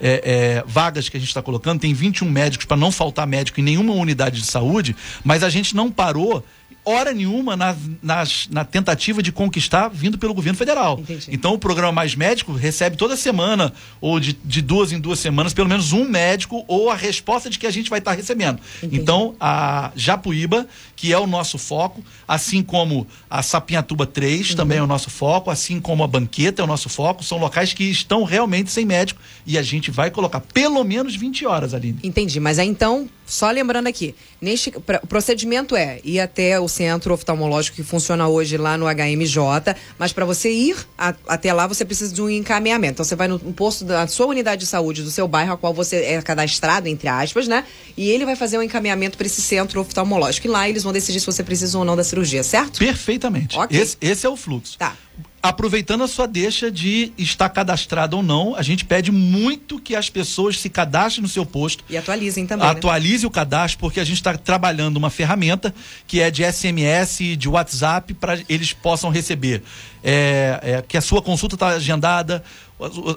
é, 0.00 0.22
é, 0.24 0.64
vagas 0.66 1.08
que 1.08 1.16
a 1.16 1.20
gente 1.20 1.28
está 1.28 1.40
colocando, 1.40 1.78
tem 1.78 1.94
21 1.94 2.28
médicos 2.28 2.66
para 2.66 2.76
não 2.76 2.90
faltar 2.90 3.24
médico 3.24 3.60
em 3.60 3.62
nenhuma 3.62 3.94
unidade 3.94 4.40
de 4.40 4.46
saúde, 4.46 4.96
mas 5.22 5.44
a 5.44 5.48
gente 5.48 5.76
não 5.76 5.92
parou 5.92 6.44
hora 6.84 7.12
nenhuma 7.12 7.56
na, 7.56 7.76
nas, 8.02 8.48
na 8.50 8.64
tentativa 8.64 9.22
de 9.22 9.30
conquistar 9.30 9.88
vindo 9.88 10.18
pelo 10.18 10.34
governo 10.34 10.58
federal. 10.58 10.98
Entendi. 10.98 11.26
Então 11.30 11.54
o 11.54 11.58
programa 11.58 11.92
Mais 11.92 12.14
Médico 12.14 12.52
recebe 12.52 12.96
toda 12.96 13.16
semana, 13.16 13.72
ou 14.00 14.18
de, 14.18 14.32
de 14.44 14.60
duas 14.60 14.90
em 14.92 14.98
duas 15.00 15.18
semanas, 15.18 15.54
pelo 15.54 15.68
menos 15.68 15.92
um 15.92 16.04
médico 16.04 16.64
ou 16.66 16.90
a 16.90 16.94
resposta 16.94 17.48
de 17.48 17.58
que 17.58 17.66
a 17.66 17.70
gente 17.70 17.88
vai 17.88 17.98
estar 18.00 18.12
recebendo. 18.12 18.58
Entendi. 18.78 18.96
Então 19.00 19.34
a 19.40 19.92
Japuíba, 19.94 20.66
que 20.96 21.12
é 21.12 21.18
o 21.18 21.26
nosso 21.26 21.56
foco, 21.58 22.02
assim 22.26 22.62
como 22.62 23.06
a 23.30 23.42
Sapinhatuba 23.42 24.06
3 24.06 24.50
Uhum. 24.50 24.56
também 24.56 24.78
é 24.78 24.82
o 24.82 24.86
nosso 24.86 25.10
foco, 25.10 25.50
assim 25.50 25.80
como 25.80 26.02
a 26.02 26.06
Banqueta 26.06 26.62
é 26.62 26.64
o 26.64 26.66
nosso 26.66 26.88
foco, 26.88 27.22
são 27.22 27.38
locais 27.38 27.72
que 27.72 27.84
estão 27.84 28.24
realmente 28.24 28.70
sem 28.70 28.84
médico 28.84 29.20
e 29.46 29.56
a 29.56 29.62
gente 29.62 29.90
vai 29.90 30.10
colocar 30.10 30.40
pelo 30.40 30.82
menos 30.84 31.14
20 31.14 31.46
horas 31.46 31.74
ali. 31.74 31.94
Entendi, 32.02 32.40
mas 32.40 32.58
aí 32.58 32.66
então, 32.68 33.08
só 33.26 33.50
lembrando 33.50 33.86
aqui, 33.86 34.14
neste, 34.40 34.70
pra- 34.70 35.00
o 35.02 35.06
procedimento 35.06 35.74
é 35.76 36.00
ir 36.04 36.20
até 36.20 36.58
o 36.60 36.68
centro 36.68 37.14
oftalmológico 37.14 37.76
que 37.76 37.82
funciona 37.82 38.28
hoje 38.28 38.56
lá 38.56 38.76
no 38.76 38.86
HMJ, 38.86 39.74
mas 39.98 40.12
para 40.12 40.24
você 40.24 40.50
ir 40.52 40.76
a- 40.98 41.14
até 41.28 41.52
lá 41.52 41.66
você 41.66 41.84
precisa 41.84 42.12
de 42.14 42.20
um 42.20 42.28
encaminhamento. 42.28 42.94
Então 42.94 43.04
você 43.04 43.16
vai 43.16 43.28
no, 43.28 43.38
no 43.38 43.52
posto 43.52 43.84
da 43.84 44.06
sua 44.06 44.26
unidade 44.26 44.60
de 44.60 44.66
saúde 44.66 45.02
do 45.02 45.10
seu 45.10 45.26
bairro, 45.26 45.52
a 45.52 45.56
qual 45.56 45.72
você 45.72 45.96
é 45.96 46.20
cadastrado, 46.22 46.88
entre 46.88 47.08
aspas, 47.08 47.48
né? 47.48 47.64
E 47.96 48.10
ele 48.10 48.24
vai 48.24 48.36
fazer 48.36 48.58
um 48.58 48.62
encaminhamento 48.62 49.16
para 49.16 49.26
esse 49.26 49.40
centro 49.40 49.80
oftalmológico. 49.80 50.46
E 50.46 50.50
lá 50.50 50.68
eles 50.68 50.82
vão 50.82 50.92
decidir 50.92 51.20
se 51.20 51.26
você 51.26 51.42
precisa 51.42 51.78
ou 51.78 51.84
não 51.84 51.96
da 51.96 52.04
cirurgia, 52.04 52.42
certo? 52.42 52.78
Perfeitamente. 52.78 53.56
Ok. 53.58 53.78
Esse, 53.80 53.96
esse 54.00 54.26
é 54.26 54.28
o 54.28 54.36
fluxo. 54.36 54.76
Tá. 54.78 54.96
Aproveitando 55.42 56.04
a 56.04 56.08
sua 56.08 56.28
deixa 56.28 56.70
de 56.70 57.12
estar 57.18 57.48
cadastrado 57.48 58.16
ou 58.16 58.22
não, 58.22 58.54
a 58.54 58.62
gente 58.62 58.84
pede 58.84 59.10
muito 59.10 59.80
que 59.80 59.96
as 59.96 60.08
pessoas 60.08 60.60
se 60.60 60.70
cadastrem 60.70 61.22
no 61.22 61.28
seu 61.28 61.44
posto. 61.44 61.82
E 61.90 61.96
atualizem 61.96 62.46
também. 62.46 62.64
né? 62.64 62.72
Atualize 62.72 63.26
o 63.26 63.30
cadastro, 63.30 63.80
porque 63.80 63.98
a 63.98 64.04
gente 64.04 64.18
está 64.18 64.36
trabalhando 64.36 64.96
uma 64.98 65.10
ferramenta 65.10 65.74
que 66.06 66.20
é 66.20 66.30
de 66.30 66.44
SMS, 66.44 67.36
de 67.36 67.48
WhatsApp, 67.48 68.14
para 68.14 68.40
eles 68.48 68.72
possam 68.72 69.10
receber. 69.10 69.62
é, 70.02 70.60
é, 70.62 70.82
que 70.86 70.96
a 70.96 71.00
sua 71.00 71.22
consulta 71.22 71.54
está 71.54 71.68
agendada, 71.68 72.42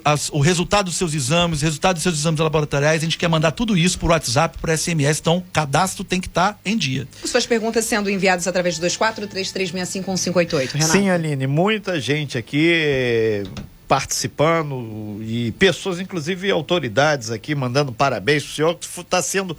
as- 0.03 0.29
o 0.29 0.39
resultado 0.39 0.85
dos 0.85 0.95
seus 0.95 1.13
exames, 1.13 1.61
o 1.61 1.65
resultado 1.65 1.95
dos 1.95 2.03
seus 2.03 2.15
exames 2.19 2.39
laboratoriais, 2.39 3.01
a 3.01 3.05
gente 3.05 3.17
quer 3.17 3.27
mandar 3.27 3.51
tudo 3.51 3.77
isso 3.77 3.97
por 3.99 4.11
WhatsApp, 4.11 4.57
por 4.57 4.69
SMS, 4.69 5.19
então 5.19 5.37
o 5.37 5.41
cadastro 5.53 6.03
tem 6.03 6.19
que 6.21 6.27
estar 6.27 6.59
em 6.65 6.77
dia. 6.77 7.07
Suas 7.23 7.45
perguntas 7.45 7.85
sendo 7.85 8.09
enviadas 8.09 8.47
através 8.47 8.77
do 8.77 8.85
2433651588, 8.87 10.71
Renato. 10.73 10.91
Sim, 10.91 11.09
Aline, 11.09 11.47
muita 11.47 11.99
gente 11.99 12.37
aqui 12.37 12.71
eh, 12.73 13.43
participando 13.87 15.19
e 15.21 15.51
pessoas, 15.53 15.99
inclusive 15.99 16.49
autoridades 16.51 17.31
aqui, 17.31 17.53
mandando 17.55 17.91
parabéns 17.91 18.43
para 18.43 18.51
o 18.51 18.55
senhor, 18.55 18.75
que 18.75 18.85
está 19.01 19.21
sendo 19.21 19.55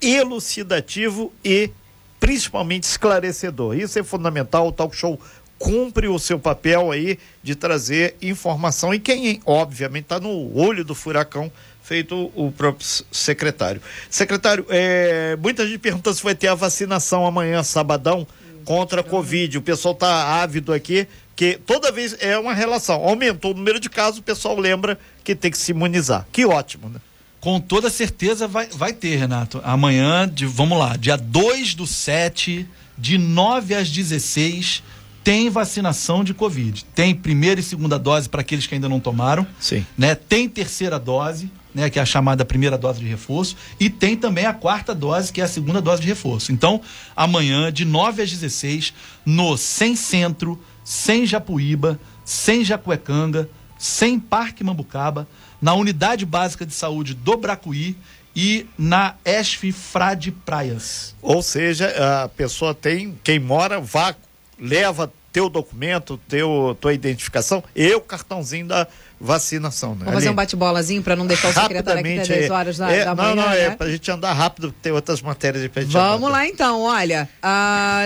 elucidativo 0.00 1.32
e 1.44 1.70
principalmente 2.18 2.84
esclarecedor. 2.84 3.76
Isso 3.76 3.98
é 3.98 4.02
fundamental, 4.02 4.68
o 4.68 4.72
talk 4.72 4.94
show 4.96 5.18
cumpre 5.62 6.08
o 6.08 6.18
seu 6.18 6.40
papel 6.40 6.90
aí 6.90 7.16
de 7.40 7.54
trazer 7.54 8.16
informação 8.20 8.92
e 8.92 8.98
quem, 8.98 9.40
obviamente, 9.46 10.06
está 10.06 10.18
no 10.18 10.52
olho 10.58 10.84
do 10.84 10.92
furacão, 10.92 11.52
feito 11.84 12.32
o 12.34 12.50
próprio 12.50 12.84
secretário. 13.12 13.80
Secretário, 14.10 14.66
eh, 14.68 15.36
muita 15.40 15.64
gente 15.64 15.78
pergunta 15.78 16.12
se 16.12 16.20
vai 16.20 16.34
ter 16.34 16.48
a 16.48 16.56
vacinação 16.56 17.24
amanhã, 17.24 17.62
sabadão, 17.62 18.26
contra 18.64 19.02
a 19.02 19.04
Covid. 19.04 19.56
O 19.58 19.62
pessoal 19.62 19.94
está 19.94 20.42
ávido 20.42 20.72
aqui, 20.72 21.06
que 21.36 21.60
toda 21.64 21.92
vez 21.92 22.16
é 22.18 22.36
uma 22.36 22.54
relação. 22.54 22.96
Aumentou 22.96 23.52
o 23.52 23.54
número 23.54 23.78
de 23.78 23.88
casos, 23.88 24.18
o 24.18 24.22
pessoal 24.22 24.58
lembra 24.58 24.98
que 25.22 25.32
tem 25.32 25.48
que 25.48 25.58
se 25.58 25.70
imunizar. 25.70 26.26
Que 26.32 26.44
ótimo, 26.44 26.88
né? 26.88 27.00
Com 27.40 27.60
toda 27.60 27.88
certeza 27.88 28.48
vai, 28.48 28.66
vai 28.66 28.92
ter, 28.92 29.14
Renato. 29.14 29.60
Amanhã, 29.62 30.28
de, 30.28 30.44
vamos 30.44 30.76
lá, 30.76 30.96
dia 30.96 31.16
2 31.16 31.76
do 31.76 31.86
7, 31.86 32.68
de 32.98 33.16
9 33.16 33.76
às 33.76 33.88
16, 33.88 34.82
tem 35.24 35.48
vacinação 35.48 36.24
de 36.24 36.34
Covid. 36.34 36.84
Tem 36.94 37.14
primeira 37.14 37.60
e 37.60 37.62
segunda 37.62 37.98
dose 37.98 38.28
para 38.28 38.40
aqueles 38.40 38.66
que 38.66 38.74
ainda 38.74 38.88
não 38.88 39.00
tomaram. 39.00 39.46
Sim. 39.58 39.86
Né? 39.96 40.14
Tem 40.14 40.48
terceira 40.48 40.98
dose, 40.98 41.50
né? 41.74 41.88
que 41.88 41.98
é 41.98 42.02
a 42.02 42.06
chamada 42.06 42.44
primeira 42.44 42.76
dose 42.76 43.00
de 43.00 43.06
reforço. 43.06 43.56
E 43.78 43.88
tem 43.88 44.16
também 44.16 44.46
a 44.46 44.52
quarta 44.52 44.94
dose, 44.94 45.32
que 45.32 45.40
é 45.40 45.44
a 45.44 45.48
segunda 45.48 45.80
dose 45.80 46.02
de 46.02 46.08
reforço. 46.08 46.52
Então, 46.52 46.80
amanhã, 47.16 47.72
de 47.72 47.84
9 47.84 48.22
às 48.22 48.30
16, 48.30 48.92
no 49.24 49.56
Sem 49.56 49.94
Centro, 49.94 50.60
sem 50.84 51.24
Japuíba, 51.26 51.98
sem 52.24 52.64
Jacuecanga, 52.64 53.48
sem 53.78 54.18
Parque 54.18 54.64
Mambucaba, 54.64 55.26
na 55.60 55.74
Unidade 55.74 56.26
Básica 56.26 56.66
de 56.66 56.74
Saúde 56.74 57.14
do 57.14 57.36
Bracuí 57.36 57.96
e 58.34 58.66
na 58.76 59.14
ESF 59.24 59.70
Frade 59.72 60.32
Praias. 60.32 61.14
Ou 61.20 61.42
seja, 61.42 62.24
a 62.24 62.28
pessoa 62.28 62.74
tem, 62.74 63.18
quem 63.22 63.38
mora, 63.38 63.80
vá, 63.80 64.14
leva 64.62 65.12
teu 65.32 65.48
documento, 65.48 66.20
teu, 66.28 66.76
tua 66.80 66.94
identificação 66.94 67.64
e 67.74 67.92
o 67.94 68.00
cartãozinho 68.00 68.68
da 68.68 68.86
vacinação. 69.22 69.90
Né? 69.90 70.00
Vamos 70.00 70.14
fazer 70.14 70.30
um 70.30 70.34
bate-bolazinho 70.34 71.00
para 71.00 71.14
não 71.14 71.26
deixar 71.26 71.50
o 71.50 71.52
secretário 71.52 72.00
aqui 72.00 72.18
até 72.18 72.26
10 72.26 72.50
é- 72.50 72.52
horas 72.52 72.76
da, 72.76 72.90
é, 72.90 73.04
da 73.04 73.14
não, 73.14 73.22
manhã, 73.24 73.34
não, 73.36 73.52
é 73.52 73.68
né? 73.68 73.76
pra 73.76 73.88
gente 73.88 74.10
andar 74.10 74.32
rápido, 74.32 74.68
porque 74.68 74.80
tem 74.82 74.92
outras 74.92 75.22
matérias 75.22 75.66
pra 75.68 75.82
gente 75.82 75.92
Vamos 75.92 76.28
andar. 76.28 76.38
lá 76.38 76.46
então, 76.48 76.80
olha. 76.82 77.28
Ah, 77.40 78.04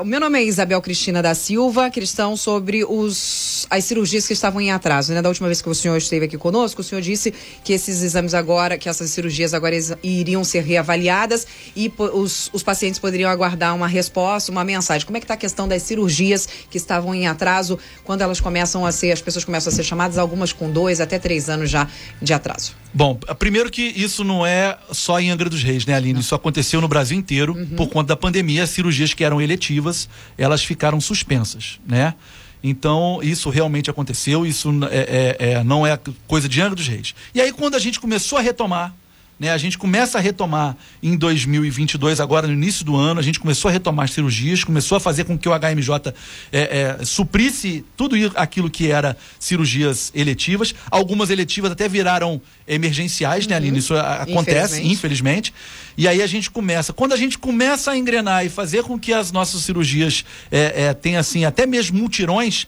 o 0.00 0.04
meu 0.04 0.20
nome 0.20 0.38
é 0.38 0.44
Isabel 0.44 0.80
Cristina 0.80 1.20
da 1.20 1.34
Silva, 1.34 1.90
questão 1.90 2.36
sobre 2.36 2.84
os, 2.84 3.66
as 3.68 3.84
cirurgias 3.84 4.24
que 4.24 4.32
estavam 4.32 4.60
em 4.60 4.70
atraso. 4.70 5.12
Né? 5.12 5.20
Da 5.20 5.28
última 5.28 5.48
vez 5.48 5.60
que 5.60 5.68
o 5.68 5.74
senhor 5.74 5.96
esteve 5.96 6.26
aqui 6.26 6.38
conosco, 6.38 6.80
o 6.80 6.84
senhor 6.84 7.00
disse 7.00 7.34
que 7.64 7.72
esses 7.72 8.02
exames 8.02 8.32
agora, 8.32 8.78
que 8.78 8.88
essas 8.88 9.10
cirurgias 9.10 9.52
agora 9.52 9.76
iriam 10.02 10.44
ser 10.44 10.62
reavaliadas 10.62 11.44
e 11.74 11.92
os, 11.98 12.50
os 12.52 12.62
pacientes 12.62 13.00
poderiam 13.00 13.28
aguardar 13.28 13.74
uma 13.74 13.88
resposta, 13.88 14.52
uma 14.52 14.62
mensagem. 14.62 15.04
Como 15.04 15.16
é 15.16 15.20
que 15.20 15.24
está 15.24 15.34
a 15.34 15.36
questão 15.36 15.66
das 15.66 15.82
cirurgias 15.82 16.48
que 16.70 16.76
estavam 16.76 17.12
em 17.12 17.26
atraso, 17.26 17.78
quando 18.04 18.22
elas 18.22 18.40
começam 18.40 18.86
a 18.86 18.92
ser, 18.92 19.10
as 19.10 19.20
pessoas 19.20 19.44
começam 19.44 19.72
a 19.72 19.74
ser 19.74 19.82
chamadas, 19.82 20.18
algumas 20.18 20.35
com 20.52 20.70
dois 20.70 21.00
até 21.00 21.18
três 21.18 21.48
anos 21.48 21.70
já 21.70 21.86
de 22.20 22.32
atraso? 22.32 22.74
Bom, 22.92 23.14
primeiro 23.38 23.70
que 23.70 23.82
isso 23.82 24.24
não 24.24 24.44
é 24.46 24.76
só 24.92 25.20
em 25.20 25.30
Angra 25.30 25.48
dos 25.50 25.62
Reis, 25.62 25.84
né, 25.86 25.94
Aline? 25.94 26.20
Isso 26.20 26.34
aconteceu 26.34 26.80
no 26.80 26.88
Brasil 26.88 27.16
inteiro. 27.18 27.54
Por 27.76 27.88
conta 27.88 28.08
da 28.08 28.16
pandemia, 28.16 28.62
as 28.62 28.70
cirurgias 28.70 29.12
que 29.14 29.22
eram 29.24 29.40
eletivas, 29.40 30.08
elas 30.38 30.64
ficaram 30.64 31.00
suspensas, 31.00 31.78
né? 31.86 32.14
Então, 32.62 33.20
isso 33.22 33.48
realmente 33.50 33.90
aconteceu, 33.90 34.44
isso 34.46 34.70
é, 34.90 35.36
é- 35.38 35.50
é- 35.52 35.64
não 35.64 35.86
é 35.86 35.98
coisa 36.26 36.48
de 36.48 36.60
Angra 36.60 36.74
dos 36.74 36.88
Reis. 36.88 37.14
E 37.34 37.40
aí, 37.40 37.52
quando 37.52 37.74
a 37.74 37.78
gente 37.78 38.00
começou 38.00 38.38
a 38.38 38.40
retomar, 38.40 38.94
né, 39.38 39.50
a 39.50 39.58
gente 39.58 39.76
começa 39.76 40.16
a 40.16 40.20
retomar 40.20 40.76
em 41.02 41.14
2022, 41.16 42.20
agora 42.20 42.46
no 42.46 42.54
início 42.54 42.84
do 42.84 42.96
ano, 42.96 43.20
a 43.20 43.22
gente 43.22 43.38
começou 43.38 43.68
a 43.68 43.72
retomar 43.72 44.04
as 44.06 44.12
cirurgias, 44.12 44.64
começou 44.64 44.96
a 44.96 45.00
fazer 45.00 45.24
com 45.24 45.36
que 45.36 45.46
o 45.48 45.52
HMJ 45.52 46.14
é, 46.50 46.96
é, 47.00 47.04
suprisse 47.04 47.84
tudo 47.96 48.16
aquilo 48.34 48.70
que 48.70 48.90
era 48.90 49.14
cirurgias 49.38 50.10
eletivas. 50.14 50.74
Algumas 50.90 51.28
eletivas 51.28 51.70
até 51.70 51.86
viraram 51.88 52.40
emergenciais, 52.66 53.46
né, 53.46 53.56
Aline? 53.56 53.78
Isso 53.78 53.94
a- 53.94 54.22
acontece, 54.22 54.80
Infelizmente. 54.82 54.92
infelizmente. 54.92 55.54
E 55.98 56.08
aí 56.08 56.22
a 56.22 56.26
gente 56.26 56.50
começa. 56.50 56.92
Quando 56.92 57.12
a 57.12 57.16
gente 57.16 57.38
começa 57.38 57.90
a 57.90 57.96
engrenar 57.96 58.44
e 58.44 58.48
fazer 58.48 58.82
com 58.84 58.98
que 58.98 59.12
as 59.12 59.32
nossas 59.32 59.62
cirurgias 59.62 60.24
é, 60.50 60.84
é, 60.86 60.94
tenham, 60.94 61.20
assim, 61.20 61.44
até 61.44 61.66
mesmo 61.66 61.98
mutirões, 61.98 62.66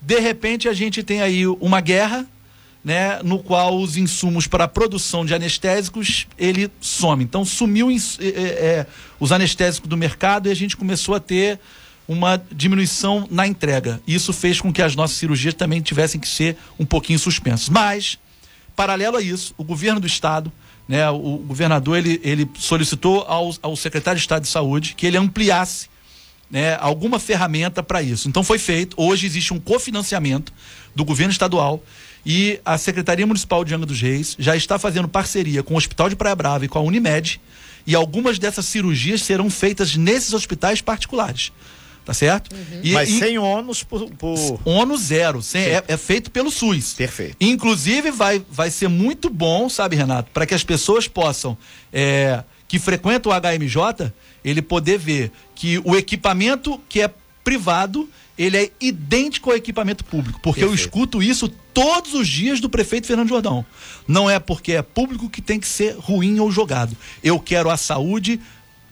de 0.00 0.18
repente 0.20 0.68
a 0.68 0.72
gente 0.72 1.02
tem 1.02 1.20
aí 1.22 1.46
uma 1.46 1.80
guerra, 1.80 2.26
né, 2.84 3.20
no 3.22 3.38
qual 3.38 3.78
os 3.80 3.96
insumos 3.96 4.46
para 4.46 4.64
a 4.64 4.68
produção 4.68 5.24
de 5.24 5.34
anestésicos 5.34 6.26
ele 6.36 6.70
some. 6.80 7.24
Então 7.24 7.44
sumiu 7.44 7.90
é, 7.90 7.94
é, 7.94 8.28
é, 8.28 8.86
os 9.18 9.32
anestésicos 9.32 9.88
do 9.88 9.96
mercado 9.96 10.48
e 10.48 10.52
a 10.52 10.54
gente 10.54 10.76
começou 10.76 11.14
a 11.14 11.20
ter 11.20 11.58
uma 12.06 12.40
diminuição 12.52 13.26
na 13.30 13.46
entrega. 13.46 14.02
Isso 14.06 14.34
fez 14.34 14.60
com 14.60 14.70
que 14.70 14.82
as 14.82 14.94
nossas 14.94 15.16
cirurgias 15.16 15.54
também 15.54 15.80
tivessem 15.80 16.20
que 16.20 16.28
ser 16.28 16.58
um 16.78 16.84
pouquinho 16.84 17.18
suspensas. 17.18 17.70
Mas 17.70 18.18
paralelo 18.76 19.16
a 19.16 19.22
isso, 19.22 19.54
o 19.56 19.64
governo 19.64 20.00
do 20.00 20.06
estado, 20.06 20.52
né, 20.86 21.08
o 21.08 21.38
governador 21.38 21.96
ele, 21.96 22.20
ele 22.22 22.50
solicitou 22.58 23.22
ao, 23.22 23.54
ao 23.62 23.74
secretário 23.76 24.18
de 24.18 24.22
Estado 24.22 24.42
de 24.42 24.48
Saúde 24.48 24.94
que 24.94 25.06
ele 25.06 25.16
ampliasse 25.16 25.88
né, 26.50 26.76
alguma 26.78 27.18
ferramenta 27.18 27.82
para 27.82 28.02
isso. 28.02 28.28
Então 28.28 28.44
foi 28.44 28.58
feito. 28.58 28.94
Hoje 28.98 29.24
existe 29.24 29.54
um 29.54 29.58
cofinanciamento 29.58 30.52
do 30.94 31.02
governo 31.02 31.32
estadual 31.32 31.82
e 32.26 32.60
a 32.64 32.78
Secretaria 32.78 33.26
Municipal 33.26 33.64
de 33.64 33.74
Angra 33.74 33.86
dos 33.86 34.00
Reis 34.00 34.34
já 34.38 34.56
está 34.56 34.78
fazendo 34.78 35.08
parceria 35.08 35.62
com 35.62 35.74
o 35.74 35.76
Hospital 35.76 36.08
de 36.08 36.16
Praia 36.16 36.34
Brava 36.34 36.64
e 36.64 36.68
com 36.68 36.78
a 36.78 36.82
Unimed 36.82 37.40
e 37.86 37.94
algumas 37.94 38.38
dessas 38.38 38.64
cirurgias 38.66 39.22
serão 39.22 39.50
feitas 39.50 39.94
nesses 39.96 40.32
hospitais 40.32 40.80
particulares. 40.80 41.52
Tá 42.04 42.12
certo? 42.12 42.54
E, 42.82 42.92
Mas 42.92 43.08
e- 43.08 43.18
sem 43.18 43.38
ônus 43.38 43.82
por. 43.82 44.10
por... 44.10 44.60
ONU 44.62 44.94
zero, 44.98 45.40
sem- 45.40 45.62
é, 45.62 45.82
é 45.88 45.96
feito 45.96 46.30
pelo 46.30 46.50
SUS. 46.50 46.92
Perfeito. 46.92 47.34
Inclusive, 47.40 48.10
vai, 48.10 48.44
vai 48.50 48.70
ser 48.70 48.88
muito 48.88 49.30
bom, 49.30 49.70
sabe, 49.70 49.96
Renato, 49.96 50.30
para 50.30 50.44
que 50.44 50.52
as 50.52 50.62
pessoas 50.62 51.08
possam, 51.08 51.56
é, 51.90 52.44
que 52.68 52.78
frequentam 52.78 53.32
o 53.32 53.34
HMJ, 53.34 54.12
ele 54.44 54.60
poder 54.60 54.98
ver 54.98 55.32
que 55.54 55.80
o 55.82 55.96
equipamento 55.96 56.78
que 56.90 57.00
é 57.00 57.10
privado, 57.42 58.06
ele 58.36 58.56
é 58.56 58.70
idêntico 58.80 59.50
ao 59.50 59.56
equipamento 59.56 60.04
público. 60.04 60.40
Porque 60.42 60.62
eu 60.62 60.68
Perfeito. 60.68 60.88
escuto 60.88 61.22
isso 61.22 61.48
todos 61.48 62.14
os 62.14 62.28
dias 62.28 62.60
do 62.60 62.68
prefeito 62.68 63.06
Fernando 63.06 63.28
Jordão. 63.28 63.64
Não 64.06 64.28
é 64.28 64.38
porque 64.38 64.72
é 64.72 64.82
público 64.82 65.30
que 65.30 65.40
tem 65.40 65.58
que 65.58 65.68
ser 65.68 65.96
ruim 65.98 66.38
ou 66.40 66.50
jogado. 66.50 66.96
Eu 67.22 67.38
quero 67.38 67.70
a 67.70 67.76
saúde 67.76 68.40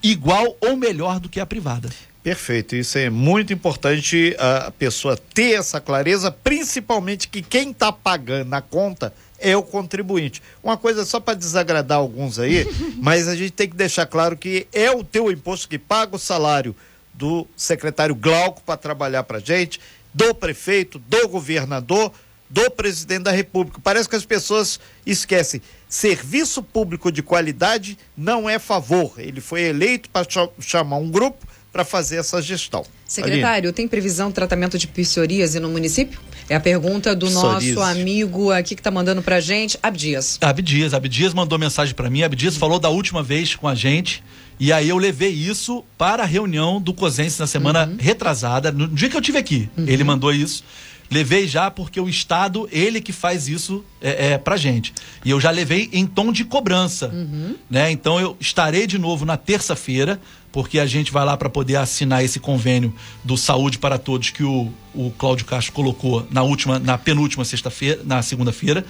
igual 0.02 0.56
ou 0.60 0.76
melhor 0.76 1.20
do 1.20 1.28
que 1.28 1.40
a 1.40 1.46
privada. 1.46 1.90
Perfeito, 2.22 2.76
isso 2.76 2.98
é 2.98 3.10
muito 3.10 3.52
importante 3.52 4.36
a 4.38 4.70
pessoa 4.70 5.16
ter 5.16 5.58
essa 5.58 5.80
clareza, 5.80 6.30
principalmente 6.30 7.26
que 7.26 7.42
quem 7.42 7.72
está 7.72 7.90
pagando 7.90 8.54
a 8.54 8.60
conta 8.60 9.12
é 9.40 9.56
o 9.56 9.62
contribuinte. 9.62 10.40
Uma 10.62 10.76
coisa 10.76 11.04
só 11.04 11.18
para 11.18 11.34
desagradar 11.34 11.98
alguns 11.98 12.38
aí, 12.38 12.64
mas 13.02 13.26
a 13.26 13.34
gente 13.34 13.50
tem 13.50 13.68
que 13.68 13.74
deixar 13.74 14.06
claro 14.06 14.36
que 14.36 14.68
é 14.72 14.88
o 14.88 15.02
teu 15.02 15.32
imposto 15.32 15.68
que 15.68 15.80
paga 15.80 16.14
o 16.14 16.18
salário 16.18 16.76
do 17.14 17.46
secretário 17.56 18.14
Glauco 18.14 18.62
para 18.62 18.76
trabalhar 18.76 19.22
para 19.22 19.38
gente, 19.38 19.80
do 20.12 20.34
prefeito, 20.34 20.98
do 20.98 21.28
governador, 21.28 22.12
do 22.48 22.70
presidente 22.70 23.22
da 23.22 23.30
República. 23.30 23.80
Parece 23.82 24.08
que 24.08 24.16
as 24.16 24.26
pessoas 24.26 24.78
esquecem. 25.06 25.62
Serviço 25.88 26.62
público 26.62 27.10
de 27.10 27.22
qualidade 27.22 27.96
não 28.16 28.48
é 28.48 28.58
favor. 28.58 29.14
Ele 29.18 29.40
foi 29.40 29.62
eleito 29.62 30.10
para 30.10 30.26
chamar 30.60 30.96
um 30.96 31.10
grupo 31.10 31.46
para 31.72 31.84
fazer 31.84 32.16
essa 32.16 32.42
gestão. 32.42 32.84
Secretário, 33.06 33.68
Aline. 33.68 33.72
tem 33.72 33.88
previsão 33.88 34.28
de 34.28 34.34
tratamento 34.34 34.78
de 34.78 34.86
psoríase 34.86 35.58
no 35.58 35.70
município? 35.70 36.20
É 36.48 36.54
a 36.54 36.60
pergunta 36.60 37.16
do 37.16 37.26
Psoríase. 37.26 37.72
nosso 37.72 37.90
amigo 37.90 38.50
aqui 38.50 38.74
que 38.74 38.80
está 38.80 38.90
mandando 38.90 39.22
para 39.22 39.40
gente, 39.40 39.78
Abdias. 39.82 40.38
Abdias, 40.42 40.92
Abdias 40.92 41.32
mandou 41.32 41.58
mensagem 41.58 41.94
para 41.94 42.10
mim. 42.10 42.22
Abdias 42.22 42.56
falou 42.56 42.78
da 42.78 42.90
última 42.90 43.22
vez 43.22 43.54
com 43.54 43.66
a 43.66 43.74
gente. 43.74 44.22
E 44.62 44.72
aí 44.72 44.90
eu 44.90 44.96
levei 44.96 45.30
isso 45.30 45.82
para 45.98 46.22
a 46.22 46.26
reunião 46.26 46.80
do 46.80 46.94
COSENSE 46.94 47.40
na 47.40 47.48
semana 47.48 47.84
uhum. 47.84 47.96
retrasada, 47.98 48.70
no 48.70 48.86
dia 48.86 49.08
que 49.08 49.16
eu 49.16 49.20
tive 49.20 49.36
aqui. 49.36 49.68
Uhum. 49.76 49.86
Ele 49.88 50.04
mandou 50.04 50.32
isso. 50.32 50.62
Levei 51.10 51.48
já 51.48 51.68
porque 51.68 52.00
o 52.00 52.08
Estado, 52.08 52.68
ele 52.70 53.00
que 53.00 53.12
faz 53.12 53.48
isso 53.48 53.84
é, 54.00 54.34
é, 54.34 54.38
pra 54.38 54.56
gente. 54.56 54.94
E 55.24 55.30
eu 55.30 55.40
já 55.40 55.50
levei 55.50 55.90
em 55.92 56.06
tom 56.06 56.30
de 56.30 56.44
cobrança. 56.44 57.08
Uhum. 57.08 57.56
Né? 57.68 57.90
Então 57.90 58.20
eu 58.20 58.36
estarei 58.38 58.86
de 58.86 58.98
novo 58.98 59.24
na 59.24 59.36
terça-feira, 59.36 60.20
porque 60.52 60.78
a 60.78 60.86
gente 60.86 61.10
vai 61.10 61.24
lá 61.24 61.36
para 61.36 61.50
poder 61.50 61.74
assinar 61.74 62.24
esse 62.24 62.38
convênio 62.38 62.94
do 63.24 63.36
Saúde 63.36 63.78
para 63.80 63.98
Todos 63.98 64.30
que 64.30 64.44
o, 64.44 64.72
o 64.94 65.10
Cláudio 65.18 65.44
Castro 65.44 65.72
colocou 65.72 66.24
na 66.30 66.44
última, 66.44 66.78
na 66.78 66.96
penúltima 66.96 67.44
sexta-feira, 67.44 68.00
na 68.04 68.22
segunda-feira. 68.22 68.86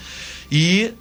E 0.50 0.92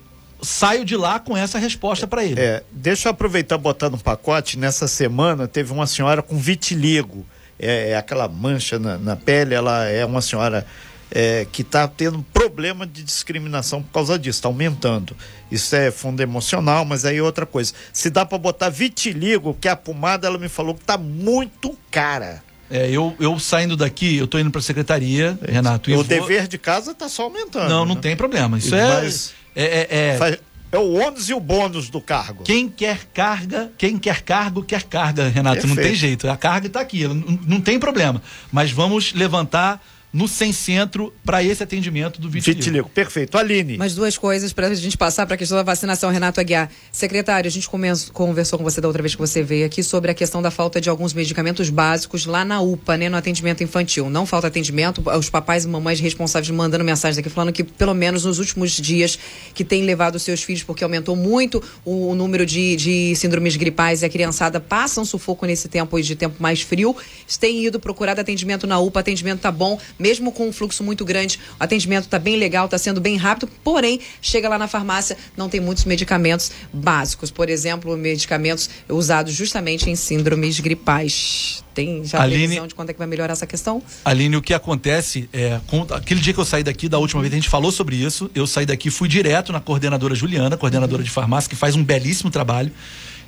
saio 0.41 0.83
de 0.83 0.95
lá 0.95 1.19
com 1.19 1.37
essa 1.37 1.59
resposta 1.59 2.07
para 2.07 2.23
ele. 2.23 2.39
É, 2.39 2.63
deixa 2.71 3.07
eu 3.07 3.11
aproveitar 3.11 3.57
botando 3.57 3.95
um 3.95 3.99
pacote. 3.99 4.57
Nessa 4.57 4.87
semana 4.87 5.47
teve 5.47 5.71
uma 5.71 5.87
senhora 5.87 6.21
com 6.21 6.37
vitiligo. 6.37 7.25
É, 7.59 7.91
é 7.91 7.97
aquela 7.97 8.27
mancha 8.27 8.79
na, 8.79 8.97
na, 8.97 9.15
pele, 9.15 9.53
ela 9.53 9.85
é 9.85 10.03
uma 10.03 10.21
senhora 10.21 10.65
é, 11.11 11.45
que 11.51 11.61
está 11.61 11.87
tendo 11.87 12.23
problema 12.33 12.87
de 12.87 13.03
discriminação 13.03 13.83
por 13.83 13.91
causa 13.91 14.17
disso, 14.17 14.39
está 14.39 14.49
aumentando. 14.49 15.15
Isso 15.51 15.75
é 15.75 15.91
fundo 15.91 16.21
emocional, 16.21 16.85
mas 16.85 17.05
aí 17.05 17.21
outra 17.21 17.45
coisa. 17.45 17.73
Se 17.93 18.09
dá 18.09 18.25
para 18.25 18.37
botar 18.37 18.69
vitiligo, 18.69 19.55
que 19.59 19.67
é 19.67 19.71
a 19.71 19.75
pomada, 19.75 20.25
ela 20.25 20.39
me 20.39 20.49
falou 20.49 20.73
que 20.73 20.81
está 20.81 20.97
muito 20.97 21.77
cara. 21.91 22.41
É, 22.71 22.89
eu, 22.89 23.13
eu 23.19 23.37
saindo 23.37 23.75
daqui, 23.75 24.15
eu 24.15 24.25
estou 24.25 24.39
indo 24.39 24.49
para 24.49 24.59
a 24.59 24.63
secretaria, 24.63 25.37
é. 25.45 25.51
Renato. 25.51 25.91
o 25.91 25.95
vou... 25.95 26.03
dever 26.05 26.47
de 26.47 26.57
casa 26.57 26.91
está 26.91 27.09
só 27.09 27.23
aumentando. 27.23 27.67
Não, 27.67 27.85
não 27.85 27.95
né? 27.95 28.01
tem 28.01 28.15
problema. 28.15 28.57
Isso 28.57 28.73
é, 28.73 29.09
é, 29.56 29.88
é, 29.89 30.18
Faz... 30.18 30.38
é 30.72 30.78
o 30.78 30.93
ônus 30.93 31.30
e 31.30 31.34
o 31.34 31.39
bônus 31.39 31.89
do 31.89 32.02
cargo. 32.02 32.43
Quem 32.43 32.70
quer 32.70 33.06
carga, 33.14 33.72
quem 33.78 33.97
quer 33.97 34.22
cargo, 34.22 34.64
quer 34.64 34.84
carga, 34.84 35.28
Renato. 35.28 35.62
Perfeito. 35.62 35.76
Não 35.76 35.84
tem 35.84 35.95
jeito. 35.95 36.30
A 36.30 36.38
carga 36.38 36.68
está 36.68 36.82
aqui, 36.82 37.08
não, 37.08 37.16
não 37.16 37.62
tem 37.62 37.80
problema. 37.80 38.22
Mas 38.52 38.72
vamos 38.72 39.14
levantar 39.14 39.82
no 40.14 40.28
Sem 40.28 40.51
Centro 40.51 41.14
para 41.24 41.41
esse 41.43 41.64
atendimento 41.64 42.20
do 42.20 42.30
vitiligo. 42.30 42.59
Vitiligo, 42.59 42.89
perfeito. 42.89 43.38
Aline. 43.38 43.78
Mais 43.78 43.95
duas 43.95 44.18
coisas 44.18 44.51
para 44.51 44.68
a 44.68 44.74
gente 44.74 44.97
passar 44.97 45.26
para 45.26 45.36
a 45.36 45.38
questão 45.38 45.57
da 45.57 45.64
vacinação, 45.64 46.09
Renato 46.09 46.39
Aguiar. 46.39 46.70
Secretário, 46.91 47.47
a 47.47 47.51
gente 47.51 47.70
conversou 47.70 48.59
com 48.59 48.64
você 48.64 48.82
da 48.82 48.88
outra 48.88 49.01
vez 49.01 49.16
que 49.16 49.22
você 49.22 49.41
veio 49.41 49.66
aqui 49.66 49.82
sobre 49.82 50.12
a 50.12 50.14
questão 50.14 50.41
da 50.41 50.51
falta 50.51 50.82
de 50.82 50.89
alguns 50.89 51.14
medicamentos 51.14 51.70
básicos 51.70 52.26
lá 52.26 52.43
na 52.43 52.59
UPA, 52.62 52.97
né, 52.97 53.07
no 53.07 53.16
atendimento 53.16 53.64
infantil. 53.64 54.09
Não 54.09 54.26
falta 54.26 54.47
atendimento, 54.47 55.01
os 55.18 55.30
papais 55.30 55.64
e 55.64 55.68
mamães 55.68 55.99
responsáveis 55.99 56.49
mandando 56.49 56.84
mensagem 56.84 57.22
aqui 57.22 57.30
falando 57.30 57.53
que 57.53 57.64
pelo 57.64 57.93
menos 57.93 58.26
nos 58.26 58.39
últimos 58.39 58.72
dias 58.72 59.18
que 59.53 59.64
tem 59.64 59.84
levado 59.84 60.20
seus 60.20 60.43
filhos, 60.43 60.64
porque 60.64 60.84
aumentou 60.84 61.16
muito 61.16 61.64
o, 61.86 62.09
o 62.09 62.16
número 62.16 62.45
de, 62.45 62.76
de 62.76 63.16
síndromes 63.16 63.55
gripais 63.55 64.01
e 64.01 64.05
a 64.05 64.09
criançada 64.09 64.59
passa 64.59 64.99
um 64.99 65.05
sufoco 65.05 65.45
nesse 65.45 65.70
tempo 65.70 66.01
de 66.01 66.16
tempo 66.16 66.36
mais 66.39 66.62
frio, 66.62 66.95
têm 67.39 67.66
ido 67.66 67.80
procurar 67.80 68.20
atendimento 68.20 68.68
na 68.68 68.80
UPA, 68.80 68.99
atendimento 68.99 69.39
tá 69.39 69.51
bom, 69.51 69.80
mesmo 70.02 70.32
com 70.32 70.49
um 70.49 70.54
fluxo 70.54 70.84
muito 70.84 71.06
grande, 71.06 71.39
o 71.60 71.64
atendimento 71.64 72.06
está 72.06 72.18
bem 72.18 72.36
legal, 72.36 72.66
está 72.66 72.78
sendo 72.78 72.99
bem 72.99 73.16
rápido, 73.16 73.47
porém, 73.64 73.99
chega 74.22 74.49
lá 74.49 74.58
na 74.58 74.68
farmácia, 74.68 75.16
não 75.38 75.47
tem 75.47 75.62
muitos 75.62 75.86
medicamentos 75.86 76.52
básicos. 76.74 77.30
Por 77.30 77.49
exemplo, 77.49 77.95
medicamentos 77.95 78.70
usados 78.89 79.34
justamente 79.34 79.89
em 79.89 79.95
síndromes 79.95 80.60
gripais. 80.60 81.64
Tem 81.74 82.04
já 82.04 82.22
Aline, 82.22 82.39
previsão 82.39 82.68
de 82.68 82.76
quando 82.76 82.89
é 82.89 82.93
que 82.93 82.99
vai 82.99 83.08
melhorar 83.08 83.32
essa 83.32 83.47
questão? 83.47 83.82
Aline, 84.04 84.36
o 84.36 84.41
que 84.41 84.54
acontece 84.54 85.30
é, 85.32 85.60
com, 85.68 85.84
aquele 85.93 86.20
dia 86.20 86.34
que 86.34 86.39
eu 86.39 86.45
saí 86.45 86.64
daqui, 86.64 86.89
da 86.89 86.97
última 86.97 87.22
vez 87.22 87.32
a 87.32 87.36
gente 87.38 87.47
falou 87.47 87.72
sobre 87.72 87.95
isso, 87.95 88.30
eu 88.36 88.45
saí 88.45 88.66
daqui, 88.66 88.89
fui 88.89 89.08
direto 89.08 89.54
na 89.54 89.62
coordenadora 89.62 90.14
Juliana, 90.14 90.58
coordenadora 90.58 91.02
uhum. 91.02 91.06
de 91.06 91.12
farmácia, 91.12 91.49
que 91.49 91.56
faz 91.56 91.76
um 91.76 91.84
belíssimo 91.84 92.30
trabalho. 92.30 92.72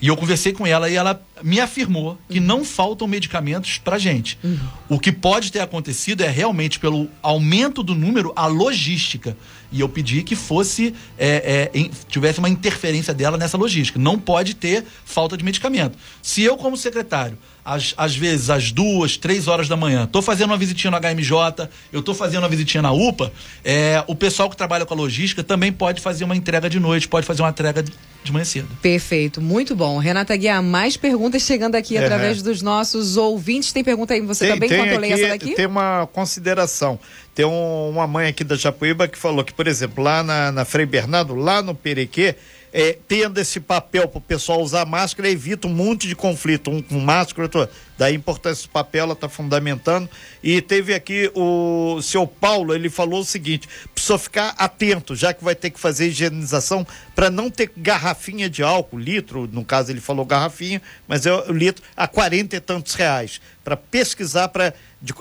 E 0.03 0.07
eu 0.09 0.17
conversei 0.17 0.51
com 0.51 0.67
ela 0.67 0.89
e 0.89 0.95
ela 0.95 1.25
me 1.41 1.61
afirmou 1.61 2.17
que 2.27 2.41
não 2.41 2.65
faltam 2.65 3.07
medicamentos 3.07 3.77
para 3.77 3.97
gente. 3.97 4.37
Uhum. 4.43 4.59
O 4.89 4.99
que 4.99 5.13
pode 5.13 5.49
ter 5.49 5.61
acontecido 5.61 6.19
é 6.19 6.27
realmente 6.27 6.77
pelo 6.77 7.09
aumento 7.21 7.81
do 7.81 7.95
número, 7.95 8.33
a 8.35 8.45
logística. 8.45 9.37
E 9.71 9.79
eu 9.79 9.87
pedi 9.87 10.21
que 10.21 10.35
fosse, 10.35 10.93
é, 11.17 11.71
é, 11.73 11.89
tivesse 12.09 12.39
uma 12.39 12.49
interferência 12.49 13.13
dela 13.13 13.37
nessa 13.37 13.55
logística. 13.55 13.97
Não 13.97 14.19
pode 14.19 14.55
ter 14.55 14.83
falta 15.05 15.37
de 15.37 15.45
medicamento. 15.45 15.97
Se 16.21 16.43
eu, 16.43 16.57
como 16.57 16.75
secretário, 16.75 17.37
às, 17.65 17.93
às 17.97 18.15
vezes 18.15 18.49
às 18.49 18.71
duas, 18.71 19.17
três 19.17 19.47
horas 19.47 19.67
da 19.67 19.75
manhã, 19.75 20.03
estou 20.03 20.21
fazendo 20.21 20.51
uma 20.51 20.57
visitinha 20.57 20.91
no 20.91 20.97
HMJ, 20.97 21.69
eu 21.91 21.99
estou 21.99 22.13
fazendo 22.13 22.43
uma 22.43 22.49
visitinha 22.49 22.81
na 22.81 22.91
UPA, 22.91 23.31
é, 23.63 24.03
o 24.07 24.15
pessoal 24.15 24.49
que 24.49 24.57
trabalha 24.57 24.85
com 24.85 24.93
a 24.93 24.97
logística 24.97 25.43
também 25.43 25.71
pode 25.71 26.01
fazer 26.01 26.23
uma 26.23 26.35
entrega 26.35 26.69
de 26.69 26.79
noite, 26.79 27.07
pode 27.07 27.25
fazer 27.25 27.41
uma 27.41 27.49
entrega 27.49 27.81
de, 27.81 27.91
de 28.23 28.31
manhã 28.31 28.45
cedo. 28.45 28.67
Perfeito, 28.81 29.41
muito 29.41 29.75
bom. 29.75 29.97
Renata 29.97 30.35
Guiar, 30.35 30.61
mais 30.61 30.97
perguntas 30.97 31.41
chegando 31.41 31.75
aqui 31.75 31.97
é, 31.97 32.03
através 32.03 32.41
dos 32.41 32.61
nossos 32.61 33.17
ouvintes. 33.17 33.71
Tem 33.71 33.83
pergunta 33.83 34.13
aí 34.13 34.21
você 34.21 34.45
tem, 34.45 34.53
também, 34.53 34.69
tem 34.69 34.77
enquanto 34.77 34.89
aqui, 34.89 34.95
eu 34.95 35.01
leio 35.01 35.13
essa 35.13 35.27
daqui? 35.27 35.55
Tem 35.55 35.65
uma 35.65 36.07
consideração. 36.11 36.99
Tem 37.33 37.45
um, 37.45 37.89
uma 37.89 38.07
mãe 38.07 38.27
aqui 38.27 38.43
da 38.43 38.55
Japuíba 38.55 39.07
que 39.07 39.17
falou 39.17 39.43
que, 39.43 39.53
por 39.53 39.67
exemplo, 39.67 40.03
lá 40.03 40.21
na, 40.23 40.51
na 40.51 40.65
Frei 40.65 40.85
Bernardo, 40.85 41.33
lá 41.33 41.61
no 41.61 41.73
Perequê, 41.73 42.35
é, 42.73 42.97
tendo 43.07 43.39
esse 43.39 43.59
papel 43.59 44.07
para 44.07 44.17
o 44.17 44.21
pessoal 44.21 44.59
usar 44.59 44.83
máscara, 44.83 45.29
evita 45.29 45.67
um 45.67 45.73
monte 45.73 46.07
de 46.07 46.15
conflito, 46.15 46.71
um 46.71 46.81
com 46.81 46.99
máscara, 46.99 47.43
outro. 47.43 47.69
Daí 47.95 48.13
a 48.13 48.15
importância 48.15 48.67
do 48.67 48.71
papel, 48.71 49.03
ela 49.03 49.13
está 49.13 49.29
fundamentando. 49.29 50.09
E 50.41 50.59
teve 50.59 50.95
aqui 50.95 51.31
o 51.35 52.01
seu 52.01 52.25
Paulo, 52.25 52.73
ele 52.73 52.89
falou 52.89 53.19
o 53.19 53.25
seguinte: 53.25 53.69
precisa 53.93 54.17
ficar 54.17 54.55
atento, 54.57 55.15
já 55.15 55.31
que 55.31 55.43
vai 55.43 55.53
ter 55.53 55.69
que 55.69 55.79
fazer 55.79 56.07
higienização, 56.07 56.85
para 57.13 57.29
não 57.29 57.51
ter 57.51 57.71
garrafinha 57.77 58.49
de 58.49 58.63
álcool, 58.63 58.97
litro, 58.97 59.47
no 59.51 59.63
caso 59.63 59.91
ele 59.91 60.01
falou 60.01 60.25
garrafinha, 60.25 60.81
mas 61.07 61.27
é 61.27 61.31
o 61.31 61.51
litro 61.51 61.83
a 61.95 62.07
quarenta 62.07 62.55
e 62.55 62.59
tantos 62.59 62.95
reais. 62.95 63.39
Para 63.63 63.77
pesquisar, 63.77 64.47
para 64.47 64.73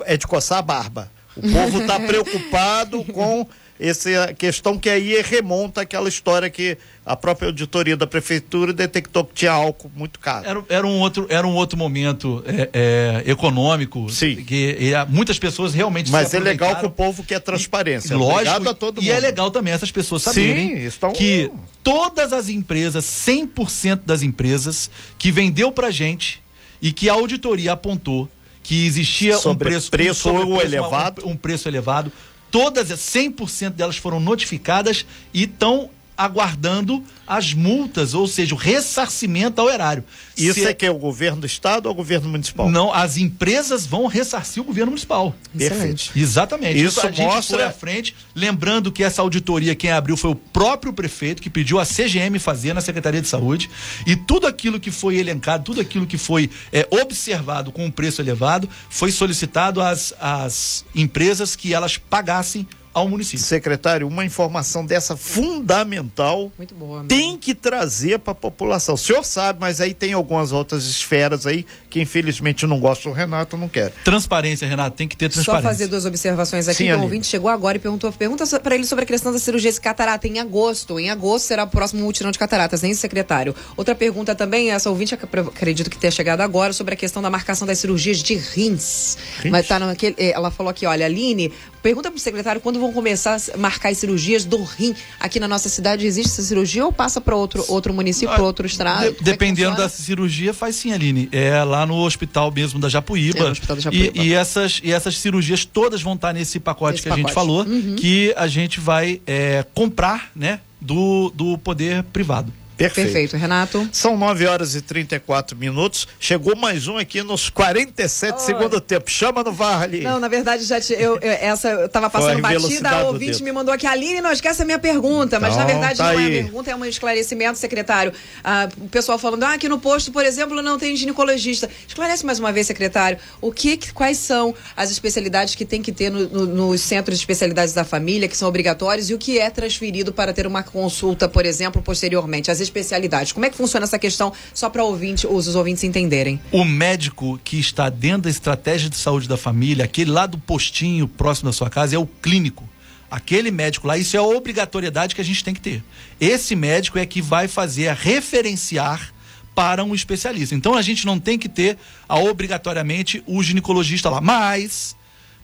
é 0.05 0.17
de 0.17 0.25
coçar 0.25 0.57
a 0.57 0.61
barba. 0.63 1.11
O 1.35 1.41
povo 1.41 1.81
está 1.81 1.99
preocupado 2.01 3.03
com 3.05 3.47
essa 3.79 4.33
questão 4.33 4.77
que 4.77 4.89
aí 4.89 5.21
remonta 5.21 5.81
àquela 5.81 6.07
história 6.07 6.49
que 6.49 6.77
a 7.05 7.15
própria 7.15 7.47
auditoria 7.47 7.97
da 7.97 8.07
prefeitura 8.07 8.71
detectou 8.71 9.25
que 9.25 9.33
tinha 9.33 9.51
álcool 9.51 9.91
muito 9.95 10.19
caro. 10.19 10.47
Era, 10.47 10.63
era 10.69 10.87
um, 10.87 10.99
outro, 10.99 11.25
era 11.29 11.45
um 11.45 11.53
outro 11.53 11.77
momento 11.77 12.43
é, 12.45 12.69
é, 12.73 13.31
econômico. 13.31 14.09
Sim. 14.09 14.35
Que 14.35 14.77
e, 14.79 15.05
muitas 15.09 15.37
pessoas 15.39 15.73
realmente 15.73 16.11
Mas 16.11 16.33
é 16.33 16.39
legal 16.39 16.75
que 16.77 16.85
o 16.85 16.89
povo 16.89 17.23
quer 17.23 17.39
transparência. 17.39 18.13
E, 18.13 18.17
lógico. 18.17 18.69
A 18.69 18.73
todo 18.73 19.01
e 19.01 19.09
é 19.09 19.15
mundo. 19.15 19.23
legal 19.23 19.51
também 19.51 19.73
essas 19.73 19.91
pessoas 19.91 20.21
saberem 20.21 20.77
Sim, 20.77 20.85
estão... 20.85 21.11
que 21.11 21.51
todas 21.83 22.31
as 22.31 22.49
empresas, 22.49 23.03
100% 23.05 24.01
das 24.05 24.21
empresas 24.21 24.89
que 25.17 25.31
vendeu 25.31 25.71
pra 25.71 25.91
gente 25.91 26.41
e 26.81 26.93
que 26.93 27.09
a 27.09 27.13
auditoria 27.13 27.73
apontou 27.73 28.29
que 28.63 28.85
existia 28.85 29.37
sobre 29.37 29.67
um 29.67 29.71
preço, 29.71 29.91
preço 29.91 30.31
um, 30.31 30.61
elevado. 30.61 31.25
Um, 31.25 31.31
um 31.31 31.35
preço 31.35 31.67
elevado 31.67 32.11
todas, 32.53 32.91
100% 32.91 33.71
delas 33.71 33.97
foram 33.97 34.19
notificadas 34.19 35.07
e 35.33 35.45
estão 35.45 35.89
aguardando 36.17 37.03
as 37.25 37.53
multas, 37.53 38.13
ou 38.13 38.27
seja, 38.27 38.53
o 38.53 38.57
ressarcimento 38.57 39.59
ao 39.59 39.69
erário. 39.69 40.03
Isso 40.37 40.59
Se... 40.59 40.65
é 40.65 40.73
que 40.73 40.85
é 40.85 40.91
o 40.91 40.97
governo 40.97 41.41
do 41.41 41.47
estado 41.47 41.85
ou 41.87 41.91
o 41.91 41.95
governo 41.95 42.29
municipal? 42.29 42.69
Não, 42.69 42.93
as 42.93 43.17
empresas 43.17 43.85
vão 43.85 44.07
ressarcir 44.07 44.61
o 44.61 44.65
governo 44.65 44.91
municipal. 44.91 45.35
Excelente. 45.57 46.11
Exatamente. 46.15 46.83
Isso 46.83 46.99
a 47.01 47.11
gente 47.11 47.21
mostra... 47.21 47.57
foi 47.57 47.65
à 47.65 47.71
frente, 47.71 48.15
lembrando 48.35 48.91
que 48.91 49.03
essa 49.03 49.21
auditoria 49.21 49.75
quem 49.75 49.91
abriu 49.91 50.17
foi 50.17 50.31
o 50.31 50.35
próprio 50.35 50.93
prefeito 50.93 51.41
que 51.41 51.49
pediu 51.49 51.79
a 51.79 51.85
CGM 51.85 52.37
fazer 52.39 52.73
na 52.73 52.81
Secretaria 52.81 53.21
de 53.21 53.27
Saúde 53.27 53.69
e 54.05 54.15
tudo 54.15 54.47
aquilo 54.47 54.79
que 54.79 54.91
foi 54.91 55.17
elencado, 55.17 55.63
tudo 55.63 55.81
aquilo 55.81 56.05
que 56.05 56.17
foi 56.17 56.49
é, 56.71 56.87
observado 56.91 57.71
com 57.71 57.85
um 57.85 57.91
preço 57.91 58.21
elevado, 58.21 58.69
foi 58.89 59.11
solicitado 59.11 59.81
às, 59.81 60.13
às 60.19 60.85
empresas 60.93 61.55
que 61.55 61.73
elas 61.73 61.97
pagassem 61.97 62.67
ao 62.93 63.07
município. 63.09 63.43
Secretário, 63.43 64.07
uma 64.07 64.23
informação 64.23 64.85
dessa 64.85 65.15
fundamental 65.17 66.51
Muito 66.57 66.75
boa. 66.75 67.05
tem 67.07 67.37
que 67.37 67.53
trazer 67.55 68.19
para 68.19 68.31
a 68.31 68.35
população. 68.35 68.95
O 68.95 68.97
senhor 68.97 69.23
sabe, 69.23 69.59
mas 69.61 69.81
aí 69.81 69.93
tem 69.93 70.13
algumas 70.13 70.51
outras 70.51 70.85
esferas 70.85 71.47
aí 71.47 71.65
que 71.89 72.01
infelizmente 72.01 72.65
não 72.67 72.79
gostam 72.79 73.11
do 73.11 73.17
Renato, 73.17 73.55
não 73.57 73.67
quer. 73.69 73.91
Transparência, 74.03 74.67
Renato, 74.67 74.95
tem 74.97 75.07
que 75.07 75.15
ter 75.17 75.25
Só 75.31 75.35
transparência. 75.35 75.69
fazer 75.69 75.87
duas 75.87 76.05
observações 76.05 76.67
aqui. 76.67 76.77
Sim, 76.77 76.89
o 76.89 76.93
Aline. 76.93 77.03
ouvinte 77.03 77.27
chegou 77.27 77.49
agora 77.49 77.77
e 77.77 77.79
perguntou, 77.79 78.11
pergunta 78.11 78.43
para 78.59 78.75
ele 78.75 78.85
sobre 78.85 79.03
a 79.03 79.07
questão 79.07 79.31
da 79.31 79.39
cirurgia 79.39 79.71
de 79.71 79.79
catarata 79.81 80.27
em 80.27 80.39
agosto. 80.39 80.99
Em 80.99 81.09
agosto 81.09 81.45
será 81.47 81.63
o 81.63 81.67
próximo 81.67 82.03
mutirão 82.03 82.31
de 82.31 82.37
cataratas, 82.39 82.83
hein, 82.83 82.93
secretário? 82.93 83.55
Outra 83.77 83.95
pergunta 83.95 84.35
também, 84.35 84.71
essa 84.71 84.89
ouvinte 84.89 85.13
ac- 85.13 85.23
acredito 85.47 85.89
que 85.89 85.97
tenha 85.97 86.11
chegado 86.11 86.41
agora, 86.41 86.73
sobre 86.73 86.93
a 86.93 86.97
questão 86.97 87.21
da 87.21 87.29
marcação 87.29 87.67
das 87.67 87.79
cirurgias 87.79 88.17
de 88.21 88.35
rins. 88.35 89.17
Rins? 89.41 89.51
Mas 89.51 89.67
tá 89.67 89.79
naquele, 89.79 90.15
eh, 90.17 90.31
ela 90.31 90.51
falou 90.51 90.69
aqui, 90.69 90.85
olha, 90.85 91.05
Aline, 91.05 91.51
pergunta 91.81 92.09
pro 92.11 92.19
secretário 92.19 92.59
quando 92.61 92.79
vão 92.83 92.93
começar 92.93 93.37
a 93.53 93.57
marcar 93.57 93.89
as 93.89 93.97
cirurgias 93.97 94.45
do 94.45 94.61
rim 94.63 94.95
aqui 95.19 95.39
na 95.39 95.47
nossa 95.47 95.69
cidade. 95.69 96.05
Existe 96.05 96.29
essa 96.29 96.43
cirurgia 96.43 96.85
ou 96.85 96.91
passa 96.91 97.19
para 97.19 97.35
outro, 97.35 97.63
outro 97.67 97.93
município, 97.93 98.33
para 98.33 98.43
outro 98.43 98.65
estado? 98.67 99.01
De- 99.11 99.19
é 99.19 99.23
dependendo 99.23 99.69
funciona? 99.71 99.77
da 99.77 99.89
cirurgia, 99.89 100.53
faz 100.53 100.75
sim, 100.75 100.91
Aline. 100.91 101.27
É 101.31 101.63
lá 101.63 101.85
no 101.85 101.95
hospital 102.03 102.51
mesmo 102.51 102.79
da 102.79 102.89
Japuíba. 102.89 103.39
É, 103.39 103.43
no 103.43 103.51
hospital 103.51 103.75
da 103.75 103.81
Japuíba. 103.81 104.17
E, 104.17 104.27
e 104.27 104.33
essas, 104.33 104.79
e 104.83 104.91
essas 104.91 105.17
cirurgias 105.17 105.65
todas 105.65 106.01
vão 106.01 106.13
estar 106.13 106.33
nesse 106.33 106.59
pacote 106.59 106.93
Nesse 106.93 107.03
que 107.03 107.09
a 107.09 107.15
gente 107.15 107.23
pacote. 107.25 107.35
falou, 107.35 107.63
Uhum. 107.65 107.95
que 107.95 108.33
a 108.37 108.47
gente 108.47 108.79
vai 108.79 109.21
é, 109.25 109.65
comprar, 109.73 110.29
né, 110.35 110.59
do, 110.81 111.31
do 111.33 111.57
poder 111.57 112.03
privado. 112.03 112.51
Perfeito. 112.77 113.05
Perfeito, 113.11 113.37
Renato. 113.37 113.87
São 113.91 114.17
9 114.17 114.45
horas 114.47 114.75
e 114.75 114.81
34 114.81 115.55
minutos. 115.57 116.07
Chegou 116.19 116.55
mais 116.55 116.87
um 116.87 116.97
aqui 116.97 117.21
nos 117.21 117.49
47 117.49 118.33
Oi. 118.33 118.39
segundo 118.39 118.81
tempo. 118.81 119.09
Chama 119.09 119.43
no 119.43 119.51
VAR 119.53 119.83
ali. 119.83 120.01
Não, 120.01 120.19
na 120.19 120.27
verdade, 120.27 120.63
já 120.63 120.81
te- 120.81 120.93
eu, 120.93 121.17
eu- 121.19 121.31
essa 121.31 121.69
eu 121.69 121.89
tava 121.89 122.09
passando 122.09 122.41
batida, 122.41 122.89
a 122.89 123.01
do 123.03 123.07
ouvinte 123.07 123.43
me 123.43 123.51
mandou 123.51 123.73
aqui, 123.73 123.85
Aline, 123.85 124.21
não 124.21 124.31
esquece 124.31 124.61
a 124.61 124.65
minha 124.65 124.79
pergunta, 124.79 125.39
mas 125.39 125.55
na 125.55 125.63
Então, 125.63 125.73
verdade 125.75 125.97
tá 125.97 126.13
não 126.13 126.19
é 126.19 126.23
aí. 126.25 126.39
a 126.39 126.43
pergunta, 126.43 126.71
é 126.71 126.75
um 126.75 126.85
esclarecimento, 126.85 127.57
secretário. 127.59 128.11
Ah, 128.43 128.67
o 128.77 128.89
pessoal 128.89 129.19
falando, 129.19 129.43
ah, 129.43 129.53
aqui 129.53 129.69
no 129.69 129.79
posto, 129.79 130.11
por 130.11 130.25
exemplo, 130.25 130.61
não 130.61 130.77
tem 130.77 130.95
ginecologista. 130.95 131.69
Esclarece 131.87 132.25
mais 132.25 132.39
uma 132.39 132.51
vez, 132.51 132.67
secretário, 132.67 133.17
o 133.39 133.51
que, 133.51 133.77
que- 133.77 133.93
quais 133.93 134.17
são 134.17 134.53
as 134.75 134.89
especialidades 134.91 135.55
que 135.55 135.63
tem 135.65 135.81
que 135.81 135.91
ter 135.91 136.09
no- 136.09 136.27
no- 136.27 136.45
nos 136.47 136.81
centros 136.81 137.17
de 137.19 137.21
especialidades 137.23 137.73
da 137.73 137.83
família, 137.85 138.27
que 138.27 138.35
são 138.35 138.47
obrigatórios, 138.49 139.09
e 139.09 139.13
o 139.13 139.17
que 139.17 139.37
é 139.39 139.49
transferido 139.49 140.11
para 140.11 140.33
ter 140.33 140.47
uma 140.47 140.63
consulta, 140.63 141.29
por 141.29 141.45
exemplo, 141.45 141.81
posteriormente, 141.81 142.49
as 142.49 142.62
especialidades. 142.63 143.31
Como 143.31 143.45
é 143.45 143.49
que 143.49 143.57
funciona 143.57 143.85
essa 143.85 143.99
questão, 143.99 144.33
só 144.53 144.69
para 144.69 144.83
ouvinte, 144.83 145.27
os, 145.27 145.55
ouvintes 145.55 145.83
entenderem? 145.83 146.39
O 146.51 146.63
médico 146.63 147.39
que 147.43 147.59
está 147.59 147.89
dentro 147.89 148.23
da 148.23 148.29
estratégia 148.29 148.89
de 148.89 148.95
saúde 148.95 149.27
da 149.27 149.37
família, 149.37 149.85
aquele 149.85 150.11
lá 150.11 150.25
do 150.25 150.37
postinho 150.37 151.07
próximo 151.07 151.49
da 151.49 151.53
sua 151.53 151.69
casa, 151.69 151.95
é 151.95 151.99
o 151.99 152.07
clínico. 152.07 152.67
Aquele 153.11 153.51
médico 153.51 153.85
lá, 153.85 153.95
isso 153.97 154.17
é 154.17 154.19
a 154.19 154.23
obrigatoriedade 154.23 155.13
que 155.13 155.21
a 155.21 155.23
gente 155.23 155.43
tem 155.43 155.53
que 155.53 155.61
ter. 155.61 155.83
Esse 156.19 156.55
médico 156.55 156.97
é 156.97 157.05
que 157.05 157.21
vai 157.21 157.47
fazer 157.47 157.89
a 157.89 157.93
referenciar 157.93 159.13
para 159.53 159.83
um 159.83 159.93
especialista. 159.93 160.55
Então 160.55 160.73
a 160.73 160.81
gente 160.81 161.05
não 161.05 161.19
tem 161.19 161.37
que 161.37 161.47
ter 161.47 161.77
a, 162.09 162.17
obrigatoriamente 162.17 163.23
o 163.27 163.43
ginecologista 163.43 164.09
lá. 164.09 164.19
Mas, 164.19 164.95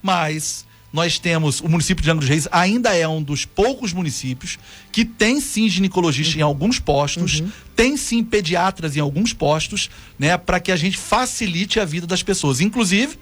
mas 0.01 0.65
nós 0.91 1.19
temos 1.19 1.61
o 1.61 1.69
município 1.69 2.03
de 2.03 2.09
Angra 2.09 2.21
dos 2.21 2.29
Reis 2.29 2.47
ainda 2.51 2.95
é 2.95 3.07
um 3.07 3.21
dos 3.21 3.45
poucos 3.45 3.93
municípios 3.93 4.57
que 4.91 5.05
tem 5.05 5.39
sim 5.39 5.69
ginecologista 5.69 6.37
em 6.37 6.41
alguns 6.41 6.79
postos, 6.79 7.43
tem 7.75 7.95
sim 7.95 8.23
pediatras 8.23 8.97
em 8.97 8.99
alguns 8.99 9.31
postos, 9.31 9.89
né, 10.17 10.37
para 10.37 10.59
que 10.59 10.71
a 10.71 10.75
gente 10.75 10.97
facilite 10.97 11.79
a 11.79 11.85
vida 11.85 12.07
das 12.07 12.23
pessoas. 12.23 12.59
Inclusive, 12.59 13.17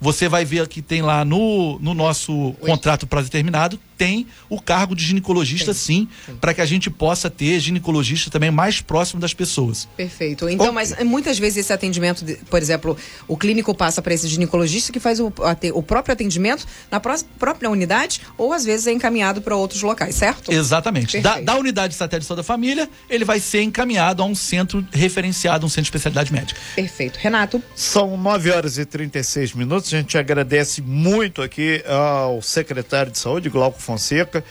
você 0.00 0.28
vai 0.28 0.44
ver 0.44 0.68
que 0.68 0.82
tem 0.82 1.00
lá 1.02 1.24
no, 1.24 1.78
no 1.80 1.94
nosso 1.94 2.54
contrato 2.60 3.06
prazo 3.06 3.26
determinado, 3.26 3.80
tem 3.96 4.26
o 4.48 4.60
cargo 4.60 4.94
de 4.94 5.04
ginecologista 5.04 5.72
sim, 5.74 6.08
para 6.40 6.52
que 6.54 6.60
a 6.60 6.66
gente 6.66 6.90
possa 6.90 7.30
ter 7.30 7.58
ginecologista 7.60 8.30
também 8.30 8.50
mais 8.50 8.80
próximo 8.80 9.20
das 9.20 9.32
pessoas. 9.34 9.88
Perfeito. 9.96 10.48
Então, 10.48 10.72
mas 10.72 10.92
eh, 10.92 11.04
muitas 11.04 11.38
vezes 11.38 11.58
esse 11.58 11.72
atendimento, 11.72 12.24
de- 12.24 12.36
por 12.50 12.60
exemplo, 12.60 12.96
o 13.26 13.36
clínico 13.36 13.74
passa 13.74 14.02
para 14.02 14.12
esse 14.14 14.28
ginecologista 14.28 14.92
que 14.92 15.00
faz 15.00 15.18
o, 15.20 15.32
o 15.74 15.82
próprio 15.82 16.12
atendimento 16.12 16.66
na 16.90 17.00
pró- 17.00 17.16
própria 17.38 17.70
unidade 17.70 18.20
ou 18.36 18.52
às 18.52 18.64
vezes 18.64 18.86
é 18.86 18.92
encaminhado 18.92 19.40
para 19.40 19.56
outros 19.56 19.82
locais, 19.82 20.14
certo? 20.14 20.52
Exatamente. 20.52 21.20
Da, 21.20 21.40
da 21.40 21.56
unidade 21.56 21.92
de 21.94 21.98
satélite 21.98 22.34
da 22.34 22.42
família, 22.42 22.88
ele 23.08 23.24
vai 23.24 23.40
ser 23.40 23.62
encaminhado 23.62 24.22
a 24.22 24.26
um 24.26 24.34
centro 24.34 24.86
referenciado, 24.92 25.64
um 25.64 25.68
centro 25.68 25.82
de 25.82 25.88
especialidade 25.88 26.32
médica. 26.32 26.60
Perfeito. 26.74 27.18
Renato, 27.18 27.62
São 27.74 28.16
9 28.16 28.50
horas 28.50 28.78
e 28.78 28.84
36 28.84 29.52
minutos. 29.54 29.92
A 29.92 29.96
gente 29.98 30.18
agradece 30.18 30.82
muito 30.82 31.40
aqui 31.42 31.82
ao 31.86 32.42
secretário 32.42 33.10
de 33.12 33.18
Saúde, 33.18 33.48
Glauco 33.48 33.80
Fonseca, 33.86 34.44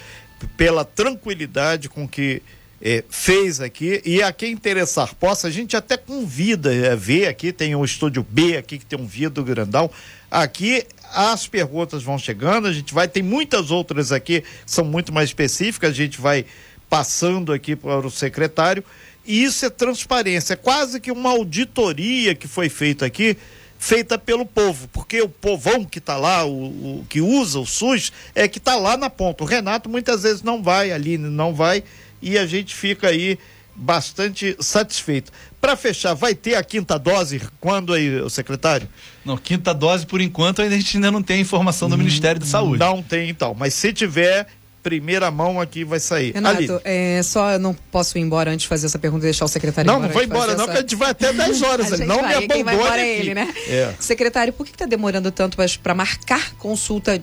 pela 0.57 0.83
tranquilidade 0.83 1.89
com 1.89 2.07
que 2.07 2.41
eh, 2.81 3.03
fez 3.09 3.59
aqui. 3.59 4.01
E 4.05 4.23
a 4.23 4.31
quem 4.31 4.51
interessar 4.51 5.13
possa, 5.15 5.47
a 5.47 5.51
gente 5.51 5.75
até 5.75 5.97
convida 5.97 6.69
a 6.91 6.95
ver 6.95 7.27
aqui. 7.27 7.51
Tem 7.51 7.75
o 7.75 7.83
estúdio 7.83 8.25
B 8.27 8.57
aqui, 8.57 8.77
que 8.77 8.85
tem 8.85 8.99
um 8.99 9.05
vidro 9.05 9.43
grandão. 9.43 9.89
Aqui 10.29 10.85
as 11.13 11.47
perguntas 11.47 12.03
vão 12.03 12.17
chegando, 12.17 12.67
a 12.67 12.73
gente 12.73 12.93
vai. 12.93 13.07
Tem 13.07 13.23
muitas 13.23 13.71
outras 13.71 14.11
aqui 14.11 14.43
são 14.65 14.83
muito 14.83 15.13
mais 15.13 15.29
específicas, 15.29 15.91
a 15.91 15.93
gente 15.93 16.19
vai 16.19 16.45
passando 16.89 17.53
aqui 17.53 17.75
para 17.75 18.05
o 18.05 18.11
secretário. 18.11 18.83
E 19.25 19.43
isso 19.43 19.65
é 19.65 19.69
transparência, 19.69 20.53
é 20.53 20.55
quase 20.55 20.99
que 20.99 21.11
uma 21.11 21.31
auditoria 21.31 22.35
que 22.35 22.47
foi 22.47 22.69
feita 22.69 23.07
aqui, 23.07 23.35
feita 23.77 24.17
pelo 24.17 24.45
povo, 24.45 24.87
porque 24.89 25.21
o 25.21 25.29
povão 25.29 25.85
que 25.85 25.99
está 25.99 26.17
lá, 26.17 26.45
o, 26.45 26.99
o 26.99 27.05
que 27.07 27.21
usa 27.21 27.59
o 27.59 27.65
SUS, 27.65 28.11
é 28.33 28.47
que 28.47 28.57
está 28.57 28.75
lá 28.75 28.97
na 28.97 29.09
ponta. 29.09 29.43
O 29.43 29.47
Renato 29.47 29.89
muitas 29.89 30.23
vezes 30.23 30.41
não 30.41 30.63
vai, 30.63 30.91
a 30.91 30.95
Aline 30.95 31.29
não 31.29 31.53
vai, 31.53 31.83
e 32.21 32.37
a 32.37 32.45
gente 32.45 32.73
fica 32.73 33.09
aí 33.09 33.37
bastante 33.75 34.55
satisfeito. 34.59 35.31
Para 35.59 35.75
fechar, 35.75 36.13
vai 36.13 36.33
ter 36.33 36.55
a 36.55 36.63
quinta 36.63 36.97
dose 36.97 37.41
quando 37.59 37.93
aí, 37.93 38.21
o 38.21 38.29
secretário? 38.29 38.87
Não, 39.25 39.35
quinta 39.35 39.73
dose, 39.73 40.05
por 40.05 40.21
enquanto, 40.21 40.61
a 40.61 40.69
gente 40.69 40.95
ainda 40.95 41.11
não 41.11 41.21
tem 41.21 41.41
informação 41.41 41.89
do 41.89 41.97
Ministério 41.97 42.39
da 42.39 42.47
Saúde. 42.47 42.79
Não 42.79 43.01
tem 43.03 43.29
então, 43.29 43.53
mas 43.53 43.73
se 43.73 43.91
tiver, 43.91 44.47
primeira 44.89 45.31
mão 45.31 45.59
aqui 45.59 45.83
vai 45.83 45.99
sair. 45.99 46.31
Renato, 46.31 46.79
é, 46.83 47.19
só 47.23 47.53
eu 47.53 47.59
não 47.59 47.73
posso 47.73 48.19
ir 48.19 48.21
embora 48.21 48.51
antes 48.51 48.61
de 48.61 48.67
fazer 48.67 48.85
essa 48.85 48.99
pergunta 48.99 49.23
e 49.23 49.27
deixar 49.27 49.43
o 49.45 49.47
secretário 49.47 49.87
Não, 49.87 49.95
embora. 49.95 50.07
não 50.09 50.13
vai 50.13 50.25
embora 50.25 50.41
fazer 50.51 50.57
não, 50.57 50.63
essa- 50.65 50.71
que 50.73 50.77
a 50.77 50.81
gente 50.81 50.95
vai 50.95 51.09
até 51.09 51.33
10 51.33 51.61
horas 51.63 51.91
A 51.93 51.97
Não 52.05 52.21
vai, 52.21 52.39
me 52.39 52.47
quem 52.47 52.63
vai 52.63 52.75
embora 52.75 52.89
abandone 52.91 53.01
é 53.09 53.17
ele, 53.19 53.33
né? 53.33 53.51
É. 53.67 53.93
Secretário, 53.99 54.53
por 54.53 54.63
que 54.63 54.71
está 54.73 54.85
demorando 54.85 55.31
tanto 55.31 55.57
para 55.81 55.95
marcar 55.95 56.53
consulta 56.59 57.19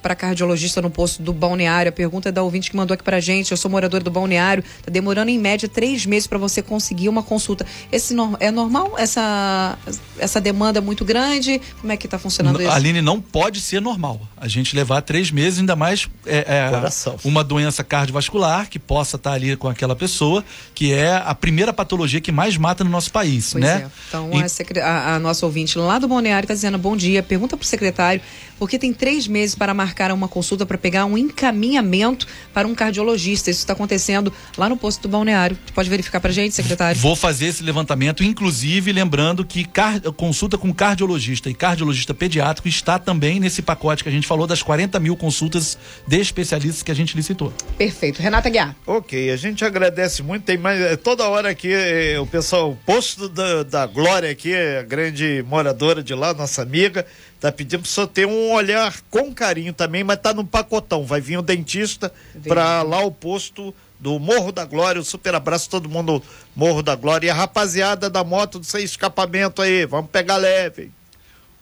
para 0.00 0.14
cardiologista 0.14 0.80
no 0.80 0.88
posto 0.90 1.22
do 1.22 1.34
balneário? 1.34 1.90
A 1.90 1.92
pergunta 1.92 2.30
é 2.30 2.32
da 2.32 2.42
ouvinte 2.42 2.70
que 2.70 2.76
mandou 2.76 2.94
aqui 2.94 3.04
pra 3.04 3.20
gente. 3.20 3.50
Eu 3.50 3.58
sou 3.58 3.70
morador 3.70 4.02
do 4.02 4.10
balneário. 4.10 4.64
Está 4.78 4.90
demorando 4.90 5.30
em 5.30 5.38
média 5.38 5.68
três 5.68 6.06
meses 6.06 6.26
para 6.26 6.38
você 6.38 6.62
conseguir 6.62 7.10
uma 7.10 7.22
consulta. 7.22 7.66
Esse 7.92 8.14
nor- 8.14 8.38
é 8.40 8.50
normal 8.50 8.94
essa, 8.96 9.78
essa 10.18 10.40
demanda 10.40 10.80
muito 10.80 11.04
grande? 11.04 11.60
Como 11.78 11.92
é 11.92 11.96
que 11.98 12.06
está 12.06 12.18
funcionando 12.18 12.56
N- 12.58 12.64
isso? 12.64 12.72
Aline, 12.74 13.02
não 13.02 13.20
pode 13.20 13.60
ser 13.60 13.80
normal. 13.82 14.20
A 14.36 14.48
gente 14.48 14.74
levar 14.74 15.02
três 15.02 15.30
meses, 15.30 15.58
ainda 15.58 15.76
mais 15.76 16.08
é, 16.26 16.44
é, 16.66 16.70
Coração. 16.70 17.01
Uma 17.24 17.42
doença 17.44 17.82
cardiovascular 17.84 18.68
que 18.68 18.78
possa 18.78 19.16
estar 19.16 19.32
ali 19.32 19.56
com 19.56 19.68
aquela 19.68 19.94
pessoa, 19.96 20.44
que 20.74 20.92
é 20.92 21.16
a 21.16 21.34
primeira 21.34 21.72
patologia 21.72 22.20
que 22.20 22.32
mais 22.32 22.56
mata 22.56 22.82
no 22.84 22.90
nosso 22.90 23.10
país, 23.12 23.52
Pois 23.52 23.64
né? 23.64 23.84
é. 23.86 23.90
Então, 24.08 24.30
E- 24.32 24.80
a, 24.80 24.86
a- 24.86 25.14
a 25.16 25.18
nossa 25.18 25.44
ouvinte 25.46 25.78
lá 25.78 25.98
do 25.98 26.08
Balneário 26.08 26.44
está 26.44 26.54
dizendo 26.54 26.78
bom 26.78 26.96
dia. 26.96 27.22
Pergunta 27.22 27.56
para 27.56 27.64
o 27.64 27.66
secretário 27.66 28.20
por 28.62 28.70
que 28.70 28.78
tem 28.78 28.92
três 28.92 29.26
meses 29.26 29.56
para 29.56 29.74
marcar 29.74 30.12
uma 30.12 30.28
consulta 30.28 30.64
para 30.64 30.78
pegar 30.78 31.04
um 31.04 31.18
encaminhamento 31.18 32.28
para 32.54 32.68
um 32.68 32.76
cardiologista. 32.76 33.50
Isso 33.50 33.58
está 33.58 33.72
acontecendo 33.72 34.32
lá 34.56 34.68
no 34.68 34.76
posto 34.76 35.02
do 35.02 35.08
Balneário. 35.08 35.58
Pode 35.74 35.90
verificar 35.90 36.20
para 36.20 36.30
gente, 36.30 36.54
secretário? 36.54 37.00
Vou 37.00 37.16
fazer 37.16 37.46
esse 37.46 37.60
levantamento, 37.60 38.22
inclusive 38.22 38.92
lembrando 38.92 39.44
que 39.44 39.64
car- 39.64 40.00
consulta 40.12 40.56
com 40.56 40.72
cardiologista 40.72 41.50
e 41.50 41.54
cardiologista 41.54 42.14
pediátrico 42.14 42.68
está 42.68 43.00
também 43.00 43.40
nesse 43.40 43.62
pacote 43.62 44.04
que 44.04 44.08
a 44.08 44.12
gente 44.12 44.28
falou 44.28 44.46
das 44.46 44.62
40 44.62 45.00
mil 45.00 45.16
consultas 45.16 45.76
de 46.06 46.20
especialistas 46.20 46.84
que 46.84 46.92
a 46.92 46.94
gente 46.94 47.16
licitou. 47.16 47.52
Perfeito. 47.76 48.22
Renata 48.22 48.48
Guiar. 48.48 48.76
Ok, 48.86 49.28
a 49.28 49.36
gente 49.36 49.64
agradece 49.64 50.22
muito. 50.22 50.44
Tem 50.44 50.56
mais 50.56 50.80
eh, 50.80 50.94
toda 50.96 51.28
hora 51.28 51.50
aqui 51.50 51.72
eh, 51.72 52.16
o 52.20 52.26
pessoal, 52.28 52.70
o 52.70 52.76
posto 52.76 53.28
da, 53.28 53.64
da 53.64 53.86
Glória 53.86 54.30
aqui, 54.30 54.54
a 54.54 54.84
grande 54.84 55.44
moradora 55.48 56.00
de 56.00 56.14
lá, 56.14 56.32
nossa 56.32 56.62
amiga, 56.62 57.04
tá 57.42 57.50
pedindo 57.50 57.80
para 57.80 57.90
só 57.90 58.06
ter 58.06 58.24
um 58.24 58.52
olhar 58.52 58.94
com 59.10 59.34
carinho 59.34 59.72
também, 59.72 60.04
mas 60.04 60.20
tá 60.20 60.32
no 60.32 60.44
pacotão. 60.44 61.04
Vai 61.04 61.20
vir 61.20 61.38
o 61.38 61.42
dentista 61.42 62.12
para 62.46 62.82
lá 62.82 63.00
o 63.00 63.10
posto 63.10 63.74
do 63.98 64.18
Morro 64.20 64.52
da 64.52 64.64
Glória. 64.64 65.00
Um 65.00 65.04
super 65.04 65.34
abraço 65.34 65.68
todo 65.68 65.88
mundo 65.88 66.22
Morro 66.54 66.82
da 66.82 66.94
Glória 66.94 67.26
e 67.26 67.30
a 67.30 67.34
rapaziada 67.34 68.08
da 68.08 68.22
moto 68.22 68.60
do 68.60 68.64
sem 68.64 68.84
escapamento 68.84 69.60
aí. 69.60 69.84
Vamos 69.84 70.10
pegar 70.10 70.36
leve. 70.36 70.92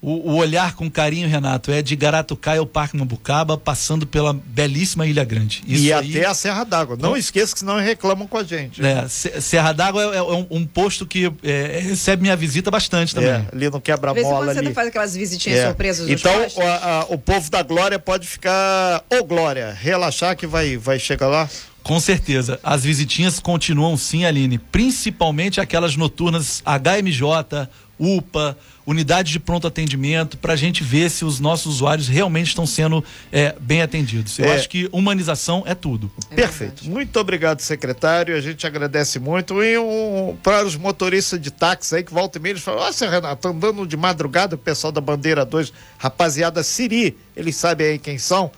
O, 0.03 0.31
o, 0.31 0.37
olhar 0.37 0.75
com 0.75 0.91
carinho, 0.91 1.29
Renato, 1.29 1.71
é 1.71 1.83
de 1.83 1.95
Garatucaia 1.95 2.59
ao 2.59 2.67
Parque 2.67 2.97
Mambucaba, 2.97 3.59
passando 3.59 4.07
pela 4.07 4.33
belíssima 4.33 5.07
Ilha 5.07 5.25
Grande. 5.25 5.63
Isso 5.67 5.85
e 5.85 5.93
aí, 5.93 6.17
até 6.17 6.27
a 6.27 6.33
Serra 6.33 6.65
d'Água. 6.65 6.97
Não 6.99 7.17
esqueça 7.17 7.53
que 7.53 7.59
senão 7.59 7.79
reclamam 7.79 8.27
com 8.27 8.39
a 8.39 8.43
gente. 8.43 8.81
É, 8.85 9.07
Serra 9.09 9.73
d'Água 9.73 10.15
é, 10.15 10.17
é 10.17 10.23
um, 10.23 10.47
um, 10.51 10.67
posto 10.67 11.05
que 11.05 11.31
é, 11.43 11.81
recebe 11.83 12.23
minha 12.23 12.35
visita 12.35 12.71
bastante 12.71 13.15
também. 13.15 13.31
É, 13.31 13.45
ali 13.53 13.69
no 13.69 13.79
quebra-mola. 13.79 14.55
Você 14.55 14.73
faz 14.73 14.89
aquelas 14.89 15.15
visitinhas 15.15 15.59
é. 15.59 15.67
surpresas 15.67 16.09
Então, 16.09 16.33
a, 16.63 17.01
a, 17.01 17.05
o 17.11 17.19
povo 17.19 17.51
da 17.51 17.63
Glória 17.63 17.99
pode 17.99 18.27
ficar, 18.27 19.05
ô 19.11 19.23
Glória, 19.23 19.77
relaxar 19.79 20.35
que 20.35 20.47
vai, 20.47 20.79
vai 20.79 20.99
chegar 20.99 21.29
lá. 21.29 21.47
Com 21.83 21.99
certeza. 22.01 22.59
As 22.63 22.85
visitinhas 22.85 23.39
continuam 23.39 23.97
sim, 23.97 24.25
Aline. 24.25 24.59
Principalmente 24.59 25.61
aquelas 25.61 25.97
noturnas 25.97 26.63
HMJ, 26.65 27.69
UPA, 28.01 28.57
unidade 28.87 29.31
de 29.31 29.39
pronto 29.39 29.67
atendimento, 29.67 30.39
para 30.39 30.55
a 30.55 30.57
gente 30.57 30.83
ver 30.83 31.11
se 31.11 31.23
os 31.23 31.39
nossos 31.39 31.75
usuários 31.75 32.09
realmente 32.09 32.49
estão 32.49 32.67
sendo 32.67 33.05
é, 33.31 33.55
bem 33.61 33.83
atendidos. 33.83 34.39
Eu 34.39 34.47
é. 34.47 34.55
acho 34.55 34.69
que 34.69 34.89
humanização 34.91 35.63
é 35.67 35.75
tudo. 35.75 36.11
É 36.31 36.35
Perfeito. 36.35 36.89
Muito 36.89 37.21
obrigado, 37.21 37.61
secretário. 37.61 38.35
A 38.35 38.41
gente 38.41 38.67
agradece 38.67 39.19
muito. 39.19 39.63
E 39.63 39.77
um, 39.79 40.37
para 40.43 40.65
os 40.65 40.77
motoristas 40.77 41.39
de 41.39 41.51
táxi 41.51 41.97
aí 41.97 42.03
que 42.03 42.13
volta 42.13 42.39
e 42.39 42.41
meia, 42.41 42.53
eles 42.53 42.63
falam: 42.63 42.81
Nossa, 42.81 43.09
Renato, 43.09 43.47
andando 43.47 43.87
de 43.87 43.97
madrugada, 43.97 44.55
o 44.55 44.59
pessoal 44.59 44.91
da 44.91 45.01
Bandeira 45.01 45.45
2, 45.45 45.73
rapaziada 45.99 46.63
Siri, 46.63 47.17
eles 47.37 47.57
sabem 47.57 47.87
aí 47.87 47.99
quem 47.99 48.17
são. 48.17 48.51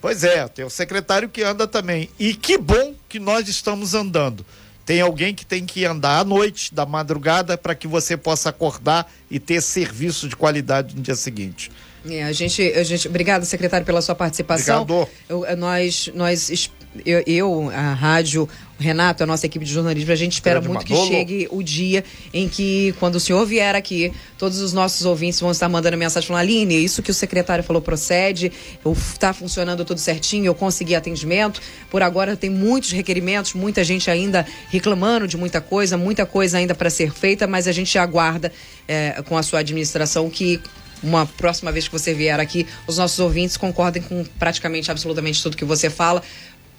Pois 0.00 0.22
é, 0.22 0.46
tem 0.46 0.64
o 0.64 0.70
secretário 0.70 1.28
que 1.28 1.42
anda 1.42 1.66
também. 1.66 2.10
E 2.18 2.34
que 2.34 2.58
bom 2.58 2.94
que 3.08 3.18
nós 3.18 3.48
estamos 3.48 3.94
andando. 3.94 4.44
Tem 4.86 5.00
alguém 5.00 5.34
que 5.34 5.44
tem 5.44 5.66
que 5.66 5.84
andar 5.84 6.20
à 6.20 6.24
noite, 6.24 6.72
da 6.72 6.86
madrugada, 6.86 7.58
para 7.58 7.74
que 7.74 7.88
você 7.88 8.16
possa 8.16 8.50
acordar 8.50 9.12
e 9.28 9.40
ter 9.40 9.60
serviço 9.60 10.28
de 10.28 10.36
qualidade 10.36 10.94
no 10.94 11.02
dia 11.02 11.16
seguinte. 11.16 11.72
É, 12.08 12.22
a 12.22 12.30
gente, 12.30 12.62
a 12.62 12.84
gente, 12.84 13.08
obrigado, 13.08 13.44
secretário, 13.44 13.84
pela 13.84 14.00
sua 14.00 14.14
participação. 14.14 14.82
Obrigado. 14.82 15.10
Eu, 15.28 15.56
nós, 15.56 16.08
nós 16.14 16.70
eu, 17.04 17.22
eu, 17.26 17.70
a 17.70 17.92
rádio, 17.94 18.48
o 18.78 18.82
Renato, 18.82 19.22
a 19.22 19.26
nossa 19.26 19.46
equipe 19.46 19.64
de 19.64 19.72
jornalismo, 19.72 20.12
a 20.12 20.16
gente 20.16 20.34
espera 20.34 20.60
muito 20.60 20.84
que 20.84 20.94
chegue 20.94 21.48
o 21.50 21.62
dia 21.62 22.04
em 22.32 22.48
que, 22.48 22.94
quando 22.98 23.16
o 23.16 23.20
senhor 23.20 23.44
vier 23.46 23.74
aqui, 23.74 24.12
todos 24.38 24.60
os 24.60 24.72
nossos 24.72 25.04
ouvintes 25.06 25.40
vão 25.40 25.50
estar 25.50 25.68
mandando 25.68 25.96
mensagem 25.96 26.26
falando, 26.26 26.42
Aline, 26.42 26.84
isso 26.84 27.02
que 27.02 27.10
o 27.10 27.14
secretário 27.14 27.64
falou 27.64 27.80
procede, 27.80 28.52
está 28.84 29.32
funcionando 29.32 29.84
tudo 29.84 29.98
certinho, 29.98 30.46
eu 30.46 30.54
consegui 30.54 30.94
atendimento. 30.94 31.60
Por 31.90 32.02
agora 32.02 32.36
tem 32.36 32.50
muitos 32.50 32.92
requerimentos, 32.92 33.54
muita 33.54 33.82
gente 33.82 34.10
ainda 34.10 34.46
reclamando 34.68 35.26
de 35.26 35.36
muita 35.36 35.60
coisa, 35.60 35.96
muita 35.96 36.26
coisa 36.26 36.58
ainda 36.58 36.74
para 36.74 36.90
ser 36.90 37.12
feita, 37.12 37.46
mas 37.46 37.66
a 37.66 37.72
gente 37.72 37.98
aguarda 37.98 38.52
é, 38.86 39.22
com 39.26 39.36
a 39.36 39.42
sua 39.42 39.60
administração 39.60 40.28
que 40.28 40.60
uma 41.02 41.26
próxima 41.26 41.70
vez 41.70 41.86
que 41.86 41.92
você 41.92 42.14
vier 42.14 42.40
aqui, 42.40 42.66
os 42.86 42.98
nossos 42.98 43.18
ouvintes 43.18 43.56
concordem 43.56 44.02
com 44.02 44.24
praticamente 44.38 44.90
absolutamente 44.90 45.42
tudo 45.42 45.56
que 45.56 45.64
você 45.64 45.90
fala 45.90 46.22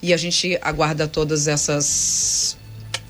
e 0.01 0.13
a 0.13 0.17
gente 0.17 0.57
aguarda 0.61 1.07
todas 1.07 1.47
essas 1.47 2.57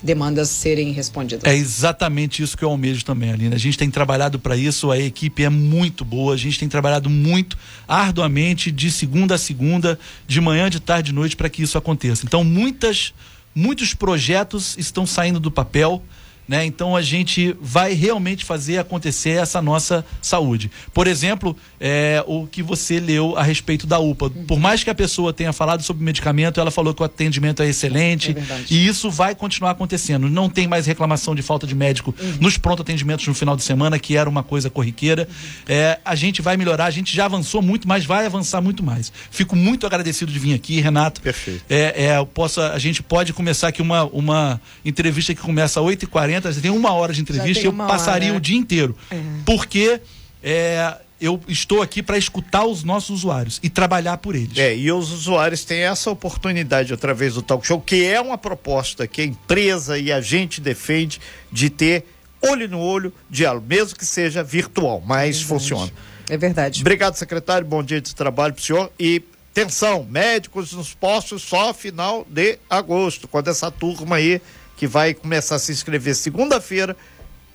demandas 0.02 0.50
serem 0.50 0.92
respondidas. 0.92 1.44
É 1.52 1.56
exatamente 1.56 2.42
isso 2.44 2.56
que 2.56 2.64
eu 2.64 2.70
almejo 2.70 3.04
também, 3.04 3.32
Aline. 3.32 3.56
A 3.56 3.60
gente 3.60 3.78
tem 3.78 3.90
trabalhado 3.90 4.40
para 4.40 4.56
isso, 4.56 4.92
a 4.92 4.98
equipe 4.98 5.44
é 5.44 5.50
muito 5.50 6.06
boa, 6.06 6.34
a 6.34 6.38
gente 6.38 6.60
tem 6.60 6.70
trabalhado 6.70 7.10
muito 7.10 7.58
arduamente 7.88 8.72
de 8.72 8.92
segunda 8.92 9.36
a 9.36 9.38
segunda, 9.38 10.00
de 10.28 10.40
manhã, 10.40 10.70
de 10.70 10.80
tarde, 10.80 11.08
de 11.08 11.16
noite 11.16 11.36
para 11.36 11.50
que 11.50 11.64
isso 11.64 11.78
aconteça. 11.78 12.26
Então, 12.26 12.44
muitas 12.44 13.14
muitos 13.56 13.96
projetos 13.96 14.78
estão 14.78 15.06
saindo 15.08 15.40
do 15.40 15.50
papel 15.50 16.04
né? 16.48 16.66
Então 16.66 16.95
a 16.95 17.02
gente 17.02 17.56
vai 17.62 17.93
realmente 17.93 18.45
fazer 18.45 18.78
acontecer 18.78 19.32
essa 19.32 19.62
nossa 19.62 20.06
saúde. 20.22 20.72
Por 20.93 21.08
exemplo, 21.08 21.56
é, 21.80 22.24
o 22.26 22.48
que 22.48 22.64
você 22.64 23.00
leu 23.00 23.38
a 23.38 23.43
respeito 23.43 23.86
da 23.86 24.00
UPA. 24.00 24.30
Por 24.30 24.60
mais 24.60 24.84
que 24.84 24.89
a 24.89 24.95
pessoa 24.95 25.34
tenha 25.34 25.52
falado 25.52 25.84
sobre 25.84 26.04
medicamento, 26.04 26.60
ela 26.60 26.72
falou 26.72 26.93
que 26.93 27.02
o 27.02 27.06
atendimento 27.06 27.62
é 27.62 27.68
excelente 27.68 28.36
é 28.38 28.64
e 28.70 28.88
isso 28.88 29.12
vai 29.12 29.36
continuar 29.36 29.72
acontecendo. 29.72 30.30
Não 30.30 30.50
tem 30.50 30.68
mais 30.68 30.86
reclamação 30.86 31.36
de 31.36 31.41
falta 31.41 31.68
de 31.68 31.76
médico 31.76 32.16
uhum. 32.20 32.38
nos 32.39 32.58
pronto 32.58 32.82
atendimentos 32.82 33.28
no 33.28 33.34
final 33.34 33.56
de 33.56 33.64
semana, 33.64 34.00
que 34.00 34.16
era 34.16 34.30
uma 34.30 34.43
coisa 34.43 34.70
corriqueira. 34.70 35.28
Uhum. 35.30 35.64
É, 35.68 36.00
a 36.06 36.16
gente 36.16 36.41
vai 36.41 36.56
melhorar, 36.56 36.86
a 36.86 36.91
gente 36.91 37.14
já 37.16 37.26
avançou 37.26 37.62
muito, 37.62 37.88
mas 37.88 38.06
vai 38.06 38.26
avançar 38.26 38.62
muito 38.62 38.84
mais. 38.84 39.12
Fico 39.30 39.56
muito 39.56 39.86
agradecido 39.86 40.32
de 40.32 40.39
vir 40.39 40.54
aqui, 40.54 40.80
Renato. 40.80 41.22
Perfeito. 41.22 41.64
É, 41.70 42.06
é, 42.06 42.26
posso, 42.26 42.62
a 42.62 42.80
gente 42.80 43.04
pode 43.04 43.34
começar 43.34 43.68
aqui 43.68 43.82
uma, 43.82 44.06
uma 44.06 44.62
entrevista 44.86 45.34
que 45.34 45.41
começa 45.41 45.80
às 45.80 45.86
8h40 45.86 46.37
você 46.42 46.62
tem 46.62 46.72
uma 46.72 46.94
hora 46.94 47.14
de 47.14 47.22
entrevista 47.22 47.64
e 47.64 47.68
eu 47.68 47.74
passaria 47.74 48.30
hora. 48.30 48.38
o 48.38 48.42
dia 48.42 48.58
inteiro. 48.58 48.96
É. 49.10 49.20
Porque 49.46 50.00
é, 50.44 50.98
eu 51.20 51.40
estou 51.48 51.82
aqui 51.82 52.04
para 52.04 52.18
escutar 52.18 52.66
os 52.66 52.84
nossos 52.84 53.10
usuários 53.10 53.60
e 53.64 53.70
trabalhar 53.70 54.18
por 54.18 54.36
eles. 54.36 54.58
É, 54.58 54.76
e 54.76 54.92
os 54.92 55.12
usuários 55.12 55.66
têm 55.66 55.80
essa 55.80 56.10
oportunidade 56.12 56.94
através 56.94 57.34
do 57.34 57.42
talk 57.42 57.66
show, 57.66 57.82
que 57.82 58.06
é 58.06 58.22
uma 58.22 58.38
proposta 58.38 59.08
que 59.08 59.22
a 59.22 59.26
empresa 59.26 59.98
e 59.98 60.12
a 60.12 60.22
gente 60.22 60.62
defende 60.62 61.20
de 61.52 61.70
ter 61.70 62.06
olho 62.42 62.68
no 62.68 62.80
olho, 62.80 63.12
diálogo, 63.30 63.66
mesmo 63.68 63.98
que 63.98 64.06
seja 64.06 64.44
virtual, 64.44 65.02
mas 65.06 65.42
é 65.42 65.44
funciona. 65.44 65.92
É 66.30 66.38
verdade. 66.38 66.82
Obrigado, 66.82 67.16
secretário. 67.16 67.66
Bom 67.66 67.82
dia 67.82 68.02
de 68.02 68.14
trabalho 68.14 68.54
para 68.54 68.62
o 68.62 68.64
senhor. 68.64 68.92
E 69.00 69.24
atenção, 69.52 70.06
médicos 70.10 70.74
nos 70.74 70.94
postos 70.94 71.42
só 71.42 71.74
final 71.74 72.28
de 72.30 72.60
agosto, 72.70 73.28
quando 73.28 73.48
essa 73.48 73.72
turma 73.72 74.18
aí 74.18 74.42
que 74.78 74.88
vai 74.88 75.13
começar 75.13 75.55
a 75.55 75.59
se 75.59 75.71
inscrever 75.71 76.15
segunda-feira, 76.15 76.95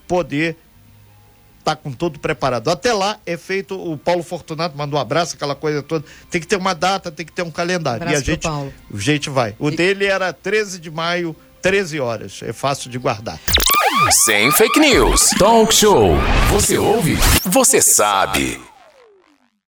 poder 0.06 0.56
estar 1.60 1.76
tá 1.76 1.76
com 1.76 1.92
tudo 1.92 2.18
preparado. 2.18 2.68
Até 2.68 2.92
lá 2.92 3.18
é 3.24 3.36
feito, 3.36 3.80
o 3.80 3.96
Paulo 3.96 4.22
Fortunato 4.22 4.76
mandou 4.76 4.98
um 4.98 5.02
abraço, 5.02 5.36
aquela 5.36 5.54
coisa 5.54 5.82
toda. 5.82 6.04
Tem 6.30 6.40
que 6.40 6.46
ter 6.46 6.56
uma 6.56 6.74
data, 6.74 7.10
tem 7.10 7.24
que 7.24 7.32
ter 7.32 7.42
um 7.42 7.50
calendário. 7.50 8.02
Abraço 8.02 8.20
e 8.20 8.22
a 8.22 8.34
gente, 8.34 8.42
Paulo. 8.42 8.74
a 8.92 8.98
gente 8.98 9.30
vai. 9.30 9.54
O 9.58 9.70
e... 9.70 9.76
dele 9.76 10.04
era 10.04 10.32
13 10.32 10.80
de 10.80 10.90
maio, 10.90 11.34
13 11.62 12.00
horas. 12.00 12.40
É 12.42 12.52
fácil 12.52 12.90
de 12.90 12.98
guardar. 12.98 13.38
Sem 14.10 14.50
fake 14.50 14.80
news. 14.80 15.30
Talk 15.38 15.72
show. 15.72 16.16
Você 16.50 16.76
ouve? 16.76 17.16
Você 17.44 17.80
sabe. 17.80 18.60